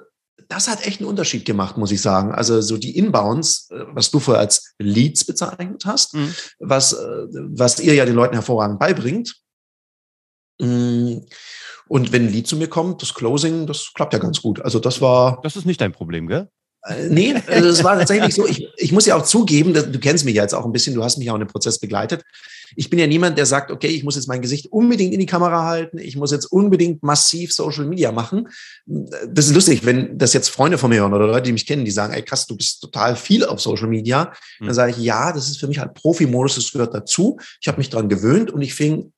das 0.48 0.68
hat 0.68 0.86
echt 0.86 1.00
einen 1.00 1.10
Unterschied 1.10 1.46
gemacht, 1.46 1.78
muss 1.78 1.92
ich 1.92 2.02
sagen. 2.02 2.32
Also 2.34 2.62
so 2.62 2.78
die 2.78 2.98
Inbounds, 2.98 3.70
äh, 3.72 3.86
was 3.90 4.12
du 4.12 4.20
vorher 4.20 4.42
als 4.42 4.74
Leads 4.80 5.26
bezeichnet 5.26 5.86
hast, 5.86 6.14
mhm. 6.14 6.34
was, 6.60 6.94
äh, 6.94 7.26
was 7.32 7.80
ihr 7.80 7.94
ja 7.94 8.06
den 8.06 8.16
Leuten 8.16 8.34
hervorragend 8.34 8.80
beibringt. 8.80 9.36
Mm, 10.60 11.18
und 11.88 12.12
wenn 12.12 12.28
ein 12.28 12.32
Lead 12.32 12.48
zu 12.48 12.58
mir 12.58 12.68
kommt, 12.68 13.02
das 13.02 13.14
Closing, 13.14 13.68
das 13.68 13.92
klappt 13.94 14.14
ja 14.14 14.20
ganz 14.20 14.42
gut. 14.42 14.62
Also 14.62 14.80
das 14.80 15.02
war. 15.02 15.40
Das 15.44 15.56
ist 15.56 15.66
nicht 15.66 15.82
dein 15.82 15.92
Problem, 15.92 16.28
gell? 16.28 16.50
Äh, 16.86 17.10
nee, 17.10 17.36
also 17.48 17.70
es 17.70 17.84
war 17.84 17.98
tatsächlich 17.98 18.36
so. 18.36 18.48
Ich, 18.48 18.68
ich 18.78 18.92
muss 18.92 19.06
ja 19.06 19.16
auch 19.16 19.24
zugeben, 19.24 19.74
dass, 19.74 19.92
du 19.92 20.00
kennst 20.00 20.24
mich 20.26 20.36
ja 20.36 20.44
jetzt 20.44 20.54
auch 20.54 20.66
ein 20.66 20.72
bisschen, 20.72 20.94
du 20.94 21.04
hast 21.04 21.18
mich 21.18 21.30
auch 21.30 21.36
in 21.36 21.42
dem 21.42 21.48
Prozess 21.48 21.80
begleitet. 21.80 22.24
Ich 22.76 22.90
bin 22.90 23.00
ja 23.00 23.08
niemand, 23.08 23.38
der 23.38 23.46
sagt, 23.46 23.72
okay, 23.72 23.88
ich 23.88 24.04
muss 24.04 24.16
jetzt 24.16 24.28
mein 24.28 24.42
Gesicht 24.42 24.72
unbedingt 24.72 25.14
in 25.14 25.20
die 25.20 25.26
Kamera 25.26 25.66
halten, 25.66 25.98
ich 25.98 26.16
muss 26.16 26.32
jetzt 26.32 26.46
unbedingt 26.46 27.04
massiv 27.04 27.54
Social 27.54 27.86
Media 27.86 28.12
machen. 28.12 28.50
Das 28.86 29.48
ist 29.48 29.56
lustig, 29.56 29.86
wenn 29.86 30.18
das 30.18 30.34
jetzt 30.34 30.50
Freunde 30.50 30.78
von 30.78 30.90
mir 30.90 31.02
hören 31.02 31.14
oder 31.14 31.28
Leute, 31.28 31.44
die 31.44 31.54
mich 31.54 31.66
kennen, 31.66 31.86
die 31.86 31.92
sagen, 31.92 32.14
ey 32.14 32.22
krass, 32.22 32.46
du 32.46 32.56
bist 32.56 32.82
total 32.82 33.16
viel 33.16 33.46
auf 33.46 33.60
Social 33.62 33.88
Media. 33.88 34.34
Dann 34.60 34.70
hm. 34.70 34.74
sage 34.74 34.92
ich, 34.92 34.98
ja, 34.98 35.32
das 35.32 35.50
ist 35.50 35.60
für 35.60 35.68
mich 35.68 35.80
halt 35.80 35.94
Profi-Modus, 35.94 36.56
das 36.56 36.72
gehört 36.72 36.94
dazu. 36.94 37.40
Ich 37.62 37.68
habe 37.68 37.78
mich 37.78 37.90
dran 37.90 38.10
gewöhnt 38.10 38.52
und 38.52 38.62
ich 38.62 38.74
fing, 38.74 39.12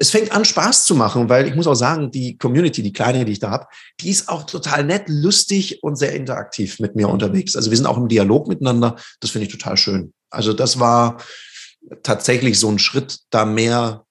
es 0.00 0.10
fängt 0.10 0.32
an, 0.32 0.46
Spaß 0.46 0.86
zu 0.86 0.94
machen, 0.94 1.28
weil 1.28 1.46
ich 1.46 1.54
muss 1.54 1.66
auch 1.66 1.74
sagen, 1.74 2.10
die 2.10 2.38
Community, 2.38 2.82
die 2.82 2.92
kleine, 2.92 3.26
die 3.26 3.32
ich 3.32 3.38
da 3.38 3.50
habe, 3.50 3.66
die 4.00 4.08
ist 4.08 4.30
auch 4.30 4.44
total 4.44 4.82
nett, 4.82 5.04
lustig 5.08 5.82
und 5.82 5.96
sehr 5.96 6.14
interaktiv 6.14 6.80
mit 6.80 6.96
mir 6.96 7.10
unterwegs. 7.10 7.54
Also 7.54 7.70
wir 7.70 7.76
sind 7.76 7.84
auch 7.84 7.98
im 7.98 8.08
Dialog 8.08 8.48
miteinander. 8.48 8.96
Das 9.20 9.30
finde 9.30 9.46
ich 9.46 9.52
total 9.52 9.76
schön. 9.76 10.14
Also 10.30 10.54
das 10.54 10.80
war 10.80 11.22
tatsächlich 12.02 12.58
so 12.58 12.70
ein 12.70 12.78
Schritt, 12.78 13.18
da 13.28 13.44
mehr 13.44 14.06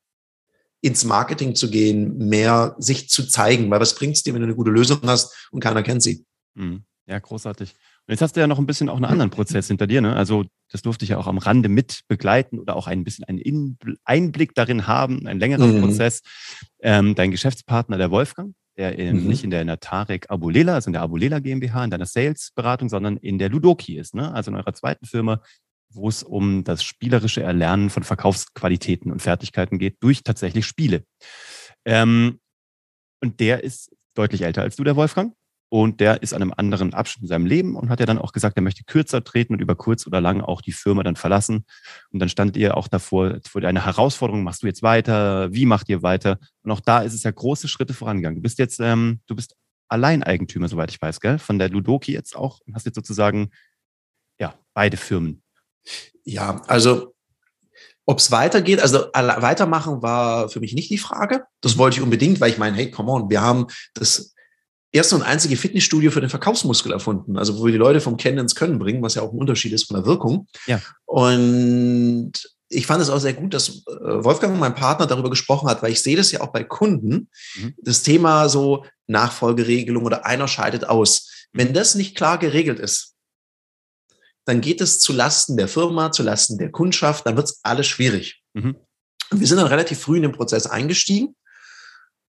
ins 0.82 1.06
Marketing 1.06 1.56
zu 1.56 1.72
gehen, 1.72 2.20
mehr 2.20 2.76
sich 2.78 3.10
zu 3.10 3.28
zeigen. 3.28 3.72
Weil 3.72 3.82
was 3.82 3.96
bringt 3.96 4.16
es 4.16 4.22
dir, 4.22 4.36
wenn 4.36 4.42
du 4.42 4.46
eine 4.46 4.56
gute 4.56 4.72
Lösung 4.72 5.00
hast 5.08 5.50
und 5.50 5.60
keiner 5.60 5.82
kennt 5.82 6.04
sie? 6.04 6.24
Mhm. 6.54 6.84
Ja, 7.08 7.18
großartig. 7.18 7.76
Und 8.10 8.14
jetzt 8.14 8.24
hast 8.24 8.36
du 8.36 8.40
ja 8.40 8.48
noch 8.48 8.58
ein 8.58 8.66
bisschen 8.66 8.90
auch 8.90 8.96
einen 8.96 9.06
anderen 9.06 9.30
Prozess 9.30 9.68
hinter 9.68 9.86
dir. 9.86 10.02
Ne? 10.02 10.16
Also 10.16 10.46
das 10.72 10.82
durfte 10.82 11.06
ich 11.06 11.10
ja 11.10 11.20
auch 11.20 11.28
am 11.28 11.38
Rande 11.38 11.70
mit 11.70 12.02
begleiten 12.08 12.58
oder 12.58 12.76
auch 12.76 12.88
ein 12.88 13.04
bisschen 13.04 13.24
einen 13.26 13.78
Einblick 14.04 14.56
darin 14.56 14.88
haben, 14.88 15.28
einen 15.28 15.40
längeren 15.40 15.76
mhm. 15.76 15.82
Prozess. 15.82 16.24
Ähm, 16.82 17.14
dein 17.14 17.30
Geschäftspartner, 17.30 18.00
der 18.00 18.10
Wolfgang, 18.10 18.56
der 18.78 18.98
in, 18.98 19.22
mhm. 19.22 19.28
nicht 19.28 19.44
in 19.44 19.52
der 19.52 19.64
Natarek 19.64 20.26
Abulela, 20.32 20.74
also 20.74 20.88
in 20.88 20.94
der 20.94 21.04
Abulela 21.04 21.38
GmbH, 21.38 21.84
in 21.84 21.92
deiner 21.92 22.08
Sales-Beratung, 22.08 22.90
sondern 22.90 23.18
in 23.18 23.38
der 23.38 23.50
Ludoki 23.50 24.00
ist. 24.00 24.16
Ne? 24.16 24.34
Also 24.34 24.50
in 24.50 24.58
eurer 24.58 24.74
zweiten 24.74 25.06
Firma, 25.06 25.44
wo 25.92 26.10
es 26.10 26.24
um 26.24 26.64
das 26.64 26.84
spielerische 26.84 27.44
Erlernen 27.44 27.92
von 27.92 28.02
Verkaufsqualitäten 28.02 29.12
und 29.12 29.22
Fertigkeiten 29.22 29.78
geht 29.78 29.98
durch 30.02 30.24
tatsächlich 30.24 30.66
Spiele. 30.66 31.04
Ähm, 31.86 32.40
und 33.22 33.40
der 33.40 33.64
ist 33.64 33.92
deutlich 34.16 34.42
älter 34.42 34.64
als 34.64 34.78
du, 34.78 34.84
der 34.84 34.96
Wolfgang. 34.96 35.36
Und 35.72 36.00
der 36.00 36.24
ist 36.24 36.34
an 36.34 36.42
einem 36.42 36.54
anderen 36.58 36.96
Abschnitt 36.96 37.24
in 37.24 37.28
seinem 37.28 37.46
Leben 37.46 37.76
und 37.76 37.90
hat 37.90 38.00
ja 38.00 38.08
dann 38.08 38.18
auch 38.18 38.32
gesagt, 38.32 38.58
er 38.58 38.64
möchte 38.64 38.84
kürzer 38.84 39.24
treten 39.24 39.54
und 39.54 39.62
über 39.62 39.76
kurz 39.76 40.08
oder 40.08 40.20
lang 40.20 40.42
auch 40.42 40.62
die 40.62 40.72
Firma 40.72 41.04
dann 41.04 41.16
verlassen. 41.16 41.66
Und 42.12 42.20
dann 42.20 42.28
stand 42.28 42.58
ihr 42.58 42.76
auch 42.76 42.88
davor, 42.88 43.40
vor 43.48 43.64
einer 43.64 43.86
Herausforderung, 43.86 44.44
machst 44.44 44.64
du 44.64 44.68
jetzt 44.68 44.82
weiter? 44.82 45.54
Wie 45.54 45.68
macht 45.68 45.88
ihr 45.90 46.02
weiter? 46.02 46.40
Und 46.64 46.72
auch 46.72 46.80
da 46.80 47.02
ist 47.02 47.14
es 47.14 47.22
ja 47.22 47.30
große 47.30 47.68
Schritte 47.68 47.94
vorangegangen. 47.94 48.38
Du 48.38 48.42
bist 48.42 48.58
jetzt, 48.58 48.80
ähm, 48.80 49.20
du 49.28 49.36
bist 49.36 49.56
Alleineigentümer, 49.90 50.68
soweit 50.68 50.90
ich 50.90 51.02
weiß, 51.02 51.20
gell? 51.20 51.38
Von 51.38 51.60
der 51.60 51.70
Ludoki 51.70 52.14
jetzt 52.14 52.36
auch 52.36 52.60
und 52.66 52.74
hast 52.74 52.86
jetzt 52.86 52.96
sozusagen, 52.96 53.52
ja, 54.40 54.56
beide 54.74 54.98
Firmen. 54.98 55.44
Ja, 56.24 56.62
also 56.68 57.14
ob 58.06 58.18
es 58.18 58.32
weitergeht, 58.32 58.82
also 58.82 59.06
weitermachen 59.14 60.02
war 60.02 60.50
für 60.50 60.60
mich 60.60 60.74
nicht 60.74 60.90
die 60.90 60.98
Frage. 60.98 61.44
Das 61.62 61.78
wollte 61.78 61.98
ich 61.98 62.02
unbedingt, 62.02 62.42
weil 62.42 62.50
ich 62.50 62.58
meine, 62.58 62.76
hey, 62.76 62.90
come 62.90 63.12
on, 63.12 63.30
wir 63.30 63.42
haben 63.42 63.68
das 63.94 64.34
erste 64.92 65.16
und 65.16 65.22
einzige 65.22 65.58
Fitnessstudio 65.58 66.12
für 66.12 66.22
den 66.22 66.30
Verkaufsmuskel 66.30 66.92
erfunden. 66.92 67.38
Also 67.38 67.60
wo 67.60 67.66
wir 67.66 67.72
die 67.72 67.78
Leute 67.78 68.02
vom 68.02 68.18
Kennen 68.18 68.40
ins 68.40 68.56
Können 68.56 68.80
bringen, 68.80 69.02
was 69.02 69.16
ja 69.16 69.22
auch 69.22 69.32
ein 69.32 69.40
Unterschied 69.40 69.74
ist 69.74 69.86
von 69.86 69.98
der 69.98 70.06
Wirkung. 70.06 70.48
Ja. 70.66 70.82
Und 71.06 72.34
ich 72.70 72.86
fand 72.86 73.02
es 73.02 73.10
auch 73.10 73.20
sehr 73.20 73.34
gut, 73.34 73.54
dass 73.54 73.70
äh, 73.70 74.24
Wolfgang, 74.24 74.60
mein 74.60 74.76
Partner, 74.76 75.08
darüber 75.08 75.30
gesprochen 75.30 75.70
hat, 75.70 75.82
weil 75.82 75.92
ich 75.92 76.02
sehe 76.02 76.16
das 76.16 76.32
ja 76.32 76.42
auch 76.42 76.52
bei 76.52 76.64
Kunden, 76.64 77.30
mhm. 77.56 77.74
das 77.82 78.04
Thema 78.04 78.48
so 78.50 78.86
Nachfolgeregelung 79.08 80.06
oder 80.06 80.26
einer 80.26 80.48
scheidet 80.48 80.86
aus. 80.86 81.48
Wenn 81.52 81.74
das 81.74 81.96
nicht 81.96 82.16
klar 82.16 82.38
geregelt 82.38 82.80
ist, 82.80 83.16
dann 84.46 84.62
geht 84.62 84.82
es 84.82 85.00
zu 85.00 85.14
Lasten 85.14 85.58
der 85.58 85.68
Firma, 85.68 86.12
zu 86.12 86.24
Lasten 86.24 86.58
der 86.58 86.72
Kundschaft, 86.72 87.26
dann 87.26 87.36
wird 87.36 87.48
es 87.48 87.60
alles 87.64 87.88
schwierig. 87.88 88.42
Mhm. 88.54 88.76
Und 89.32 89.40
wir 89.40 89.48
sind 89.48 89.58
dann 89.58 89.68
relativ 89.68 90.00
früh 90.00 90.18
in 90.18 90.24
den 90.24 90.32
Prozess 90.32 90.66
eingestiegen 90.66 91.36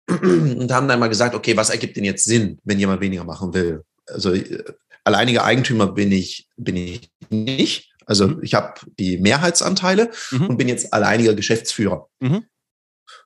und 0.08 0.72
haben 0.72 0.88
dann 0.88 1.00
mal 1.00 1.08
gesagt, 1.08 1.36
okay, 1.36 1.56
was 1.56 1.70
ergibt 1.70 1.98
denn 1.98 2.04
jetzt 2.04 2.26
Sinn, 2.26 2.60
wenn 2.64 2.80
jemand 2.80 3.02
weniger 3.02 3.24
machen 3.24 3.54
will? 3.54 3.84
Also 4.08 4.34
äh, 4.34 4.64
alleiniger 5.04 5.44
Eigentümer 5.44 5.88
bin 5.88 6.12
ich, 6.12 6.48
bin 6.58 6.76
ich 6.76 7.10
nicht. 7.30 7.94
Also 8.06 8.28
mhm. 8.28 8.44
ich 8.44 8.54
habe 8.54 8.74
die 9.00 9.18
Mehrheitsanteile 9.18 10.12
mhm. 10.32 10.48
und 10.48 10.58
bin 10.58 10.68
jetzt 10.68 10.94
alleiniger 10.94 11.34
Geschäftsführer. 11.34 12.08
Mhm. 12.20 12.46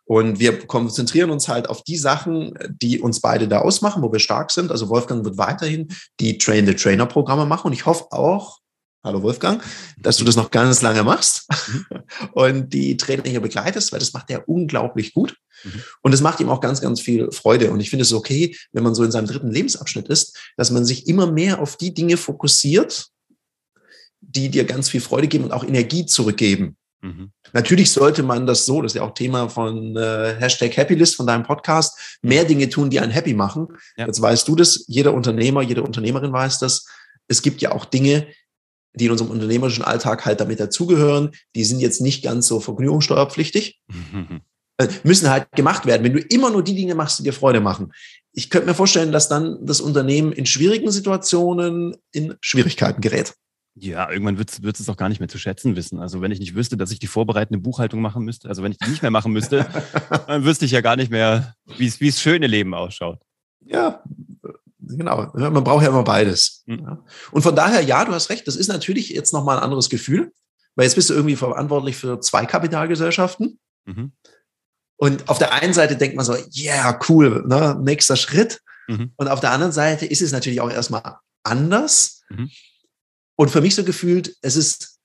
Und 0.06 0.40
wir 0.40 0.68
konzentrieren 0.68 1.32
uns 1.32 1.48
halt 1.48 1.68
auf 1.68 1.84
die 1.84 1.98
Sachen, 1.98 2.54
die 2.70 3.00
uns 3.00 3.22
beide 3.22 3.48
da 3.48 3.60
ausmachen, 3.60 4.04
wo 4.04 4.12
wir 4.12 4.20
stark 4.20 4.52
sind. 4.52 4.70
Also 4.72 4.90
Wolfgang 4.90 5.26
wird 5.26 5.38
weiterhin 5.38 5.88
die 6.20 6.38
Train-the-Trainer-Programme 6.38 7.48
machen. 7.48 7.68
Und 7.68 7.74
ich 7.74 7.88
hoffe 7.88 8.06
auch, 8.12 8.60
hallo 9.06 9.22
Wolfgang, 9.22 9.64
dass 9.98 10.18
du 10.18 10.26
das 10.26 10.36
noch 10.36 10.52
ganz 10.52 10.82
lange 10.82 11.04
machst 11.04 11.48
mhm. 11.68 11.86
und 12.34 12.74
die 12.74 12.98
Trainer 12.98 13.24
hier 13.24 13.40
begleitest, 13.40 13.92
weil 13.92 14.00
das 14.00 14.14
macht 14.14 14.30
er 14.32 14.50
unglaublich 14.50 15.14
gut. 15.14 15.38
Mhm. 15.64 15.82
Und 16.02 16.14
es 16.14 16.22
macht 16.22 16.40
ihm 16.40 16.50
auch 16.50 16.60
ganz, 16.60 16.82
ganz 16.82 17.00
viel 17.00 17.32
Freude. 17.32 17.72
Und 17.72 17.80
ich 17.80 17.90
finde 17.90 18.04
es 18.04 18.12
okay, 18.12 18.58
wenn 18.74 18.84
man 18.84 18.96
so 18.96 19.04
in 19.04 19.12
seinem 19.12 19.28
dritten 19.28 19.52
Lebensabschnitt 19.52 20.08
ist, 20.10 20.38
dass 20.58 20.72
man 20.72 20.86
sich 20.86 21.08
immer 21.08 21.32
mehr 21.32 21.60
auf 21.62 21.78
die 21.78 21.94
Dinge 21.94 22.18
fokussiert, 22.18 23.08
die 24.20 24.50
dir 24.50 24.66
ganz 24.66 24.90
viel 24.90 25.02
Freude 25.02 25.28
geben 25.28 25.46
und 25.46 25.52
auch 25.52 25.64
Energie 25.64 26.08
zurückgeben. 26.08 26.76
Mhm. 27.02 27.32
Natürlich 27.54 27.92
sollte 27.92 28.24
man 28.24 28.48
das 28.48 28.66
so, 28.66 28.82
das 28.82 28.94
ist 28.94 28.96
ja 28.98 29.04
auch 29.04 29.14
Thema 29.14 29.50
von 29.50 29.96
äh, 29.96 30.36
Hashtag 30.40 30.76
Happylist 30.76 31.16
von 31.16 31.28
deinem 31.28 31.44
Podcast, 31.44 32.18
mehr 32.24 32.44
Dinge 32.44 32.70
tun, 32.70 32.90
die 32.90 33.00
einen 33.00 33.12
happy 33.12 33.36
machen. 33.36 33.68
Ja. 33.98 34.08
Jetzt 34.08 34.20
weißt 34.20 34.48
du 34.48 34.56
das, 34.56 34.84
jeder 34.88 35.14
Unternehmer, 35.14 35.62
jede 35.62 35.84
Unternehmerin 35.84 36.34
weiß 36.34 36.58
das. 36.58 36.88
Es 37.28 37.42
gibt 37.42 37.62
ja 37.62 37.72
auch 37.72 37.86
Dinge, 37.86 38.28
die 38.96 39.06
in 39.06 39.12
unserem 39.12 39.32
unternehmerischen 39.32 39.84
Alltag 39.84 40.26
halt 40.26 40.40
damit 40.40 40.60
dazugehören. 40.60 41.32
Die 41.56 41.64
sind 41.64 41.80
jetzt 41.80 42.02
nicht 42.02 42.24
ganz 42.24 42.48
so 42.48 42.60
vergnügungssteuerpflichtig. 42.60 43.80
Mhm. 43.88 44.42
Müssen 45.04 45.30
halt 45.30 45.52
gemacht 45.54 45.86
werden. 45.86 46.04
Wenn 46.04 46.14
du 46.14 46.20
immer 46.20 46.50
nur 46.50 46.64
die 46.64 46.76
Dinge 46.76 46.96
machst, 46.96 47.20
die 47.20 47.24
dir 47.24 47.34
Freude 47.34 47.62
machen. 47.62 47.94
Ich 48.34 48.50
könnte 48.50 48.68
mir 48.68 48.74
vorstellen, 48.74 49.14
dass 49.14 49.30
dann 49.30 49.66
das 49.66 49.80
Unternehmen 49.80 50.34
in 50.34 50.46
schwierigen 50.46 50.92
Situationen 50.92 51.96
in 52.12 52.36
Schwierigkeiten 52.42 53.00
gerät. 53.00 53.34
Ja, 53.78 54.10
irgendwann 54.10 54.38
wird 54.38 54.80
es 54.80 54.90
auch 54.90 54.96
gar 54.96 55.10
nicht 55.10 55.20
mehr 55.20 55.28
zu 55.28 55.38
schätzen 55.38 55.76
wissen. 55.76 56.00
Also 56.00 56.22
wenn 56.22 56.32
ich 56.32 56.40
nicht 56.40 56.56
wüsste, 56.56 56.78
dass 56.78 56.92
ich 56.92 57.00
die 57.00 57.08
vorbereitende 57.08 57.60
Buchhaltung 57.60 58.02
machen 58.02 58.24
müsste, 58.24 58.48
also 58.48 58.64
wenn 58.64 58.72
ich 58.72 58.78
die 58.78 58.90
nicht 58.90 59.02
mehr 59.02 59.12
machen 59.12 59.34
müsste, 59.34 59.66
dann 60.28 60.46
wüsste 60.46 60.64
ich 60.66 60.72
ja 60.72 60.82
gar 60.82 60.96
nicht 60.96 61.12
mehr, 61.12 61.56
wie 61.78 61.88
es 61.88 62.22
schöne 62.22 62.48
Leben 62.48 62.74
ausschaut. 62.74 63.20
Ja, 63.66 64.02
genau. 64.88 65.32
Man 65.34 65.64
braucht 65.64 65.84
ja 65.84 65.90
immer 65.90 66.04
beides. 66.04 66.64
Mhm. 66.66 67.00
Und 67.32 67.42
von 67.42 67.56
daher, 67.56 67.82
ja, 67.82 68.06
du 68.06 68.14
hast 68.14 68.30
recht, 68.30 68.48
das 68.48 68.56
ist 68.56 68.68
natürlich 68.68 69.10
jetzt 69.10 69.34
nochmal 69.34 69.58
ein 69.58 69.64
anderes 69.64 69.90
Gefühl, 69.90 70.32
weil 70.76 70.86
jetzt 70.86 70.96
bist 70.96 71.10
du 71.10 71.14
irgendwie 71.14 71.36
verantwortlich 71.36 71.96
für 71.98 72.20
zwei 72.20 72.46
Kapitalgesellschaften. 72.46 73.60
Mhm. 73.86 74.12
Und 74.98 75.28
auf 75.30 75.38
der 75.38 75.54
einen 75.54 75.74
Seite 75.74 75.98
denkt 75.98 76.16
man 76.16 76.26
so, 76.26 76.36
yeah, 76.56 77.00
cool, 77.10 77.44
ne, 77.48 77.78
nächster 77.82 78.16
Schritt. 78.16 78.62
Mhm. 78.88 79.12
Und 79.16 79.28
auf 79.28 79.40
der 79.40 79.52
anderen 79.52 79.74
Seite 79.74 80.06
ist 80.06 80.22
es 80.22 80.32
natürlich 80.32 80.62
auch 80.62 80.72
erstmal 80.72 81.18
anders. 81.44 82.22
Mhm. 82.30 82.50
Und 83.36 83.50
für 83.50 83.62
mich 83.62 83.76
so 83.76 83.84
gefühlt, 83.84 84.36
es 84.42 84.56
ist 84.56 85.00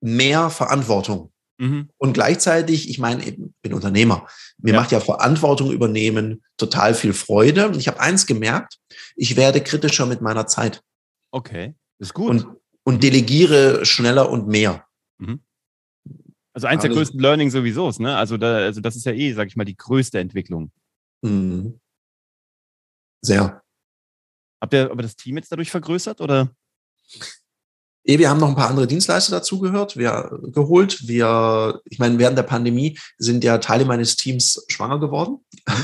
mehr 0.00 0.50
Verantwortung. 0.50 1.32
Mhm. 1.58 1.88
Und 1.96 2.12
gleichzeitig, 2.12 2.90
ich 2.90 2.98
meine, 2.98 3.24
ich 3.24 3.38
bin 3.62 3.72
Unternehmer. 3.72 4.26
Mir 4.58 4.74
ja. 4.74 4.80
macht 4.80 4.92
ja 4.92 5.00
Verantwortung 5.00 5.72
übernehmen 5.72 6.44
total 6.56 6.94
viel 6.94 7.12
Freude. 7.12 7.68
Und 7.68 7.76
ich 7.76 7.88
habe 7.88 8.00
eins 8.00 8.26
gemerkt, 8.26 8.78
ich 9.14 9.36
werde 9.36 9.62
kritischer 9.62 10.06
mit 10.06 10.20
meiner 10.20 10.46
Zeit. 10.46 10.82
Okay, 11.30 11.74
ist 11.98 12.14
gut. 12.14 12.30
Und, 12.30 12.46
und 12.84 13.02
delegiere 13.02 13.84
schneller 13.86 14.30
und 14.30 14.48
mehr. 14.48 14.84
Mhm. 15.18 15.40
Also 16.52 16.68
eins 16.68 16.82
der 16.82 16.90
größten 16.90 17.20
Learning 17.20 17.50
sowieso, 17.50 17.90
ne? 17.98 18.16
Also, 18.16 18.38
da, 18.38 18.56
also 18.56 18.80
das 18.80 18.96
ist 18.96 19.04
ja 19.04 19.12
eh, 19.12 19.32
sag 19.32 19.48
ich 19.48 19.56
mal, 19.56 19.64
die 19.64 19.76
größte 19.76 20.18
Entwicklung. 20.18 20.72
Mhm. 21.22 21.80
Sehr. 23.22 23.62
Habt 24.60 24.72
ihr 24.72 24.90
aber 24.90 25.02
das 25.02 25.16
Team 25.16 25.36
jetzt 25.36 25.52
dadurch 25.52 25.70
vergrößert 25.70 26.20
oder? 26.20 26.50
Eh, 28.06 28.18
wir 28.18 28.30
haben 28.30 28.38
noch 28.40 28.48
ein 28.48 28.54
paar 28.54 28.70
andere 28.70 28.86
Dienstleister 28.86 29.32
dazugehört, 29.32 29.96
wir 29.96 30.38
geholt. 30.44 31.08
Wir, 31.08 31.80
ich 31.84 31.98
meine, 31.98 32.18
während 32.18 32.38
der 32.38 32.44
Pandemie 32.44 32.98
sind 33.18 33.42
ja 33.42 33.58
Teile 33.58 33.84
meines 33.84 34.16
Teams 34.16 34.64
schwanger 34.68 35.00
geworden. 35.00 35.38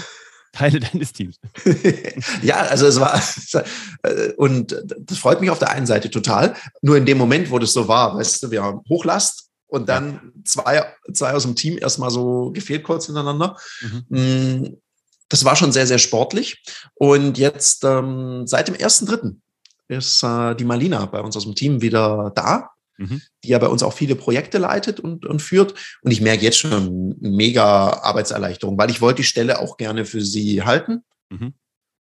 Teile 0.53 0.81
deines 0.81 1.13
Teams. 1.13 1.37
ja, 2.43 2.57
also 2.57 2.87
es 2.87 3.01
war, 3.01 3.21
und 4.37 4.77
das 4.99 5.19
freut 5.19 5.41
mich 5.41 5.51
auf 5.51 5.59
der 5.59 5.71
einen 5.71 5.87
Seite 5.87 6.11
total. 6.11 6.55
Nur 6.83 6.97
in 6.97 7.07
dem 7.07 7.19
Moment, 7.19 7.51
wo 7.51 7.59
das 7.59 7.73
so 7.73 7.89
war, 7.89 8.17
weißt 8.17 8.43
du, 8.43 8.51
wir 8.51 8.63
haben 8.63 8.83
Hochlast 8.89 9.49
und 9.67 9.89
dann 9.89 10.33
zwei, 10.45 10.85
zwei 11.15 11.33
aus 11.33 11.45
dem 11.45 11.57
Team 11.57 11.79
erstmal 11.79 12.11
so 12.11 12.51
gefehlt 12.53 12.85
kurz 12.85 13.07
hintereinander. 13.07 13.57
Mhm. 13.81 14.05
Mm, 14.11 14.77
das 15.31 15.47
war 15.47 15.57
schon 15.57 15.73
sehr, 15.73 15.87
sehr 15.87 15.99
sportlich. 15.99 16.63
Und 16.95 17.39
jetzt 17.39 17.83
ähm, 17.85 18.47
seit 18.47 18.69
dem 18.69 18.75
ersten 18.75 19.07
Dritten 19.07 19.43
ist 19.93 20.23
äh, 20.23 20.55
die 20.55 20.65
Malina 20.65 21.07
bei 21.07 21.21
uns 21.21 21.37
aus 21.37 21.45
dem 21.45 21.55
Team 21.55 21.83
wieder 21.83 22.33
da, 22.35 22.71
mhm. 22.99 23.23
die 23.45 23.49
ja 23.49 23.59
bei 23.59 23.69
uns 23.69 23.83
auch 23.83 23.93
viele 23.93 24.17
Projekte 24.17 24.59
leitet 24.59 25.01
und, 25.01 25.27
und 25.27 25.41
führt. 25.41 25.75
Und 26.03 26.11
ich 26.11 26.21
merke 26.21 26.45
jetzt 26.45 26.59
schon 26.59 27.17
mega 27.21 27.91
Arbeitserleichterung, 28.03 28.79
weil 28.79 28.91
ich 28.91 29.01
wollte 29.01 29.23
die 29.23 29.29
Stelle 29.29 29.59
auch 29.61 29.77
gerne 29.77 30.05
für 30.05 30.23
sie 30.23 30.63
halten. 30.63 31.03
Mhm. 31.31 31.55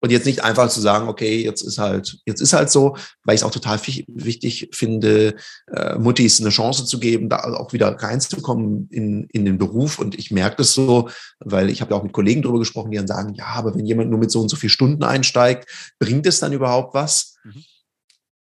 Und 0.04 0.10
jetzt 0.10 0.26
nicht 0.26 0.44
einfach 0.44 0.68
zu 0.68 0.82
sagen, 0.82 1.08
okay, 1.08 1.42
jetzt 1.42 1.62
ist 1.62 1.78
halt, 1.78 2.18
jetzt 2.26 2.42
ist 2.42 2.52
halt 2.52 2.68
so, 2.68 2.94
weil 3.22 3.36
ich 3.36 3.40
es 3.40 3.42
auch 3.42 3.50
total 3.50 3.80
wichtig 4.06 4.68
finde, 4.70 5.34
äh, 5.72 5.94
Muttis 5.96 6.42
eine 6.42 6.50
Chance 6.50 6.84
zu 6.84 7.00
geben, 7.00 7.30
da 7.30 7.38
auch 7.38 7.72
wieder 7.72 7.88
reinzukommen 7.88 8.86
in, 8.90 9.26
in 9.32 9.46
den 9.46 9.56
Beruf. 9.56 9.98
Und 9.98 10.18
ich 10.18 10.30
merke 10.30 10.56
das 10.56 10.74
so, 10.74 11.08
weil 11.38 11.70
ich 11.70 11.80
habe 11.80 11.92
ja 11.92 11.96
auch 11.98 12.02
mit 12.02 12.12
Kollegen 12.12 12.42
drüber 12.42 12.58
gesprochen, 12.58 12.90
die 12.90 12.98
dann 12.98 13.06
sagen, 13.06 13.32
ja, 13.32 13.46
aber 13.46 13.74
wenn 13.74 13.86
jemand 13.86 14.10
nur 14.10 14.18
mit 14.18 14.30
so 14.30 14.42
und 14.42 14.50
so 14.50 14.56
viel 14.56 14.68
Stunden 14.68 15.04
einsteigt, 15.04 15.70
bringt 15.98 16.26
es 16.26 16.38
dann 16.38 16.52
überhaupt 16.52 16.92
was? 16.92 17.36
Mhm. 17.42 17.64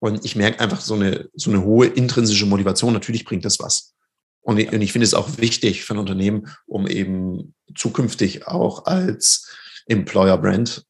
Und 0.04 0.26
ich 0.26 0.36
merke 0.36 0.60
einfach 0.60 0.82
so 0.82 0.96
eine, 0.96 1.30
so 1.34 1.50
eine 1.50 1.64
hohe 1.64 1.86
intrinsische 1.86 2.46
Motivation. 2.46 2.92
Natürlich 2.92 3.24
bringt 3.24 3.46
das 3.46 3.62
was. 3.62 3.94
Und 4.42 4.60
ich, 4.60 4.70
und 4.74 4.82
ich 4.82 4.92
finde 4.92 5.06
es 5.06 5.14
auch 5.14 5.38
wichtig 5.38 5.86
für 5.86 5.94
ein 5.94 5.98
Unternehmen, 5.98 6.50
um 6.66 6.88
eben 6.88 7.56
zukünftig 7.74 8.46
auch 8.46 8.86
als 8.86 9.50
Employer 9.86 10.38
Brand 10.38 10.86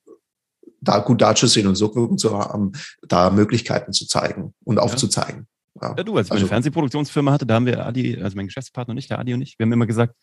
da 0.82 0.98
gut 0.98 1.22
dazustehen 1.22 1.68
und 1.68 1.76
so 1.76 1.94
Wirkung 1.94 2.18
zu 2.18 2.36
haben, 2.36 2.72
da 3.08 3.30
Möglichkeiten 3.30 3.94
zu 3.94 4.08
zeigen 4.08 4.56
und 4.64 4.80
aufzuzeigen. 4.80 5.46
Ja, 5.80 5.94
ja 5.96 6.04
du, 6.04 6.18
als 6.18 6.30
ich 6.30 6.32
also, 6.32 6.46
eine 6.46 6.50
Fernsehproduktionsfirma 6.50 7.34
hatte, 7.34 7.46
da 7.46 7.54
haben 7.54 7.68
wir 7.68 7.86
Adi, 7.86 8.20
also 8.20 8.36
mein 8.36 8.48
Geschäftspartner 8.48 8.94
und 8.94 8.98
ich, 8.98 9.10
der 9.10 9.20
Adi 9.20 9.36
und 9.36 9.44
ich, 9.44 9.60
wir 9.60 9.66
haben 9.66 9.74
immer 9.74 9.86
gesagt, 9.86 10.16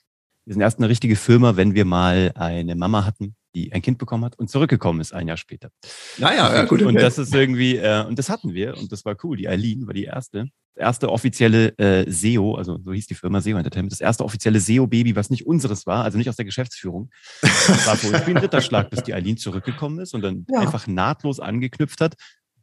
wir 0.47 0.55
sind 0.55 0.63
erst 0.63 0.79
eine 0.79 0.89
richtige 0.89 1.15
Firma, 1.15 1.55
wenn 1.55 1.75
wir 1.75 1.85
mal 1.85 2.33
eine 2.35 2.75
Mama 2.75 3.05
hatten, 3.05 3.37
die 3.55 3.73
ein 3.73 3.83
Kind 3.83 3.99
bekommen 3.99 4.25
hat 4.25 4.39
und 4.39 4.51
zurückgekommen 4.51 5.01
ist 5.01 5.13
ein 5.13 5.29
Jahr 5.29 5.37
später. 5.37 5.71
Naja, 6.19 6.55
ja, 6.55 6.65
gut. 6.67 6.83
Und 6.83 6.95
das 6.95 7.19
ist 7.19 7.35
irgendwie, 7.35 7.77
äh, 7.77 8.05
und 8.05 8.19
das 8.19 8.29
hatten 8.29 8.55
wir 8.55 8.77
und 8.77 8.93
das 8.93 9.05
war 9.05 9.17
cool. 9.23 9.37
Die 9.37 9.49
Eileen 9.49 9.87
war 9.87 9.95
die 9.95 10.05
erste, 10.05 10.49
erste 10.77 11.11
offizielle 11.11 11.77
äh, 11.79 12.11
SEO, 12.11 12.55
also 12.55 12.79
so 12.83 12.93
hieß 12.93 13.07
die 13.07 13.15
Firma 13.15 13.41
SEO 13.41 13.57
Entertainment, 13.57 13.93
das 13.93 14.01
erste 14.01 14.25
offizielle 14.25 14.61
SEO-Baby, 14.61 15.17
was 15.17 15.31
nicht 15.31 15.47
unseres 15.47 15.87
war, 15.87 16.05
also 16.05 16.19
nicht 16.19 16.29
aus 16.29 16.37
der 16.37 16.45
Geschäftsführung. 16.45 17.11
Das 17.43 17.87
war 17.87 18.03
wohl 18.03 18.27
wie 18.27 18.31
ein 18.31 18.37
Ritterschlag, 18.43 18.91
bis 18.91 19.03
die 19.03 19.15
Eileen 19.15 19.37
zurückgekommen 19.37 19.99
ist 20.01 20.15
und 20.15 20.23
dann 20.23 20.47
ja. 20.49 20.61
einfach 20.61 20.87
nahtlos 20.87 21.41
angeknüpft 21.41 22.01
hat. 22.01 22.15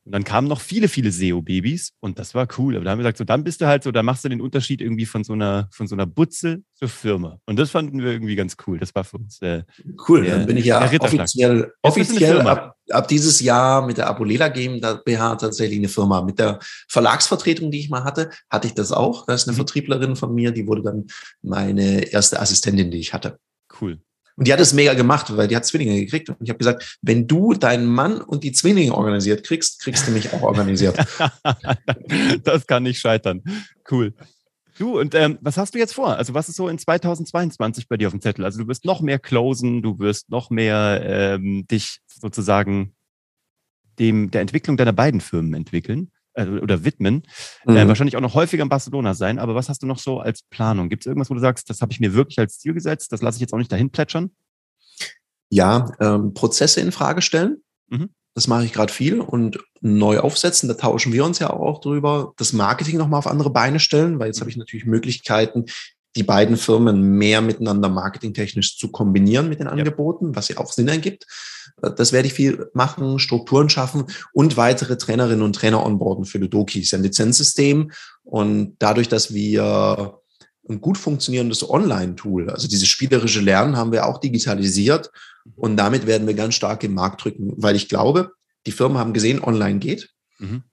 Und 0.07 0.13
dann 0.13 0.23
kamen 0.23 0.47
noch 0.47 0.61
viele, 0.61 0.87
viele 0.87 1.11
SEO-Babys 1.11 1.91
und 1.99 2.17
das 2.17 2.33
war 2.33 2.47
cool. 2.57 2.77
Aber 2.77 2.85
da 2.85 2.91
haben 2.91 2.99
wir 2.99 3.03
gesagt, 3.03 3.17
so 3.17 3.25
dann 3.25 3.43
bist 3.43 3.59
du 3.59 3.67
halt 3.67 3.83
so, 3.83 3.91
da 3.91 4.03
machst 4.03 4.23
du 4.23 4.29
den 4.29 4.39
Unterschied 4.39 4.79
irgendwie 4.79 5.05
von 5.05 5.25
so 5.25 5.33
einer, 5.33 5.67
von 5.69 5.85
so 5.85 5.95
einer 5.95 6.05
Butze 6.05 6.63
zur 6.75 6.87
Firma. 6.87 7.41
Und 7.45 7.59
das 7.59 7.71
fanden 7.71 7.99
wir 7.99 8.13
irgendwie 8.13 8.37
ganz 8.37 8.55
cool. 8.65 8.79
Das 8.79 8.95
war 8.95 9.03
für 9.03 9.17
uns 9.17 9.41
äh, 9.41 9.63
cool. 10.07 10.25
Dann 10.25 10.45
bin 10.45 10.55
ich 10.55 10.63
ja 10.63 10.81
offiziell, 10.81 11.73
offiziell 11.81 12.39
ab, 12.39 12.77
ab 12.89 13.09
dieses 13.09 13.41
Jahr 13.41 13.85
mit 13.85 13.97
der 13.97 14.07
Abulela 14.07 14.47
GmbH 14.47 15.35
tatsächlich 15.35 15.79
eine 15.79 15.89
Firma. 15.89 16.21
Mit 16.21 16.39
der 16.39 16.59
Verlagsvertretung, 16.87 17.69
die 17.69 17.79
ich 17.79 17.89
mal 17.89 18.05
hatte, 18.05 18.29
hatte 18.49 18.67
ich 18.67 18.75
das 18.75 18.93
auch. 18.93 19.25
Da 19.25 19.33
ist 19.33 19.45
eine 19.45 19.55
mhm. 19.55 19.57
Vertrieblerin 19.57 20.15
von 20.15 20.33
mir, 20.33 20.51
die 20.51 20.67
wurde 20.67 20.83
dann 20.83 21.07
meine 21.41 22.13
erste 22.13 22.39
Assistentin, 22.39 22.91
die 22.91 22.99
ich 22.99 23.11
hatte. 23.11 23.39
Cool. 23.81 23.99
Und 24.37 24.47
die 24.47 24.53
hat 24.53 24.59
es 24.59 24.71
mega 24.71 24.93
gemacht, 24.93 25.35
weil 25.35 25.47
die 25.47 25.55
hat 25.55 25.65
Zwillinge 25.65 25.99
gekriegt. 25.99 26.29
Und 26.29 26.37
ich 26.39 26.49
habe 26.49 26.59
gesagt, 26.59 26.99
wenn 27.01 27.27
du 27.27 27.53
deinen 27.53 27.87
Mann 27.87 28.21
und 28.21 28.43
die 28.43 28.51
Zwillinge 28.51 28.93
organisiert 28.93 29.43
kriegst, 29.43 29.79
kriegst 29.81 30.07
du 30.07 30.11
mich 30.11 30.31
auch 30.31 30.43
organisiert. 30.43 30.95
das 32.43 32.67
kann 32.67 32.83
nicht 32.83 32.99
scheitern. 32.99 33.41
Cool. 33.89 34.13
Du, 34.77 34.99
und 34.99 35.15
ähm, 35.15 35.39
was 35.41 35.57
hast 35.57 35.73
du 35.73 35.79
jetzt 35.79 35.95
vor? 35.95 36.15
Also, 36.17 36.35
was 36.35 36.49
ist 36.49 36.55
so 36.55 36.69
in 36.69 36.77
2022 36.77 37.87
bei 37.87 37.97
dir 37.97 38.07
auf 38.07 38.13
dem 38.13 38.21
Zettel? 38.21 38.45
Also, 38.45 38.59
du 38.59 38.67
wirst 38.67 38.85
noch 38.85 39.01
mehr 39.01 39.17
closen, 39.17 39.81
du 39.81 39.97
wirst 39.97 40.29
noch 40.29 40.51
mehr 40.51 41.01
ähm, 41.03 41.65
dich 41.65 41.99
sozusagen 42.05 42.93
dem 43.97 44.29
der 44.29 44.41
Entwicklung 44.41 44.77
deiner 44.77 44.93
beiden 44.93 45.19
Firmen 45.19 45.55
entwickeln 45.55 46.11
äh, 46.37 46.47
oder 46.47 46.83
widmen. 46.83 47.23
Äh, 47.65 47.71
mhm. 47.71 47.77
Äh, 47.77 47.87
wahrscheinlich 47.87 48.15
auch 48.15 48.21
noch 48.21 48.35
häufiger 48.35 48.63
in 48.63 48.69
Barcelona 48.69 49.13
sein. 49.13 49.39
Aber 49.39 49.55
was 49.55 49.69
hast 49.69 49.83
du 49.83 49.87
noch 49.87 49.99
so 49.99 50.19
als 50.19 50.43
Planung? 50.43 50.89
Gibt 50.89 51.03
es 51.03 51.07
irgendwas, 51.07 51.29
wo 51.29 51.33
du 51.33 51.39
sagst, 51.39 51.69
das 51.69 51.81
habe 51.81 51.91
ich 51.91 51.99
mir 51.99 52.13
wirklich 52.13 52.39
als 52.39 52.59
Ziel 52.59 52.73
gesetzt, 52.73 53.11
das 53.11 53.21
lasse 53.21 53.37
ich 53.37 53.41
jetzt 53.41 53.53
auch 53.53 53.57
nicht 53.57 53.71
dahin 53.71 53.89
plätschern? 53.89 54.31
Ja, 55.49 55.91
ähm, 55.99 56.33
Prozesse 56.33 56.81
in 56.81 56.91
Frage 56.91 57.21
stellen. 57.21 57.63
Mhm. 57.89 58.09
Das 58.33 58.47
mache 58.47 58.65
ich 58.65 58.73
gerade 58.73 58.93
viel 58.93 59.19
und 59.19 59.57
neu 59.81 60.19
aufsetzen. 60.19 60.69
Da 60.69 60.75
tauschen 60.75 61.11
wir 61.11 61.25
uns 61.25 61.39
ja 61.39 61.49
auch 61.49 61.81
drüber. 61.81 62.33
Das 62.37 62.53
Marketing 62.53 62.97
nochmal 62.97 63.17
auf 63.17 63.25
andere 63.25 63.49
Beine 63.49 63.79
stellen, 63.79 64.19
weil 64.19 64.27
jetzt 64.27 64.41
habe 64.41 64.49
ich 64.51 64.57
natürlich 64.57 64.85
Möglichkeiten, 64.85 65.65
die 66.17 66.23
beiden 66.23 66.57
Firmen 66.57 67.01
mehr 67.01 67.41
miteinander 67.41 67.89
marketingtechnisch 67.89 68.77
zu 68.77 68.91
kombinieren 68.91 69.47
mit 69.47 69.59
den 69.59 69.67
Angeboten, 69.67 70.29
ja. 70.29 70.35
was 70.35 70.49
ja 70.49 70.57
auch 70.57 70.73
Sinn 70.73 70.87
ergibt. 70.87 71.25
Das 71.95 72.11
werde 72.11 72.27
ich 72.27 72.33
viel 72.33 72.69
machen, 72.73 73.19
Strukturen 73.19 73.69
schaffen 73.69 74.05
und 74.33 74.57
weitere 74.57 74.97
Trainerinnen 74.97 75.43
und 75.43 75.55
Trainer 75.55 75.85
onboarden 75.85 76.25
für 76.25 76.39
Ludoki. 76.39 76.79
Das 76.79 76.87
ist 76.87 76.93
ein 76.95 77.03
Lizenzsystem 77.03 77.91
und 78.23 78.75
dadurch, 78.79 79.07
dass 79.07 79.33
wir 79.33 80.19
ein 80.67 80.81
gut 80.81 80.97
funktionierendes 80.97 81.69
Online-Tool, 81.69 82.49
also 82.49 82.67
dieses 82.67 82.87
spielerische 82.87 83.41
Lernen 83.41 83.77
haben 83.77 83.91
wir 83.91 84.07
auch 84.07 84.19
digitalisiert 84.19 85.11
und 85.55 85.77
damit 85.77 86.07
werden 86.07 86.27
wir 86.27 86.33
ganz 86.33 86.55
stark 86.55 86.83
im 86.83 86.95
Markt 86.95 87.23
drücken, 87.23 87.53
weil 87.57 87.75
ich 87.75 87.87
glaube, 87.87 88.31
die 88.65 88.71
Firmen 88.71 88.97
haben 88.97 89.13
gesehen, 89.13 89.41
online 89.41 89.79
geht. 89.79 90.09
Mhm. 90.39 90.63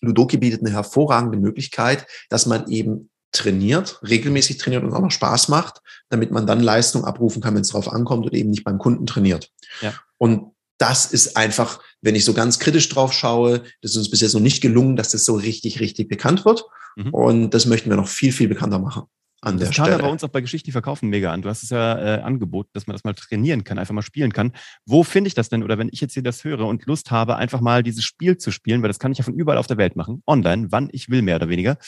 Ludoki 0.00 0.36
bietet 0.36 0.62
eine 0.62 0.72
hervorragende 0.72 1.38
Möglichkeit, 1.38 2.06
dass 2.28 2.46
man 2.46 2.68
eben 2.68 3.10
trainiert, 3.36 4.00
regelmäßig 4.02 4.58
trainiert 4.58 4.84
und 4.84 4.92
auch 4.92 5.00
noch 5.00 5.10
Spaß 5.10 5.48
macht, 5.48 5.80
damit 6.08 6.30
man 6.30 6.46
dann 6.46 6.60
Leistung 6.60 7.04
abrufen 7.04 7.42
kann, 7.42 7.54
wenn 7.54 7.62
es 7.62 7.68
drauf 7.68 7.92
ankommt 7.92 8.26
und 8.26 8.34
eben 8.34 8.50
nicht 8.50 8.64
beim 8.64 8.78
Kunden 8.78 9.06
trainiert. 9.06 9.50
Ja. 9.80 9.94
Und 10.18 10.52
das 10.78 11.06
ist 11.06 11.36
einfach, 11.36 11.80
wenn 12.02 12.14
ich 12.14 12.24
so 12.24 12.34
ganz 12.34 12.58
kritisch 12.58 12.88
drauf 12.88 13.12
schaue, 13.12 13.60
das 13.80 13.92
ist 13.92 13.96
uns 13.96 14.10
bis 14.10 14.20
jetzt 14.20 14.34
noch 14.34 14.40
nicht 14.40 14.60
gelungen, 14.60 14.96
dass 14.96 15.10
das 15.10 15.24
so 15.24 15.34
richtig, 15.34 15.80
richtig 15.80 16.08
bekannt 16.08 16.44
wird. 16.44 16.64
Mhm. 16.96 17.14
Und 17.14 17.50
das 17.50 17.66
möchten 17.66 17.90
wir 17.90 17.96
noch 17.96 18.08
viel, 18.08 18.32
viel 18.32 18.48
bekannter 18.48 18.78
machen 18.78 19.04
an 19.46 19.58
der 19.58 19.66
das 19.66 19.74
Stelle. 19.74 19.88
Das 19.88 19.96
kam 19.96 20.00
ja 20.00 20.06
bei 20.06 20.12
uns 20.12 20.24
auch 20.24 20.28
bei 20.28 20.40
Geschichten, 20.40 20.66
die 20.66 20.72
verkaufen 20.72 21.08
mega 21.08 21.32
an. 21.32 21.42
Du 21.42 21.48
hast 21.48 21.62
es 21.62 21.70
ja 21.70 21.98
äh, 21.98 22.20
angeboten, 22.20 22.70
dass 22.72 22.86
man 22.86 22.94
das 22.94 23.04
mal 23.04 23.14
trainieren 23.14 23.64
kann, 23.64 23.78
einfach 23.78 23.94
mal 23.94 24.02
spielen 24.02 24.32
kann. 24.32 24.52
Wo 24.84 25.02
finde 25.04 25.28
ich 25.28 25.34
das 25.34 25.48
denn? 25.48 25.62
Oder 25.62 25.78
wenn 25.78 25.88
ich 25.92 26.00
jetzt 26.00 26.14
hier 26.14 26.22
das 26.22 26.44
höre 26.44 26.66
und 26.66 26.86
Lust 26.86 27.10
habe, 27.10 27.36
einfach 27.36 27.60
mal 27.60 27.82
dieses 27.82 28.04
Spiel 28.04 28.36
zu 28.36 28.50
spielen, 28.50 28.82
weil 28.82 28.88
das 28.88 28.98
kann 28.98 29.12
ich 29.12 29.18
ja 29.18 29.24
von 29.24 29.34
überall 29.34 29.58
auf 29.58 29.66
der 29.66 29.78
Welt 29.78 29.96
machen, 29.96 30.22
online, 30.26 30.68
wann 30.70 30.88
ich 30.92 31.08
will, 31.08 31.22
mehr 31.22 31.36
oder 31.36 31.48
weniger. 31.48 31.78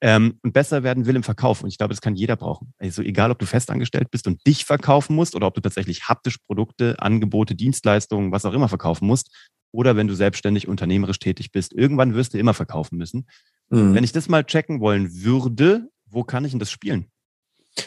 Ähm, 0.00 0.38
und 0.42 0.52
besser 0.52 0.82
werden 0.82 1.06
will 1.06 1.16
im 1.16 1.22
Verkauf. 1.22 1.62
Und 1.62 1.68
ich 1.68 1.78
glaube, 1.78 1.94
das 1.94 2.00
kann 2.00 2.14
jeder 2.14 2.36
brauchen. 2.36 2.74
Also 2.78 3.02
egal, 3.02 3.30
ob 3.30 3.38
du 3.38 3.46
festangestellt 3.46 4.10
bist 4.10 4.26
und 4.26 4.46
dich 4.46 4.64
verkaufen 4.64 5.14
musst 5.14 5.34
oder 5.34 5.46
ob 5.46 5.54
du 5.54 5.60
tatsächlich 5.60 6.08
haptisch 6.08 6.38
Produkte, 6.38 6.96
Angebote, 6.98 7.54
Dienstleistungen, 7.54 8.32
was 8.32 8.44
auch 8.44 8.52
immer 8.52 8.68
verkaufen 8.68 9.06
musst. 9.06 9.30
Oder 9.72 9.96
wenn 9.96 10.06
du 10.06 10.14
selbstständig 10.14 10.68
unternehmerisch 10.68 11.18
tätig 11.18 11.52
bist, 11.52 11.72
irgendwann 11.74 12.14
wirst 12.14 12.34
du 12.34 12.38
immer 12.38 12.54
verkaufen 12.54 12.96
müssen. 12.96 13.26
Mhm. 13.68 13.94
Wenn 13.94 14.04
ich 14.04 14.12
das 14.12 14.28
mal 14.28 14.44
checken 14.44 14.80
wollen 14.80 15.22
würde, 15.22 15.90
wo 16.08 16.24
kann 16.24 16.44
ich 16.44 16.52
denn 16.52 16.60
das 16.60 16.70
spielen? 16.70 17.10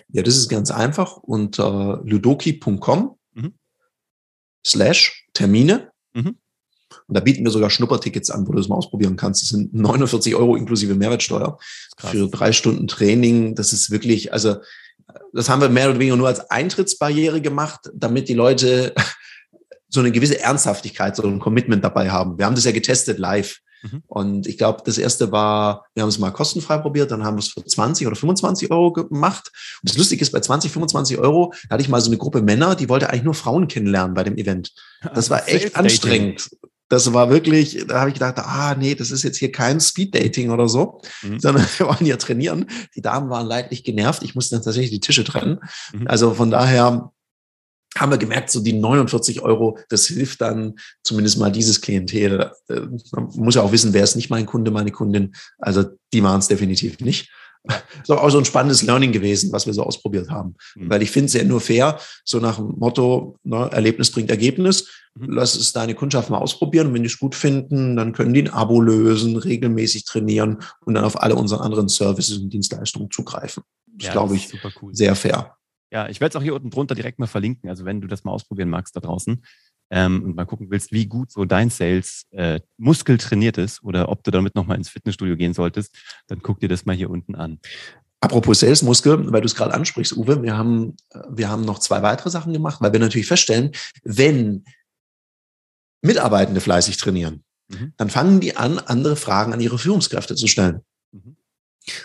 Ja, 0.09 0.21
das 0.21 0.35
ist 0.35 0.49
ganz 0.49 0.71
einfach 0.71 1.17
unter 1.17 2.01
ludoki.com 2.03 3.17
mhm. 3.33 3.53
slash 4.65 5.27
Termine. 5.33 5.91
Mhm. 6.13 6.37
Und 7.07 7.15
da 7.15 7.19
bieten 7.19 7.43
wir 7.43 7.51
sogar 7.51 7.69
Schnuppertickets 7.69 8.29
an, 8.29 8.47
wo 8.47 8.51
du 8.51 8.59
es 8.59 8.67
mal 8.67 8.75
ausprobieren 8.75 9.15
kannst. 9.15 9.43
Das 9.43 9.49
sind 9.49 9.73
49 9.73 10.35
Euro 10.35 10.55
inklusive 10.55 10.95
Mehrwertsteuer 10.95 11.57
für 11.97 12.27
drei 12.27 12.51
Stunden 12.51 12.87
Training. 12.87 13.55
Das 13.55 13.73
ist 13.73 13.91
wirklich, 13.91 14.33
also 14.33 14.57
das 15.33 15.49
haben 15.49 15.61
wir 15.61 15.69
mehr 15.69 15.89
oder 15.89 15.99
weniger 15.99 16.17
nur 16.17 16.27
als 16.27 16.49
Eintrittsbarriere 16.49 17.41
gemacht, 17.41 17.89
damit 17.93 18.29
die 18.29 18.33
Leute 18.33 18.93
so 19.89 19.99
eine 19.99 20.11
gewisse 20.11 20.39
Ernsthaftigkeit, 20.39 21.15
so 21.15 21.23
ein 21.23 21.39
Commitment 21.39 21.83
dabei 21.83 22.09
haben. 22.11 22.37
Wir 22.37 22.45
haben 22.45 22.55
das 22.55 22.65
ja 22.65 22.71
getestet 22.71 23.17
live. 23.19 23.59
Mhm. 23.81 24.03
Und 24.07 24.47
ich 24.47 24.57
glaube, 24.57 24.83
das 24.85 24.97
erste 24.97 25.31
war, 25.31 25.85
wir 25.93 26.03
haben 26.03 26.09
es 26.09 26.19
mal 26.19 26.31
kostenfrei 26.31 26.77
probiert, 26.77 27.11
dann 27.11 27.23
haben 27.23 27.35
wir 27.35 27.41
es 27.41 27.49
für 27.49 27.63
20 27.63 28.07
oder 28.07 28.15
25 28.15 28.71
Euro 28.71 28.91
gemacht. 28.91 29.51
Und 29.81 29.89
das 29.89 29.97
Lustige 29.97 30.21
ist, 30.21 30.31
bei 30.31 30.39
20, 30.39 30.71
25 30.71 31.17
Euro 31.17 31.53
hatte 31.69 31.81
ich 31.81 31.89
mal 31.89 32.01
so 32.01 32.09
eine 32.09 32.17
Gruppe 32.17 32.41
Männer, 32.41 32.75
die 32.75 32.89
wollte 32.89 33.09
eigentlich 33.09 33.23
nur 33.23 33.33
Frauen 33.33 33.67
kennenlernen 33.67 34.13
bei 34.13 34.23
dem 34.23 34.37
Event. 34.37 34.73
Das 35.15 35.29
war 35.29 35.47
echt 35.47 35.77
anstrengend. 35.77 36.49
Das 36.89 37.13
war 37.13 37.29
wirklich, 37.29 37.85
da 37.87 37.99
habe 37.99 38.09
ich 38.09 38.15
gedacht, 38.15 38.39
ah 38.39 38.75
nee, 38.75 38.95
das 38.95 39.11
ist 39.11 39.23
jetzt 39.23 39.37
hier 39.37 39.51
kein 39.51 39.79
Speed-Dating 39.79 40.49
oder 40.49 40.67
so, 40.67 41.01
mhm. 41.21 41.39
sondern 41.39 41.65
wir 41.77 41.87
wollen 41.87 42.05
ja 42.05 42.17
trainieren. 42.17 42.65
Die 42.95 43.01
Damen 43.01 43.29
waren 43.29 43.45
leidlich 43.45 43.83
genervt. 43.83 44.23
Ich 44.23 44.35
musste 44.35 44.55
dann 44.55 44.63
tatsächlich 44.63 44.91
die 44.91 44.99
Tische 44.99 45.23
trennen. 45.23 45.59
Mhm. 45.93 46.07
Also 46.07 46.33
von 46.33 46.51
daher 46.51 47.11
haben 47.97 48.11
wir 48.11 48.17
gemerkt, 48.17 48.49
so 48.51 48.59
die 48.59 48.73
49 48.73 49.41
Euro, 49.41 49.77
das 49.89 50.05
hilft 50.05 50.41
dann 50.41 50.75
zumindest 51.03 51.37
mal 51.37 51.51
dieses 51.51 51.81
Klientel. 51.81 52.51
Äh, 52.67 52.81
man 53.11 53.29
muss 53.35 53.55
ja 53.55 53.61
auch 53.61 53.71
wissen, 53.71 53.93
wer 53.93 54.03
ist 54.03 54.15
nicht 54.15 54.29
mein 54.29 54.45
Kunde, 54.45 54.71
meine 54.71 54.91
Kundin. 54.91 55.33
Also 55.57 55.85
die 56.13 56.23
waren 56.23 56.39
es 56.39 56.47
definitiv 56.47 56.99
nicht. 56.99 57.29
Das 57.67 57.81
ist 58.03 58.11
auch 58.11 58.29
so 58.29 58.37
ein 58.37 58.45
spannendes 58.45 58.83
Learning 58.83 59.11
gewesen, 59.11 59.51
was 59.51 59.65
wir 59.65 59.73
so 59.73 59.83
ausprobiert 59.83 60.29
haben. 60.29 60.55
Mhm. 60.75 60.89
Weil 60.89 61.01
ich 61.01 61.11
finde 61.11 61.25
es 61.25 61.33
ja 61.33 61.43
nur 61.43 61.59
fair, 61.59 61.99
so 62.23 62.39
nach 62.39 62.55
dem 62.55 62.75
Motto, 62.77 63.37
ne, 63.43 63.69
Erlebnis 63.71 64.11
bringt 64.11 64.29
Ergebnis. 64.29 64.87
Mhm. 65.15 65.33
Lass 65.33 65.55
es 65.55 65.73
deine 65.73 65.93
Kundschaft 65.93 66.29
mal 66.29 66.37
ausprobieren. 66.37 66.87
Und 66.87 66.93
wenn 66.93 67.03
die 67.03 67.09
es 67.09 67.19
gut 67.19 67.35
finden, 67.35 67.97
dann 67.97 68.13
können 68.13 68.33
die 68.33 68.43
ein 68.43 68.53
Abo 68.53 68.79
lösen, 68.79 69.35
regelmäßig 69.35 70.05
trainieren 70.05 70.59
und 70.85 70.93
dann 70.93 71.03
auf 71.03 71.21
alle 71.21 71.35
unsere 71.35 71.61
anderen 71.61 71.89
Services 71.89 72.37
und 72.37 72.49
Dienstleistungen 72.49 73.11
zugreifen. 73.11 73.63
Das 73.87 74.07
ja, 74.07 74.13
glaube 74.13 74.35
ich 74.35 74.49
cool. 74.81 74.95
sehr 74.95 75.15
fair. 75.15 75.58
Ja, 75.91 76.07
ich 76.07 76.21
werde 76.21 76.33
es 76.33 76.35
auch 76.35 76.43
hier 76.43 76.53
unten 76.53 76.69
drunter 76.69 76.95
direkt 76.95 77.19
mal 77.19 77.27
verlinken. 77.27 77.69
Also 77.69 77.85
wenn 77.85 78.01
du 78.01 78.07
das 78.07 78.23
mal 78.23 78.31
ausprobieren 78.31 78.69
magst 78.69 78.95
da 78.95 78.99
draußen 78.99 79.43
ähm, 79.89 80.23
und 80.23 80.35
mal 80.35 80.45
gucken 80.45 80.69
willst, 80.69 80.91
wie 80.91 81.07
gut 81.07 81.31
so 81.31 81.45
dein 81.45 81.69
Sales 81.69 82.25
äh, 82.31 82.59
Muskel 82.77 83.17
trainiert 83.17 83.57
ist 83.57 83.83
oder 83.83 84.09
ob 84.09 84.23
du 84.23 84.31
damit 84.31 84.55
nochmal 84.55 84.77
ins 84.77 84.89
Fitnessstudio 84.89 85.35
gehen 85.35 85.53
solltest, 85.53 85.97
dann 86.27 86.41
guck 86.41 86.59
dir 86.59 86.69
das 86.69 86.85
mal 86.85 86.95
hier 86.95 87.09
unten 87.09 87.35
an. 87.35 87.59
Apropos 88.21 88.59
Salesmuskel, 88.59 89.31
weil 89.31 89.41
du 89.41 89.45
es 89.45 89.55
gerade 89.55 89.73
ansprichst, 89.73 90.15
Uwe, 90.17 90.43
wir 90.43 90.57
haben, 90.57 90.97
wir 91.29 91.49
haben 91.49 91.63
noch 91.63 91.79
zwei 91.79 92.01
weitere 92.01 92.29
Sachen 92.29 92.51
gemacht, 92.51 92.81
weil 92.81 92.91
wir 92.91 92.99
natürlich 92.99 93.27
feststellen, 93.27 93.71
wenn 94.03 94.65
Mitarbeitende 96.01 96.61
fleißig 96.61 96.97
trainieren, 96.97 97.43
mhm. 97.69 97.93
dann 97.97 98.09
fangen 98.09 98.41
die 98.41 98.57
an, 98.57 98.77
andere 98.79 99.15
Fragen 99.15 99.53
an 99.53 99.61
ihre 99.61 99.77
Führungskräfte 99.77 100.35
zu 100.35 100.47
stellen. 100.47 100.81
Mhm. 101.11 101.37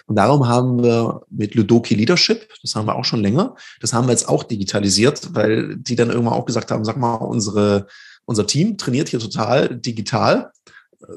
Und 0.07 0.17
darum 0.17 0.49
haben 0.49 0.83
wir 0.83 1.23
mit 1.31 1.55
Ludoki 1.55 1.95
Leadership, 1.95 2.49
das 2.63 2.75
haben 2.75 2.87
wir 2.87 2.97
auch 2.97 3.05
schon 3.05 3.21
länger, 3.21 3.57
das 3.81 3.93
haben 3.93 4.07
wir 4.07 4.13
jetzt 4.13 4.29
auch 4.29 4.43
digitalisiert, 4.43 5.35
weil 5.35 5.77
die 5.77 5.97
dann 5.97 6.11
irgendwann 6.11 6.35
auch 6.35 6.47
gesagt 6.47 6.71
haben, 6.71 6.85
sag 6.85 6.97
mal, 6.97 7.15
unsere, 7.15 7.87
unser 8.25 8.47
Team 8.47 8.79
trainiert 8.79 9.09
hier 9.09 9.21
total 9.21 9.77
digital. 9.77 10.51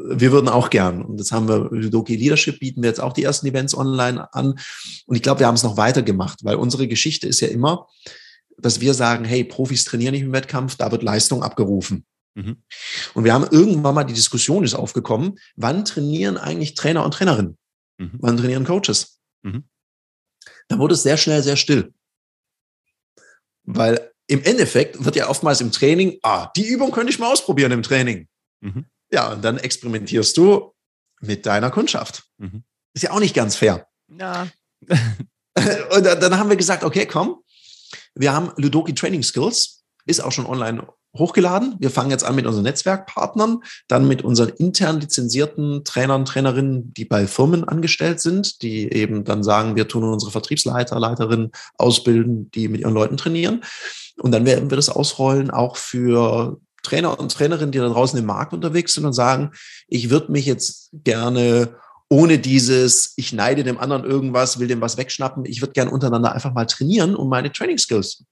Wir 0.09 0.31
würden 0.31 0.49
auch 0.49 0.69
gern. 0.69 1.01
Und 1.01 1.19
das 1.19 1.31
haben 1.31 1.47
wir, 1.47 1.69
Ludoki 1.71 2.15
Leadership 2.15 2.59
bieten 2.59 2.81
wir 2.81 2.89
jetzt 2.89 2.99
auch 2.99 3.13
die 3.13 3.23
ersten 3.23 3.47
Events 3.47 3.75
online 3.75 4.33
an. 4.33 4.55
Und 5.05 5.15
ich 5.15 5.21
glaube, 5.21 5.39
wir 5.39 5.47
haben 5.47 5.55
es 5.55 5.63
noch 5.63 5.77
weiter 5.77 6.01
gemacht, 6.01 6.39
weil 6.43 6.55
unsere 6.55 6.87
Geschichte 6.87 7.27
ist 7.27 7.39
ja 7.39 7.47
immer, 7.47 7.87
dass 8.57 8.81
wir 8.81 8.93
sagen, 8.93 9.23
hey, 9.23 9.43
Profis 9.43 9.85
trainieren 9.85 10.13
nicht 10.13 10.23
im 10.23 10.33
Wettkampf, 10.33 10.75
da 10.75 10.91
wird 10.91 11.03
Leistung 11.03 11.43
abgerufen. 11.43 12.05
Mhm. 12.37 12.57
Und 13.13 13.23
wir 13.23 13.33
haben 13.33 13.47
irgendwann 13.49 13.95
mal 13.95 14.03
die 14.03 14.13
Diskussion 14.13 14.63
ist 14.63 14.75
aufgekommen, 14.75 15.39
wann 15.55 15.85
trainieren 15.85 16.37
eigentlich 16.37 16.75
Trainer 16.75 17.03
und 17.03 17.13
Trainerinnen? 17.13 17.57
Mhm. 17.97 18.17
Wann 18.19 18.37
trainieren 18.37 18.65
Coaches? 18.65 19.19
Mhm. 19.43 19.63
Da 20.67 20.79
wurde 20.79 20.93
es 20.93 21.03
sehr 21.03 21.17
schnell 21.17 21.43
sehr 21.43 21.55
still. 21.55 21.93
Weil 23.63 24.11
im 24.27 24.43
Endeffekt 24.43 25.03
wird 25.03 25.15
ja 25.15 25.29
oftmals 25.29 25.61
im 25.61 25.71
Training, 25.71 26.19
ah, 26.23 26.51
die 26.55 26.67
Übung 26.67 26.91
könnte 26.91 27.11
ich 27.11 27.19
mal 27.19 27.31
ausprobieren 27.31 27.71
im 27.71 27.83
Training. 27.83 28.27
Mhm. 28.61 28.85
Ja, 29.11 29.31
und 29.31 29.43
dann 29.43 29.57
experimentierst 29.57 30.35
du 30.37 30.73
mit 31.21 31.45
deiner 31.45 31.71
Kundschaft. 31.71 32.25
Mhm. 32.37 32.63
Ist 32.93 33.03
ja 33.03 33.11
auch 33.11 33.19
nicht 33.19 33.35
ganz 33.35 33.55
fair. 33.55 33.87
Ja. 34.09 34.47
und 34.87 36.03
dann 36.03 36.37
haben 36.37 36.49
wir 36.49 36.57
gesagt, 36.57 36.83
okay, 36.83 37.05
komm, 37.05 37.43
wir 38.15 38.33
haben 38.33 38.51
Ludoki 38.57 38.93
Training 38.93 39.23
Skills, 39.23 39.85
ist 40.05 40.21
auch 40.21 40.31
schon 40.31 40.45
online 40.45 40.87
hochgeladen. 41.17 41.75
Wir 41.79 41.89
fangen 41.89 42.11
jetzt 42.11 42.23
an 42.23 42.35
mit 42.35 42.45
unseren 42.45 42.63
Netzwerkpartnern, 42.63 43.59
dann 43.87 44.07
mit 44.07 44.23
unseren 44.23 44.49
intern 44.49 44.99
lizenzierten 44.99 45.83
Trainern, 45.83 46.25
Trainerinnen, 46.25 46.93
die 46.93 47.05
bei 47.05 47.27
Firmen 47.27 47.63
angestellt 47.63 48.19
sind, 48.19 48.61
die 48.61 48.91
eben 48.91 49.23
dann 49.23 49.43
sagen, 49.43 49.75
wir 49.75 49.87
tun 49.87 50.03
unsere 50.03 50.31
Vertriebsleiter, 50.31 50.99
Leiterinnen 50.99 51.51
ausbilden, 51.77 52.51
die 52.51 52.67
mit 52.67 52.81
ihren 52.81 52.93
Leuten 52.93 53.17
trainieren. 53.17 53.63
Und 54.19 54.31
dann 54.31 54.45
werden 54.45 54.69
wir 54.69 54.77
das 54.77 54.89
ausrollen 54.89 55.51
auch 55.51 55.77
für 55.77 56.59
Trainer 56.83 57.19
und 57.19 57.31
Trainerinnen, 57.31 57.71
die 57.71 57.79
da 57.79 57.89
draußen 57.89 58.17
im 58.17 58.25
Markt 58.25 58.53
unterwegs 58.53 58.93
sind 58.93 59.05
und 59.05 59.13
sagen, 59.13 59.51
ich 59.87 60.09
würde 60.09 60.31
mich 60.31 60.45
jetzt 60.45 60.89
gerne 60.93 61.75
ohne 62.09 62.39
dieses, 62.39 63.13
ich 63.17 63.33
neide 63.33 63.63
dem 63.63 63.77
anderen 63.77 64.05
irgendwas, 64.05 64.59
will 64.59 64.67
dem 64.67 64.79
was 64.79 64.97
wegschnappen. 64.97 65.45
Ich 65.45 65.61
würde 65.61 65.73
gerne 65.73 65.91
untereinander 65.91 66.31
einfach 66.31 66.53
mal 66.53 66.65
trainieren 66.65 67.15
und 67.15 67.27
meine 67.27 67.51
Training 67.51 67.77
Skills 67.77 68.23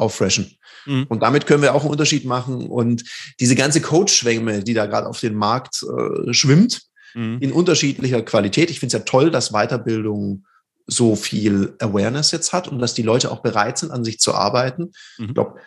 auffreshen. 0.00 0.56
Mhm. 0.86 1.06
Und 1.08 1.22
damit 1.22 1.46
können 1.46 1.62
wir 1.62 1.74
auch 1.74 1.82
einen 1.82 1.90
Unterschied 1.90 2.24
machen. 2.24 2.66
Und 2.66 3.04
diese 3.38 3.54
ganze 3.54 3.80
Coach-Schwemme, 3.80 4.64
die 4.64 4.74
da 4.74 4.86
gerade 4.86 5.06
auf 5.06 5.20
den 5.20 5.34
Markt 5.34 5.82
äh, 5.82 6.32
schwimmt, 6.32 6.82
mhm. 7.14 7.38
in 7.40 7.52
unterschiedlicher 7.52 8.22
Qualität. 8.22 8.70
Ich 8.70 8.80
finde 8.80 8.96
es 8.96 9.00
ja 9.00 9.04
toll, 9.04 9.30
dass 9.30 9.52
Weiterbildung 9.52 10.44
so 10.86 11.14
viel 11.14 11.74
Awareness 11.78 12.32
jetzt 12.32 12.52
hat 12.52 12.66
und 12.66 12.80
dass 12.80 12.94
die 12.94 13.02
Leute 13.02 13.30
auch 13.30 13.42
bereit 13.42 13.78
sind, 13.78 13.92
an 13.92 14.04
sich 14.04 14.18
zu 14.18 14.34
arbeiten. 14.34 14.92
Mhm. 15.18 15.26
Ich 15.26 15.34
glaube, 15.34 15.60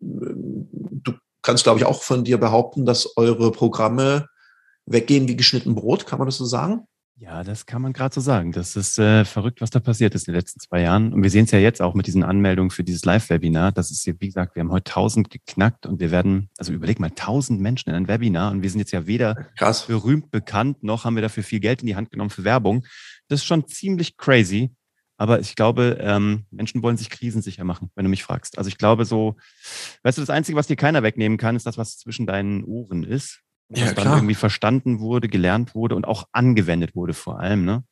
du 0.00 1.12
kannst, 1.42 1.64
glaube 1.64 1.78
ich, 1.78 1.84
auch 1.84 2.02
von 2.02 2.24
dir 2.24 2.38
behaupten, 2.38 2.84
dass 2.84 3.16
eure 3.16 3.52
Programme 3.52 4.26
weggehen 4.86 5.28
wie 5.28 5.36
geschnitten 5.36 5.74
Brot. 5.74 6.06
Kann 6.06 6.18
man 6.18 6.26
das 6.26 6.36
so 6.36 6.44
sagen? 6.44 6.86
Ja, 7.16 7.44
das 7.44 7.64
kann 7.66 7.80
man 7.80 7.92
gerade 7.92 8.12
so 8.12 8.20
sagen. 8.20 8.50
Das 8.50 8.74
ist 8.74 8.98
äh, 8.98 9.24
verrückt, 9.24 9.60
was 9.60 9.70
da 9.70 9.78
passiert 9.78 10.16
ist 10.16 10.26
in 10.26 10.32
den 10.32 10.40
letzten 10.40 10.58
zwei 10.58 10.80
Jahren. 10.80 11.12
Und 11.12 11.22
wir 11.22 11.30
sehen 11.30 11.44
es 11.44 11.52
ja 11.52 11.60
jetzt 11.60 11.80
auch 11.80 11.94
mit 11.94 12.08
diesen 12.08 12.24
Anmeldungen 12.24 12.70
für 12.70 12.82
dieses 12.82 13.04
Live-Webinar. 13.04 13.70
Das 13.70 13.92
ist 13.92 14.04
ja, 14.04 14.14
wie 14.18 14.26
gesagt, 14.26 14.56
wir 14.56 14.60
haben 14.60 14.72
heute 14.72 14.90
1000 14.90 15.30
geknackt 15.30 15.86
und 15.86 16.00
wir 16.00 16.10
werden, 16.10 16.50
also 16.58 16.72
überleg 16.72 16.98
mal, 16.98 17.10
1000 17.10 17.60
Menschen 17.60 17.90
in 17.90 17.94
ein 17.94 18.08
Webinar 18.08 18.50
und 18.50 18.62
wir 18.62 18.70
sind 18.70 18.80
jetzt 18.80 18.90
ja 18.90 19.06
weder 19.06 19.36
Krass. 19.56 19.86
berühmt 19.86 20.32
bekannt, 20.32 20.82
noch 20.82 21.04
haben 21.04 21.14
wir 21.14 21.22
dafür 21.22 21.44
viel 21.44 21.60
Geld 21.60 21.82
in 21.82 21.86
die 21.86 21.94
Hand 21.94 22.10
genommen 22.10 22.30
für 22.30 22.42
Werbung. 22.42 22.84
Das 23.28 23.40
ist 23.40 23.46
schon 23.46 23.66
ziemlich 23.68 24.16
crazy. 24.16 24.74
Aber 25.16 25.38
ich 25.38 25.54
glaube, 25.54 25.98
ähm, 26.00 26.46
Menschen 26.50 26.82
wollen 26.82 26.96
sich 26.96 27.10
krisensicher 27.10 27.62
machen, 27.62 27.92
wenn 27.94 28.04
du 28.04 28.10
mich 28.10 28.24
fragst. 28.24 28.58
Also 28.58 28.66
ich 28.66 28.78
glaube 28.78 29.04
so, 29.04 29.36
weißt 30.02 30.18
du, 30.18 30.22
das 30.22 30.30
Einzige, 30.30 30.58
was 30.58 30.66
dir 30.66 30.74
keiner 30.74 31.04
wegnehmen 31.04 31.38
kann, 31.38 31.54
ist 31.54 31.66
das, 31.66 31.78
was 31.78 31.96
zwischen 31.98 32.26
deinen 32.26 32.64
Ohren 32.64 33.04
ist 33.04 33.43
ja, 33.68 33.86
was 33.86 33.94
dann 33.94 34.12
irgendwie 34.12 34.34
verstanden 34.34 35.00
wurde, 35.00 35.28
gelernt 35.28 35.74
wurde 35.74 35.94
und 35.94 36.06
auch 36.06 36.28
angewendet 36.32 36.94
wurde 36.94 37.14
vor 37.14 37.40
allem. 37.40 37.64
Ne? 37.64 37.84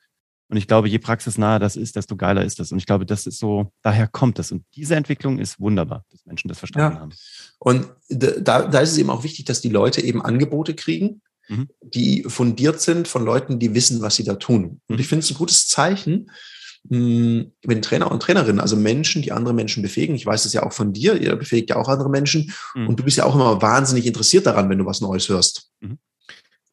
Und 0.52 0.58
ich 0.58 0.66
glaube, 0.66 0.86
je 0.86 0.98
praxisnaher 0.98 1.58
das 1.58 1.76
ist, 1.76 1.96
desto 1.96 2.14
geiler 2.14 2.44
ist 2.44 2.60
das. 2.60 2.72
Und 2.72 2.78
ich 2.78 2.84
glaube, 2.84 3.06
das 3.06 3.26
ist 3.26 3.38
so, 3.38 3.72
daher 3.80 4.06
kommt 4.06 4.38
das. 4.38 4.52
Und 4.52 4.64
diese 4.74 4.94
Entwicklung 4.96 5.38
ist 5.38 5.58
wunderbar, 5.58 6.04
dass 6.10 6.26
Menschen 6.26 6.48
das 6.48 6.58
verstanden 6.58 6.96
ja. 6.96 7.00
haben. 7.00 7.12
Und 7.58 7.88
da, 8.10 8.68
da 8.68 8.80
ist 8.80 8.92
es 8.92 8.98
eben 8.98 9.08
auch 9.08 9.24
wichtig, 9.24 9.46
dass 9.46 9.62
die 9.62 9.70
Leute 9.70 10.02
eben 10.02 10.20
Angebote 10.20 10.74
kriegen, 10.74 11.22
mhm. 11.48 11.70
die 11.80 12.24
fundiert 12.24 12.82
sind 12.82 13.08
von 13.08 13.24
Leuten, 13.24 13.60
die 13.60 13.74
wissen, 13.74 14.02
was 14.02 14.16
sie 14.16 14.24
da 14.24 14.34
tun. 14.34 14.82
Und 14.88 14.96
mhm. 14.96 14.98
ich 14.98 15.08
finde 15.08 15.24
es 15.24 15.30
ein 15.30 15.38
gutes 15.38 15.68
Zeichen, 15.68 16.30
wenn 16.84 17.82
Trainer 17.82 18.10
und 18.10 18.20
Trainerinnen, 18.20 18.60
also 18.60 18.76
Menschen, 18.76 19.22
die 19.22 19.32
andere 19.32 19.54
Menschen 19.54 19.82
befähigen, 19.82 20.14
ich 20.14 20.26
weiß 20.26 20.44
es 20.44 20.52
ja 20.52 20.64
auch 20.64 20.72
von 20.72 20.92
dir, 20.92 21.20
ihr 21.20 21.36
befähigt 21.36 21.70
ja 21.70 21.76
auch 21.76 21.88
andere 21.88 22.10
Menschen 22.10 22.52
mhm. 22.74 22.88
und 22.88 22.98
du 22.98 23.04
bist 23.04 23.18
ja 23.18 23.24
auch 23.24 23.34
immer 23.34 23.62
wahnsinnig 23.62 24.06
interessiert 24.06 24.46
daran, 24.46 24.68
wenn 24.68 24.78
du 24.78 24.86
was 24.86 25.00
Neues 25.00 25.28
hörst. 25.28 25.70
Mhm. 25.80 25.98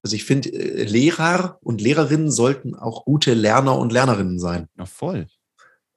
Also 0.02 0.16
ich 0.16 0.24
finde, 0.24 0.50
äh, 0.50 0.84
Lehrer 0.84 1.60
und 1.62 1.82
Lehrerinnen 1.82 2.32
sollten 2.32 2.76
auch 2.76 3.06
gute 3.06 3.34
Lerner 3.34 3.78
und 3.78 3.92
Lernerinnen 3.92 4.40
sein. 4.40 4.68
Ja, 4.78 4.86
voll. 4.86 5.28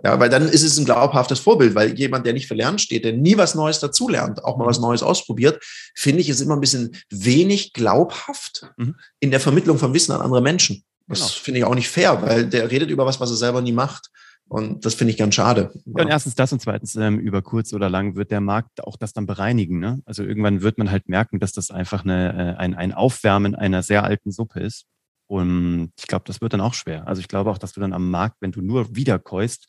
Ja, 0.05 0.19
weil 0.19 0.29
dann 0.29 0.49
ist 0.49 0.65
es 0.65 0.79
ein 0.79 0.85
glaubhaftes 0.85 1.39
Vorbild, 1.39 1.77
weil 1.77 1.97
jemand, 1.97 2.27
der 2.27 2.33
nicht 2.33 2.49
verlernt 2.49 2.81
steht, 2.81 3.05
der 3.05 3.13
nie 3.13 3.37
was 3.37 3.55
Neues 3.55 3.79
dazulernt, 3.79 4.45
auch 4.45 4.57
mal 4.57 4.67
was 4.67 4.79
mhm. 4.79 4.87
Neues 4.87 5.03
ausprobiert, 5.03 5.63
finde 5.95 6.21
ich, 6.21 6.29
ist 6.29 6.41
immer 6.41 6.57
ein 6.57 6.61
bisschen 6.61 6.97
wenig 7.09 7.73
glaubhaft 7.73 8.67
mhm. 8.77 8.97
in 9.21 9.31
der 9.31 9.41
Vermittlung 9.41 9.79
von 9.79 9.95
Wissen 9.95 10.13
an 10.13 10.21
andere 10.21 10.43
Menschen. 10.43 10.85
Das 11.09 11.19
genau. 11.19 11.31
finde 11.31 11.59
ich 11.61 11.65
auch 11.65 11.75
nicht 11.75 11.89
fair, 11.89 12.23
weil 12.23 12.47
der 12.47 12.71
redet 12.71 12.91
über 12.91 13.07
was, 13.07 13.21
was 13.21 13.31
er 13.31 13.37
selber 13.37 13.61
nie 13.61 13.73
macht. 13.73 14.11
Und 14.49 14.85
das 14.85 14.95
finde 14.95 15.13
ich 15.13 15.17
ganz 15.17 15.35
schade. 15.35 15.73
Ja, 15.87 16.03
und 16.03 16.09
erstens 16.09 16.35
das 16.35 16.53
und 16.53 16.61
zweitens, 16.61 16.95
ähm, 16.97 17.19
über 17.19 17.41
kurz 17.41 17.73
oder 17.73 17.89
lang 17.89 18.17
wird 18.17 18.31
der 18.31 18.43
Markt 18.43 18.85
auch 18.85 18.97
das 18.97 19.15
dann 19.15 19.25
bereinigen. 19.25 19.79
Ne? 19.79 20.03
Also 20.05 20.25
irgendwann 20.25 20.61
wird 20.61 20.77
man 20.77 20.91
halt 20.91 21.09
merken, 21.09 21.41
dass 21.41 21.53
das 21.53 21.71
einfach 21.71 22.05
eine, 22.05 22.57
äh, 22.57 22.59
ein, 22.59 22.75
ein 22.75 22.93
Aufwärmen 22.93 23.55
einer 23.55 23.83
sehr 23.83 24.05
alten 24.05 24.31
Suppe 24.31 24.61
ist. 24.61 24.85
Und 25.27 25.93
ich 25.99 26.07
glaube, 26.07 26.25
das 26.27 26.43
wird 26.43 26.53
dann 26.53 26.61
auch 26.61 26.75
schwer. 26.75 27.07
Also 27.07 27.21
ich 27.21 27.29
glaube 27.29 27.51
auch, 27.51 27.57
dass 27.57 27.73
du 27.73 27.81
dann 27.81 27.95
am 27.95 28.11
Markt, 28.11 28.37
wenn 28.41 28.53
du 28.53 28.61
nur 28.61 28.95
wiederkäust, 28.95 29.67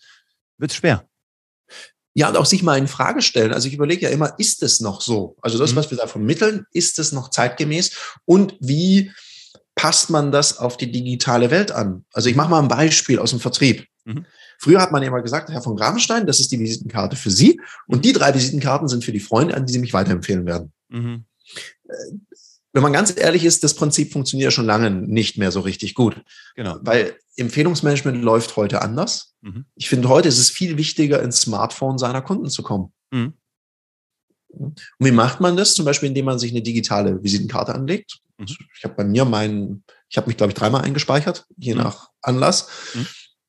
wird 0.57 0.71
es 0.71 0.77
schwer. 0.77 1.07
Ja, 2.13 2.27
und 2.29 2.35
auch 2.35 2.45
sich 2.45 2.61
mal 2.61 2.77
in 2.77 2.87
Frage 2.89 3.21
stellen. 3.21 3.53
Also 3.53 3.69
ich 3.69 3.73
überlege 3.73 4.03
ja 4.03 4.09
immer, 4.09 4.37
ist 4.37 4.61
es 4.63 4.81
noch 4.81 4.99
so? 4.99 5.37
Also 5.41 5.57
das, 5.57 5.71
mhm. 5.71 5.77
was 5.77 5.91
wir 5.91 5.97
da 5.97 6.07
vermitteln, 6.07 6.65
ist 6.71 6.99
es 6.99 7.13
noch 7.13 7.29
zeitgemäß? 7.29 7.95
Und 8.25 8.55
wie 8.59 9.11
passt 9.75 10.09
man 10.09 10.31
das 10.31 10.57
auf 10.57 10.77
die 10.77 10.91
digitale 10.91 11.51
Welt 11.51 11.71
an? 11.71 12.05
Also 12.13 12.29
ich 12.29 12.35
mache 12.35 12.49
mal 12.49 12.61
ein 12.61 12.67
Beispiel 12.67 13.19
aus 13.19 13.31
dem 13.31 13.39
Vertrieb. 13.39 13.85
Mhm. 14.05 14.25
Früher 14.59 14.81
hat 14.81 14.91
man 14.91 15.03
immer 15.03 15.21
gesagt, 15.21 15.49
Herr 15.49 15.61
von 15.61 15.75
Grabenstein, 15.75 16.25
das 16.25 16.39
ist 16.39 16.51
die 16.51 16.59
Visitenkarte 16.59 17.15
für 17.15 17.31
Sie 17.31 17.59
und 17.87 18.05
die 18.05 18.13
drei 18.13 18.33
Visitenkarten 18.33 18.87
sind 18.87 19.03
für 19.03 19.11
die 19.11 19.19
Freunde, 19.19 19.55
an 19.55 19.65
die 19.65 19.73
Sie 19.73 19.79
mich 19.79 19.93
weiterempfehlen 19.93 20.45
werden. 20.45 20.71
Mhm. 20.89 21.25
Äh, 21.87 21.93
wenn 22.73 22.81
man 22.81 22.93
ganz 22.93 23.13
ehrlich 23.15 23.45
ist, 23.45 23.63
das 23.63 23.75
Prinzip 23.75 24.11
funktioniert 24.11 24.47
ja 24.47 24.51
schon 24.51 24.65
lange 24.65 24.89
nicht 24.89 25.37
mehr 25.37 25.51
so 25.51 25.59
richtig 25.59 25.93
gut. 25.93 26.23
Genau. 26.55 26.77
Weil 26.81 27.15
Empfehlungsmanagement 27.37 28.23
läuft 28.23 28.55
heute 28.55 28.81
anders. 28.81 29.35
Mhm. 29.41 29.65
Ich 29.75 29.89
finde, 29.89 30.09
heute 30.09 30.27
ist 30.27 30.39
es 30.39 30.49
viel 30.49 30.75
wichtiger, 30.77 31.21
ins 31.21 31.41
Smartphone 31.41 31.99
seiner 31.99 32.23
Kunden 32.23 32.49
zu 32.49 32.63
kommen. 32.63 32.91
Mhm. 33.11 33.33
Und 34.53 34.91
wie 34.99 35.11
macht 35.11 35.39
man 35.39 35.57
das? 35.57 35.73
Zum 35.73 35.85
Beispiel, 35.85 36.09
indem 36.09 36.25
man 36.25 36.39
sich 36.39 36.51
eine 36.51 36.61
digitale 36.61 37.21
Visitenkarte 37.23 37.73
anlegt. 37.73 38.19
Mhm. 38.37 38.45
Ich 38.77 38.83
habe 38.83 38.95
bei 38.95 39.03
mir 39.03 39.25
meinen, 39.25 39.83
ich 40.09 40.17
habe 40.17 40.27
mich, 40.27 40.37
glaube 40.37 40.51
ich, 40.51 40.57
dreimal 40.57 40.81
eingespeichert, 40.81 41.45
je 41.57 41.73
mhm. 41.73 41.81
nach 41.81 42.09
Anlass. 42.21 42.67
Mhm. 42.93 43.07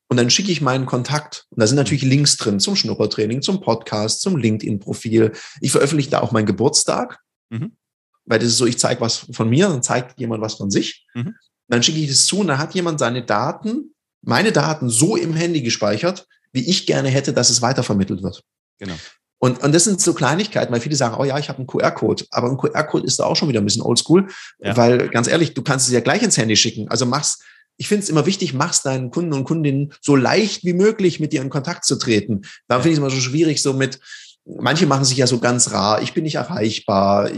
Und 0.08 0.16
dann 0.18 0.30
schicke 0.30 0.52
ich 0.52 0.60
meinen 0.60 0.86
Kontakt. 0.86 1.46
Und 1.50 1.60
da 1.60 1.66
sind 1.66 1.76
natürlich 1.76 2.04
Links 2.04 2.36
drin 2.36 2.60
zum 2.60 2.76
Schnuppertraining, 2.76 3.42
zum 3.42 3.60
Podcast, 3.60 4.20
zum 4.20 4.36
LinkedIn-Profil. 4.36 5.32
Ich 5.60 5.72
veröffentliche 5.72 6.10
da 6.10 6.20
auch 6.20 6.32
meinen 6.32 6.46
Geburtstag, 6.46 7.20
mhm. 7.50 7.76
weil 8.24 8.38
das 8.38 8.48
ist 8.48 8.58
so, 8.58 8.66
ich 8.66 8.78
zeige 8.78 9.00
was 9.00 9.26
von 9.32 9.48
mir, 9.48 9.68
dann 9.68 9.82
zeigt 9.82 10.18
jemand 10.18 10.42
was 10.42 10.54
von 10.54 10.70
sich. 10.70 11.06
Mhm. 11.14 11.34
Dann 11.68 11.82
schicke 11.82 11.98
ich 11.98 12.08
das 12.08 12.26
zu 12.26 12.40
und 12.40 12.48
dann 12.48 12.58
hat 12.58 12.74
jemand 12.74 12.98
seine 12.98 13.24
Daten, 13.24 13.94
meine 14.22 14.52
Daten 14.52 14.88
so 14.88 15.16
im 15.16 15.34
Handy 15.34 15.62
gespeichert, 15.62 16.26
wie 16.52 16.68
ich 16.68 16.86
gerne 16.86 17.08
hätte, 17.08 17.32
dass 17.32 17.50
es 17.50 17.62
weitervermittelt 17.62 18.22
wird. 18.22 18.42
Genau. 18.78 18.94
Und, 19.38 19.62
und 19.62 19.74
das 19.74 19.84
sind 19.84 20.00
so 20.00 20.14
Kleinigkeiten, 20.14 20.72
weil 20.72 20.80
viele 20.80 20.96
sagen, 20.96 21.16
oh 21.18 21.24
ja, 21.24 21.38
ich 21.38 21.48
habe 21.48 21.58
einen 21.58 21.66
QR-Code. 21.66 22.24
Aber 22.30 22.48
ein 22.48 22.56
QR-Code 22.56 23.06
ist 23.06 23.18
da 23.18 23.24
auch 23.24 23.36
schon 23.36 23.48
wieder 23.48 23.60
ein 23.60 23.64
bisschen 23.66 23.82
oldschool, 23.82 24.28
ja. 24.58 24.76
weil 24.76 25.08
ganz 25.08 25.28
ehrlich, 25.28 25.54
du 25.54 25.62
kannst 25.62 25.86
es 25.86 25.92
ja 25.92 26.00
gleich 26.00 26.22
ins 26.22 26.38
Handy 26.38 26.56
schicken. 26.56 26.88
Also 26.88 27.04
mach's, 27.04 27.40
ich 27.76 27.88
finde 27.88 28.04
es 28.04 28.08
immer 28.08 28.26
wichtig, 28.26 28.54
mach's 28.54 28.82
deinen 28.82 29.10
Kunden 29.10 29.32
und 29.32 29.44
Kundinnen 29.44 29.92
so 30.00 30.16
leicht 30.16 30.64
wie 30.64 30.72
möglich 30.72 31.20
mit 31.20 31.32
dir 31.32 31.42
in 31.42 31.50
Kontakt 31.50 31.84
zu 31.84 31.96
treten. 31.96 32.42
Da 32.68 32.76
finde 32.76 32.90
ich 32.90 32.94
es 32.94 32.98
immer 32.98 33.10
so 33.10 33.20
schwierig, 33.20 33.60
so 33.60 33.72
mit, 33.74 34.00
manche 34.46 34.86
machen 34.86 35.04
sich 35.04 35.18
ja 35.18 35.26
so 35.26 35.38
ganz 35.38 35.72
rar, 35.72 36.00
ich 36.02 36.14
bin 36.14 36.24
nicht 36.24 36.36
erreichbar, 36.36 37.30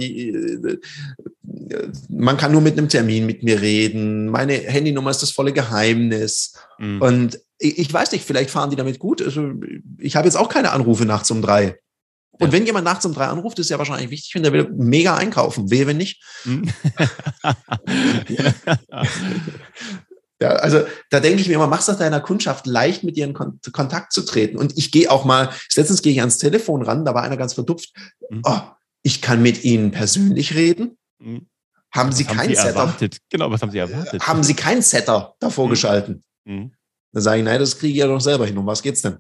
man 2.09 2.37
kann 2.37 2.53
nur 2.53 2.61
mit 2.61 2.79
einem 2.79 2.89
Termin 2.89 3.27
mit 3.27 3.43
mir 3.43 3.61
reden, 3.61 4.27
meine 4.27 4.55
Handynummer 4.55 5.11
ist 5.11 5.23
das 5.23 5.31
volle 5.31 5.53
Geheimnis. 5.53 6.55
Mhm. 6.79 7.03
Und 7.03 7.41
ich, 7.59 7.79
ich 7.79 7.93
weiß 7.93 8.13
nicht, 8.13 8.25
vielleicht 8.25 8.51
fahren 8.51 8.71
die 8.71 8.77
damit 8.77 8.99
gut. 8.99 9.23
Also 9.23 9.53
ich 9.99 10.17
habe 10.17 10.27
jetzt 10.27 10.37
auch 10.37 10.49
keine 10.49 10.73
Anrufe 10.73 11.05
nachts 11.05 11.31
um 11.31 11.43
drei 11.43 11.79
Und 12.39 12.49
ja. 12.49 12.53
wenn 12.53 12.67
jemand 12.67 12.85
nachts 12.85 13.07
um 13.07 13.15
drei 13.15 13.27
anruft, 13.27 13.59
ist 13.59 13.71
ja 13.71 13.79
wahrscheinlich 13.79 14.11
wichtig, 14.11 14.35
wenn 14.35 14.43
der 14.43 14.53
will 14.53 14.71
mega 14.75 15.17
einkaufen. 15.17 15.71
Wehe, 15.71 15.87
wenn 15.87 15.97
nicht. 15.97 16.23
Hm. 16.43 16.69
ja, 20.41 20.49
also 20.51 20.85
da 21.11 21.21
denke 21.21 21.41
ich 21.41 21.49
mir 21.49 21.55
immer, 21.55 21.67
mach's 21.67 21.87
doch 21.87 21.97
deiner 21.97 22.21
Kundschaft 22.21 22.67
leicht, 22.67 23.05
mit 23.05 23.17
dir 23.17 23.25
in 23.25 23.33
Kon 23.33 23.59
Kontakt 23.73 24.13
zu 24.13 24.23
treten. 24.23 24.59
Und 24.59 24.77
ich 24.77 24.93
gehe 24.93 25.11
auch 25.11 25.25
mal, 25.25 25.51
letztens 25.75 26.03
gehe 26.03 26.13
ich 26.13 26.21
ans 26.21 26.37
Telefon 26.39 26.83
ran, 26.83 27.05
da 27.05 27.15
war 27.15 27.23
einer 27.23 27.39
ganz 27.39 27.55
verdupft. 27.55 27.93
Mhm. 28.29 28.43
Oh, 28.45 28.61
ich 29.03 29.23
kann 29.23 29.41
mit 29.43 29.65
Ihnen 29.65 29.91
persönlich 29.91 30.55
reden. 30.55 30.99
Mhm. 31.19 31.47
Haben 31.91 32.11
was 32.11 32.19
Sie 32.19 32.25
keinen 32.25 32.55
Setter? 32.55 32.69
Erwartet? 32.69 33.19
Genau, 33.31 33.51
was 33.51 33.63
haben 33.63 33.71
Sie 33.71 33.79
erwartet? 33.79 34.27
Haben 34.27 34.43
Sie 34.43 34.55
keinen 34.55 34.83
Setter 34.83 35.35
davor 35.41 35.67
mhm. 35.67 35.71
geschalten? 35.71 36.23
Mhm. 36.45 36.73
Dann 37.13 37.23
sage 37.23 37.39
ich, 37.39 37.45
nein, 37.45 37.59
das 37.59 37.79
kriege 37.79 37.93
ich 37.93 37.99
ja 37.99 38.07
doch 38.07 38.21
selber 38.21 38.45
hin. 38.45 38.59
Um 38.59 38.67
was 38.67 38.83
geht's 38.83 39.01
denn? 39.01 39.19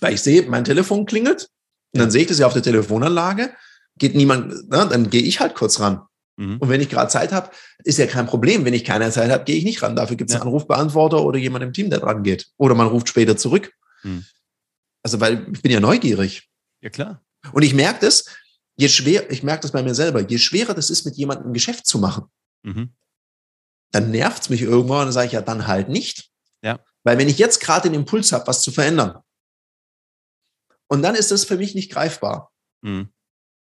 Weil 0.00 0.14
ich 0.14 0.22
sehe, 0.22 0.42
mein 0.48 0.64
Telefon 0.64 1.06
klingelt 1.06 1.50
und 1.94 2.00
dann 2.00 2.10
sehe 2.10 2.22
ich 2.22 2.28
das 2.28 2.38
ja 2.38 2.46
auf 2.46 2.52
der 2.52 2.62
Telefonanlage, 2.62 3.54
geht 3.96 4.14
niemand, 4.14 4.52
na, 4.68 4.84
dann 4.84 5.10
gehe 5.10 5.22
ich 5.22 5.40
halt 5.40 5.54
kurz 5.54 5.80
ran. 5.80 6.02
Mhm. 6.36 6.58
Und 6.58 6.68
wenn 6.68 6.80
ich 6.80 6.88
gerade 6.88 7.08
Zeit 7.08 7.32
habe, 7.32 7.50
ist 7.84 7.98
ja 7.98 8.06
kein 8.06 8.26
Problem. 8.26 8.64
Wenn 8.64 8.74
ich 8.74 8.84
keine 8.84 9.10
Zeit 9.10 9.30
habe, 9.30 9.44
gehe 9.44 9.56
ich 9.56 9.64
nicht 9.64 9.82
ran. 9.82 9.94
Dafür 9.94 10.16
gibt 10.16 10.30
es 10.30 10.34
ja. 10.34 10.40
einen 10.40 10.48
Anrufbeantworter 10.48 11.22
oder 11.22 11.38
jemand 11.38 11.64
im 11.64 11.72
Team, 11.72 11.90
der 11.90 12.00
dran 12.00 12.22
geht. 12.22 12.48
Oder 12.56 12.74
man 12.74 12.88
ruft 12.88 13.08
später 13.08 13.36
zurück. 13.36 13.72
Mhm. 14.02 14.24
Also, 15.02 15.20
weil 15.20 15.46
ich 15.52 15.62
bin 15.62 15.70
ja 15.70 15.80
neugierig. 15.80 16.48
Ja, 16.80 16.90
klar. 16.90 17.22
Und 17.52 17.62
ich 17.62 17.74
merke 17.74 18.06
das, 18.06 18.24
je 18.76 18.88
schwer, 18.88 19.30
ich 19.30 19.42
merke 19.42 19.62
das 19.62 19.72
bei 19.72 19.82
mir 19.82 19.94
selber, 19.94 20.20
je 20.20 20.38
schwerer 20.38 20.74
das 20.74 20.90
ist, 20.90 21.04
mit 21.04 21.16
jemandem 21.16 21.50
ein 21.50 21.54
Geschäft 21.54 21.86
zu 21.86 21.98
machen, 21.98 22.24
mhm. 22.62 22.90
dann 23.92 24.10
nervt 24.10 24.42
es 24.42 24.50
mich 24.50 24.62
irgendwann 24.62 25.00
und 25.00 25.06
dann 25.06 25.12
sage 25.12 25.26
ich 25.26 25.32
ja, 25.32 25.42
dann 25.42 25.66
halt 25.66 25.88
nicht. 25.88 26.30
Ja. 26.62 26.80
Weil 27.04 27.18
wenn 27.18 27.28
ich 27.28 27.38
jetzt 27.38 27.60
gerade 27.60 27.88
den 27.88 27.94
Impuls 27.94 28.32
habe, 28.32 28.46
was 28.46 28.62
zu 28.62 28.72
verändern, 28.72 29.18
und 30.94 31.02
dann 31.02 31.14
ist 31.14 31.30
das 31.30 31.44
für 31.44 31.56
mich 31.56 31.74
nicht 31.74 31.92
greifbar. 31.92 32.50
Mhm. 32.82 33.08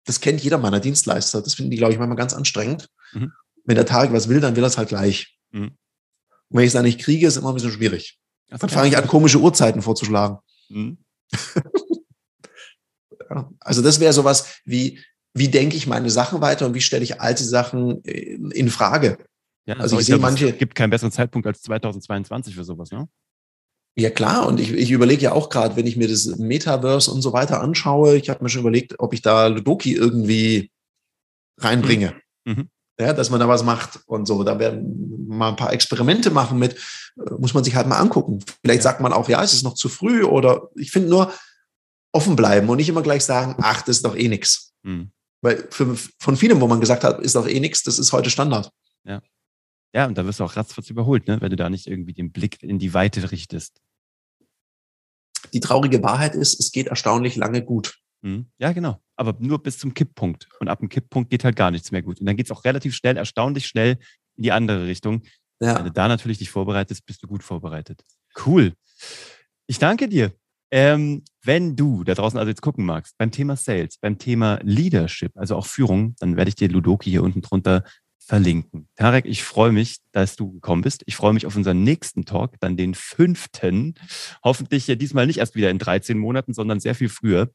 Das 0.05 0.21
kennt 0.21 0.41
jeder 0.41 0.57
meiner 0.57 0.79
Dienstleister. 0.79 1.41
Das 1.41 1.55
finden 1.55 1.71
die, 1.71 1.77
glaube 1.77 1.93
ich, 1.93 1.99
manchmal 1.99 2.17
ganz 2.17 2.33
anstrengend. 2.33 2.87
Mhm. 3.13 3.31
Wenn 3.63 3.75
der 3.75 3.85
Tarek 3.85 4.13
was 4.13 4.29
will, 4.29 4.39
dann 4.39 4.55
will 4.55 4.63
er 4.63 4.67
es 4.67 4.77
halt 4.77 4.89
gleich. 4.89 5.37
Mhm. 5.51 5.71
Und 6.49 6.57
wenn 6.57 6.61
ich 6.61 6.67
es 6.67 6.73
dann 6.73 6.85
nicht 6.85 7.01
kriege, 7.01 7.27
ist 7.27 7.33
es 7.33 7.41
immer 7.41 7.49
ein 7.49 7.55
bisschen 7.55 7.71
schwierig. 7.71 8.19
Das 8.47 8.61
dann 8.61 8.69
fange 8.69 8.87
ich 8.87 8.97
an, 8.97 9.07
komische 9.07 9.39
Uhrzeiten 9.39 9.81
vorzuschlagen. 9.81 10.37
Mhm. 10.69 10.99
ja. 13.29 13.49
Also 13.59 13.81
das 13.81 13.99
wäre 13.99 14.13
sowas 14.13 14.61
wie, 14.63 15.03
wie 15.33 15.49
denke 15.49 15.75
ich 15.75 15.87
meine 15.87 16.09
Sachen 16.09 16.41
weiter 16.41 16.67
und 16.67 16.75
wie 16.75 16.81
stelle 16.81 17.03
ich 17.03 17.19
alte 17.19 17.43
Sachen 17.43 18.01
in 18.03 18.69
Frage? 18.69 19.17
Ja, 19.65 19.77
also 19.77 19.99
ich 19.99 20.05
sehe 20.05 20.17
manche. 20.17 20.49
Es 20.49 20.57
gibt 20.59 20.75
keinen 20.75 20.91
besseren 20.91 21.11
Zeitpunkt 21.11 21.47
als 21.47 21.61
2022 21.63 22.53
für 22.53 22.63
sowas, 22.63 22.91
ne? 22.91 23.09
Ja 23.97 24.09
klar, 24.09 24.45
und 24.45 24.59
ich, 24.59 24.73
ich 24.73 24.91
überlege 24.91 25.21
ja 25.21 25.31
auch 25.31 25.49
gerade, 25.49 25.77
wenn 25.77 25.87
ich 25.87 25.95
mir 25.95 26.09
das 26.09 26.25
Metaverse 26.25 27.09
und 27.09 27.21
so 27.21 27.31
weiter 27.31 27.61
anschaue, 27.61 28.17
ich 28.17 28.29
habe 28.29 28.43
mir 28.43 28.49
schon 28.49 28.61
überlegt, 28.61 28.99
ob 28.99 29.13
ich 29.13 29.21
da 29.21 29.47
Ludoki 29.47 29.93
irgendwie 29.93 30.69
reinbringe. 31.57 32.15
Mhm. 32.43 32.53
mhm. 32.53 32.69
Ja, 32.97 33.11
dass 33.11 33.29
man 33.29 33.41
da 33.41 33.47
was 33.49 33.63
macht 33.63 33.99
und 34.05 34.25
so. 34.25 34.43
Da 34.45 34.57
werden 34.57 35.27
mal 35.27 35.49
ein 35.49 35.57
paar 35.57 35.73
Experimente 35.73 36.31
machen 36.31 36.57
mit, 36.57 36.75
äh, 37.17 37.33
muss 37.39 37.53
man 37.53 37.65
sich 37.65 37.75
halt 37.75 37.87
mal 37.87 37.97
angucken. 37.97 38.39
Vielleicht 38.61 38.79
ja. 38.79 38.83
sagt 38.83 39.01
man 39.01 39.11
auch, 39.11 39.27
ja, 39.27 39.43
es 39.43 39.53
ist 39.53 39.63
noch 39.63 39.73
zu 39.73 39.89
früh 39.89 40.23
oder 40.23 40.69
ich 40.75 40.91
finde 40.91 41.09
nur 41.09 41.33
offen 42.13 42.37
bleiben 42.37 42.69
und 42.69 42.77
nicht 42.77 42.87
immer 42.87 43.01
gleich 43.01 43.25
sagen, 43.25 43.55
ach, 43.59 43.81
das 43.81 43.97
ist 43.97 44.05
doch 44.05 44.15
eh 44.15 44.29
nix. 44.29 44.71
Mhm. 44.83 45.11
Weil 45.41 45.67
für, 45.69 45.97
von 46.19 46.37
vielem, 46.37 46.61
wo 46.61 46.67
man 46.67 46.79
gesagt 46.79 47.03
hat, 47.03 47.19
ist 47.19 47.35
doch 47.35 47.47
eh 47.47 47.59
nix, 47.59 47.83
das 47.83 47.99
ist 47.99 48.13
heute 48.13 48.29
Standard. 48.29 48.71
Ja. 49.03 49.21
Ja, 49.93 50.05
und 50.07 50.17
da 50.17 50.25
wirst 50.25 50.39
du 50.39 50.43
auch 50.43 50.55
ratzfatz 50.55 50.89
überholt, 50.89 51.27
ne? 51.27 51.39
wenn 51.41 51.49
du 51.49 51.55
da 51.55 51.69
nicht 51.69 51.87
irgendwie 51.87 52.13
den 52.13 52.31
Blick 52.31 52.63
in 52.63 52.79
die 52.79 52.93
Weite 52.93 53.31
richtest. 53.31 53.81
Die 55.55 55.61
traurige 55.61 56.03
Wahrheit 56.03 56.35
ist, 56.35 56.59
es 56.59 56.73
geht 56.73 56.87
erstaunlich 56.87 57.37
lange 57.37 57.63
gut. 57.63 57.97
Mhm. 58.21 58.47
Ja, 58.57 58.73
genau. 58.73 58.99
Aber 59.15 59.37
nur 59.39 59.63
bis 59.63 59.79
zum 59.79 59.93
Kipppunkt. 59.93 60.49
Und 60.59 60.67
ab 60.67 60.79
dem 60.79 60.89
Kipppunkt 60.89 61.29
geht 61.29 61.45
halt 61.45 61.55
gar 61.55 61.71
nichts 61.71 61.91
mehr 61.91 62.01
gut. 62.01 62.19
Und 62.19 62.25
dann 62.25 62.35
geht 62.35 62.47
es 62.47 62.51
auch 62.51 62.65
relativ 62.65 62.93
schnell, 62.93 63.15
erstaunlich 63.15 63.65
schnell 63.65 63.97
in 64.35 64.43
die 64.43 64.51
andere 64.51 64.85
Richtung. 64.85 65.21
Ja. 65.61 65.77
Wenn 65.77 65.85
du 65.85 65.91
da 65.91 66.09
natürlich 66.09 66.39
dich 66.39 66.49
vorbereitest, 66.49 67.05
bist 67.05 67.23
du 67.23 67.27
gut 67.27 67.41
vorbereitet. 67.41 68.03
Cool. 68.45 68.73
Ich 69.65 69.79
danke 69.79 70.09
dir. 70.09 70.33
Ähm, 70.71 71.23
wenn 71.41 71.77
du 71.77 72.03
da 72.03 72.15
draußen 72.15 72.37
also 72.37 72.49
jetzt 72.49 72.61
gucken 72.61 72.83
magst, 72.83 73.17
beim 73.17 73.31
Thema 73.31 73.55
Sales, 73.55 73.97
beim 73.97 74.17
Thema 74.17 74.59
Leadership, 74.61 75.31
also 75.35 75.55
auch 75.55 75.67
Führung, 75.67 76.15
dann 76.19 76.35
werde 76.35 76.49
ich 76.49 76.55
dir 76.55 76.67
Ludoki 76.67 77.11
hier 77.11 77.23
unten 77.23 77.41
drunter 77.41 77.85
verlinken. 78.25 78.87
Tarek, 78.95 79.25
ich 79.25 79.43
freue 79.43 79.71
mich, 79.71 79.97
dass 80.11 80.35
du 80.35 80.51
gekommen 80.51 80.81
bist. 80.81 81.03
Ich 81.05 81.15
freue 81.15 81.33
mich 81.33 81.45
auf 81.45 81.55
unseren 81.55 81.83
nächsten 81.83 82.25
Talk, 82.25 82.59
dann 82.59 82.75
den 82.75 82.95
fünften. 82.95 83.93
Hoffentlich 84.43 84.87
ja 84.87 84.95
diesmal 84.95 85.27
nicht 85.27 85.37
erst 85.37 85.55
wieder 85.55 85.69
in 85.69 85.77
13 85.77 86.17
Monaten, 86.17 86.53
sondern 86.53 86.79
sehr 86.79 86.95
viel 86.95 87.09
früher. 87.09 87.49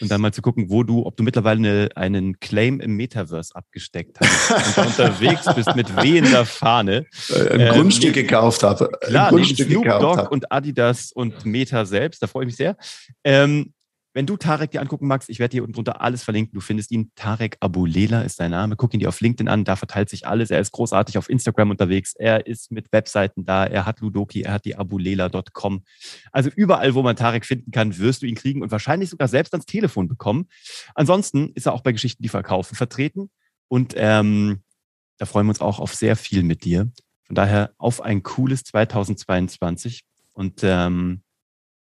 Und 0.00 0.10
dann 0.12 0.20
mal 0.20 0.32
zu 0.32 0.40
gucken, 0.40 0.70
wo 0.70 0.84
du, 0.84 1.04
ob 1.06 1.16
du 1.16 1.24
mittlerweile 1.24 1.58
eine, 1.58 1.88
einen 1.96 2.38
Claim 2.38 2.78
im 2.78 2.94
Metaverse 2.94 3.54
abgesteckt 3.56 4.18
hast 4.20 4.78
und 4.78 4.86
unterwegs 4.86 5.52
bist 5.56 5.74
mit 5.74 5.96
wehender 5.96 6.46
Fahne. 6.46 7.06
Ein 7.50 7.60
ähm, 7.60 7.72
Grundstück 7.72 8.14
gekauft 8.14 8.62
habe. 8.62 8.90
Klar, 9.00 9.28
ein 9.28 9.34
Grundstück 9.34 9.70
Snoop 9.70 9.84
Dogg 9.84 10.28
und 10.30 10.52
Adidas 10.52 11.10
und 11.10 11.44
Meta 11.44 11.84
selbst. 11.84 12.22
Da 12.22 12.28
freue 12.28 12.44
ich 12.44 12.46
mich 12.46 12.56
sehr. 12.56 12.76
Ähm, 13.24 13.72
wenn 14.14 14.26
du 14.26 14.36
Tarek 14.36 14.70
dir 14.70 14.82
angucken 14.82 15.06
magst, 15.06 15.30
ich 15.30 15.38
werde 15.38 15.52
hier 15.52 15.62
unten 15.62 15.72
drunter 15.72 16.02
alles 16.02 16.22
verlinken. 16.22 16.52
Du 16.54 16.60
findest 16.60 16.90
ihn. 16.90 17.12
Tarek 17.14 17.56
Abulela 17.60 18.22
ist 18.22 18.36
sein 18.36 18.50
Name. 18.50 18.76
Guck 18.76 18.92
ihn 18.92 19.00
dir 19.00 19.08
auf 19.08 19.20
LinkedIn 19.20 19.48
an. 19.48 19.64
Da 19.64 19.76
verteilt 19.76 20.10
sich 20.10 20.26
alles. 20.26 20.50
Er 20.50 20.60
ist 20.60 20.72
großartig 20.72 21.16
auf 21.16 21.30
Instagram 21.30 21.70
unterwegs. 21.70 22.14
Er 22.14 22.46
ist 22.46 22.70
mit 22.70 22.92
Webseiten 22.92 23.44
da. 23.46 23.64
Er 23.64 23.86
hat 23.86 24.00
Ludoki. 24.00 24.42
Er 24.42 24.52
hat 24.52 24.66
die 24.66 24.76
abulela.com. 24.76 25.84
Also 26.30 26.50
überall, 26.54 26.94
wo 26.94 27.02
man 27.02 27.16
Tarek 27.16 27.46
finden 27.46 27.70
kann, 27.70 27.96
wirst 27.98 28.22
du 28.22 28.26
ihn 28.26 28.34
kriegen 28.34 28.62
und 28.62 28.70
wahrscheinlich 28.70 29.08
sogar 29.08 29.28
selbst 29.28 29.54
ans 29.54 29.66
Telefon 29.66 30.08
bekommen. 30.08 30.48
Ansonsten 30.94 31.52
ist 31.54 31.66
er 31.66 31.72
auch 31.72 31.82
bei 31.82 31.92
Geschichten, 31.92 32.22
die 32.22 32.28
verkaufen, 32.28 32.74
vertreten. 32.74 33.30
Und 33.68 33.94
ähm, 33.96 34.60
da 35.16 35.24
freuen 35.24 35.46
wir 35.46 35.50
uns 35.50 35.62
auch 35.62 35.80
auf 35.80 35.94
sehr 35.94 36.16
viel 36.16 36.42
mit 36.42 36.64
dir. 36.64 36.90
Von 37.24 37.34
daher 37.34 37.72
auf 37.78 38.02
ein 38.02 38.22
cooles 38.22 38.64
2022 38.64 40.02
und 40.34 40.60
ähm, 40.64 41.22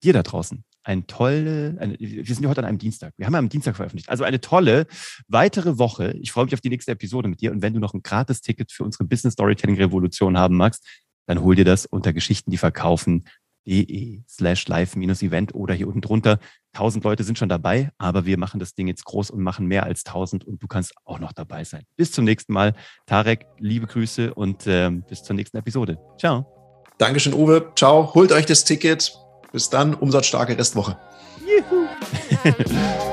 dir 0.01 0.13
da 0.13 0.23
draußen 0.23 0.63
ein 0.83 1.07
tolle, 1.07 1.77
eine, 1.79 1.95
wir 1.99 2.25
sind 2.25 2.43
ja 2.43 2.49
heute 2.49 2.61
an 2.61 2.65
einem 2.65 2.77
Dienstag. 2.77 3.13
Wir 3.17 3.25
haben 3.25 3.33
ja 3.33 3.39
am 3.39 3.49
Dienstag 3.49 3.75
veröffentlicht. 3.75 4.09
Also 4.09 4.23
eine 4.23 4.41
tolle 4.41 4.87
weitere 5.27 5.77
Woche. 5.77 6.15
Ich 6.21 6.31
freue 6.31 6.45
mich 6.45 6.53
auf 6.53 6.61
die 6.61 6.69
nächste 6.69 6.91
Episode 6.91 7.27
mit 7.29 7.41
dir. 7.41 7.51
Und 7.51 7.61
wenn 7.61 7.73
du 7.73 7.79
noch 7.79 7.93
ein 7.93 8.01
Gratis-Ticket 8.01 8.71
für 8.71 8.83
unsere 8.83 9.03
Business 9.03 9.33
Storytelling 9.33 9.77
Revolution 9.77 10.37
haben 10.37 10.57
magst, 10.57 10.85
dann 11.27 11.41
hol 11.41 11.55
dir 11.55 11.65
das 11.65 11.85
unter 11.85 12.13
Geschichten, 12.13 12.51
die 12.51 12.57
verkaufen.de 12.57 14.21
slash 14.27 14.67
live-event 14.67 15.53
oder 15.53 15.73
hier 15.73 15.87
unten 15.87 16.01
drunter. 16.01 16.39
Tausend 16.73 17.03
Leute 17.03 17.23
sind 17.23 17.37
schon 17.37 17.49
dabei, 17.49 17.91
aber 17.97 18.25
wir 18.25 18.37
machen 18.37 18.59
das 18.59 18.73
Ding 18.73 18.87
jetzt 18.87 19.05
groß 19.05 19.29
und 19.29 19.41
machen 19.41 19.67
mehr 19.67 19.83
als 19.83 20.03
tausend 20.03 20.45
und 20.45 20.63
du 20.63 20.67
kannst 20.67 20.93
auch 21.05 21.19
noch 21.19 21.31
dabei 21.31 21.63
sein. 21.63 21.83
Bis 21.95 22.11
zum 22.11 22.25
nächsten 22.25 22.53
Mal. 22.53 22.73
Tarek, 23.05 23.45
liebe 23.59 23.85
Grüße 23.87 24.33
und 24.33 24.65
äh, 24.65 24.89
bis 24.89 25.23
zur 25.23 25.35
nächsten 25.35 25.57
Episode. 25.57 25.99
Ciao. 26.17 26.83
Dankeschön, 26.97 27.33
Uwe. 27.33 27.71
Ciao. 27.75 28.13
Holt 28.13 28.31
euch 28.31 28.45
das 28.45 28.63
Ticket. 28.63 29.20
Bis 29.51 29.69
dann, 29.69 29.93
umsatzstarke 29.93 30.57
Restwoche. 30.57 30.97
Juhu. 31.45 31.87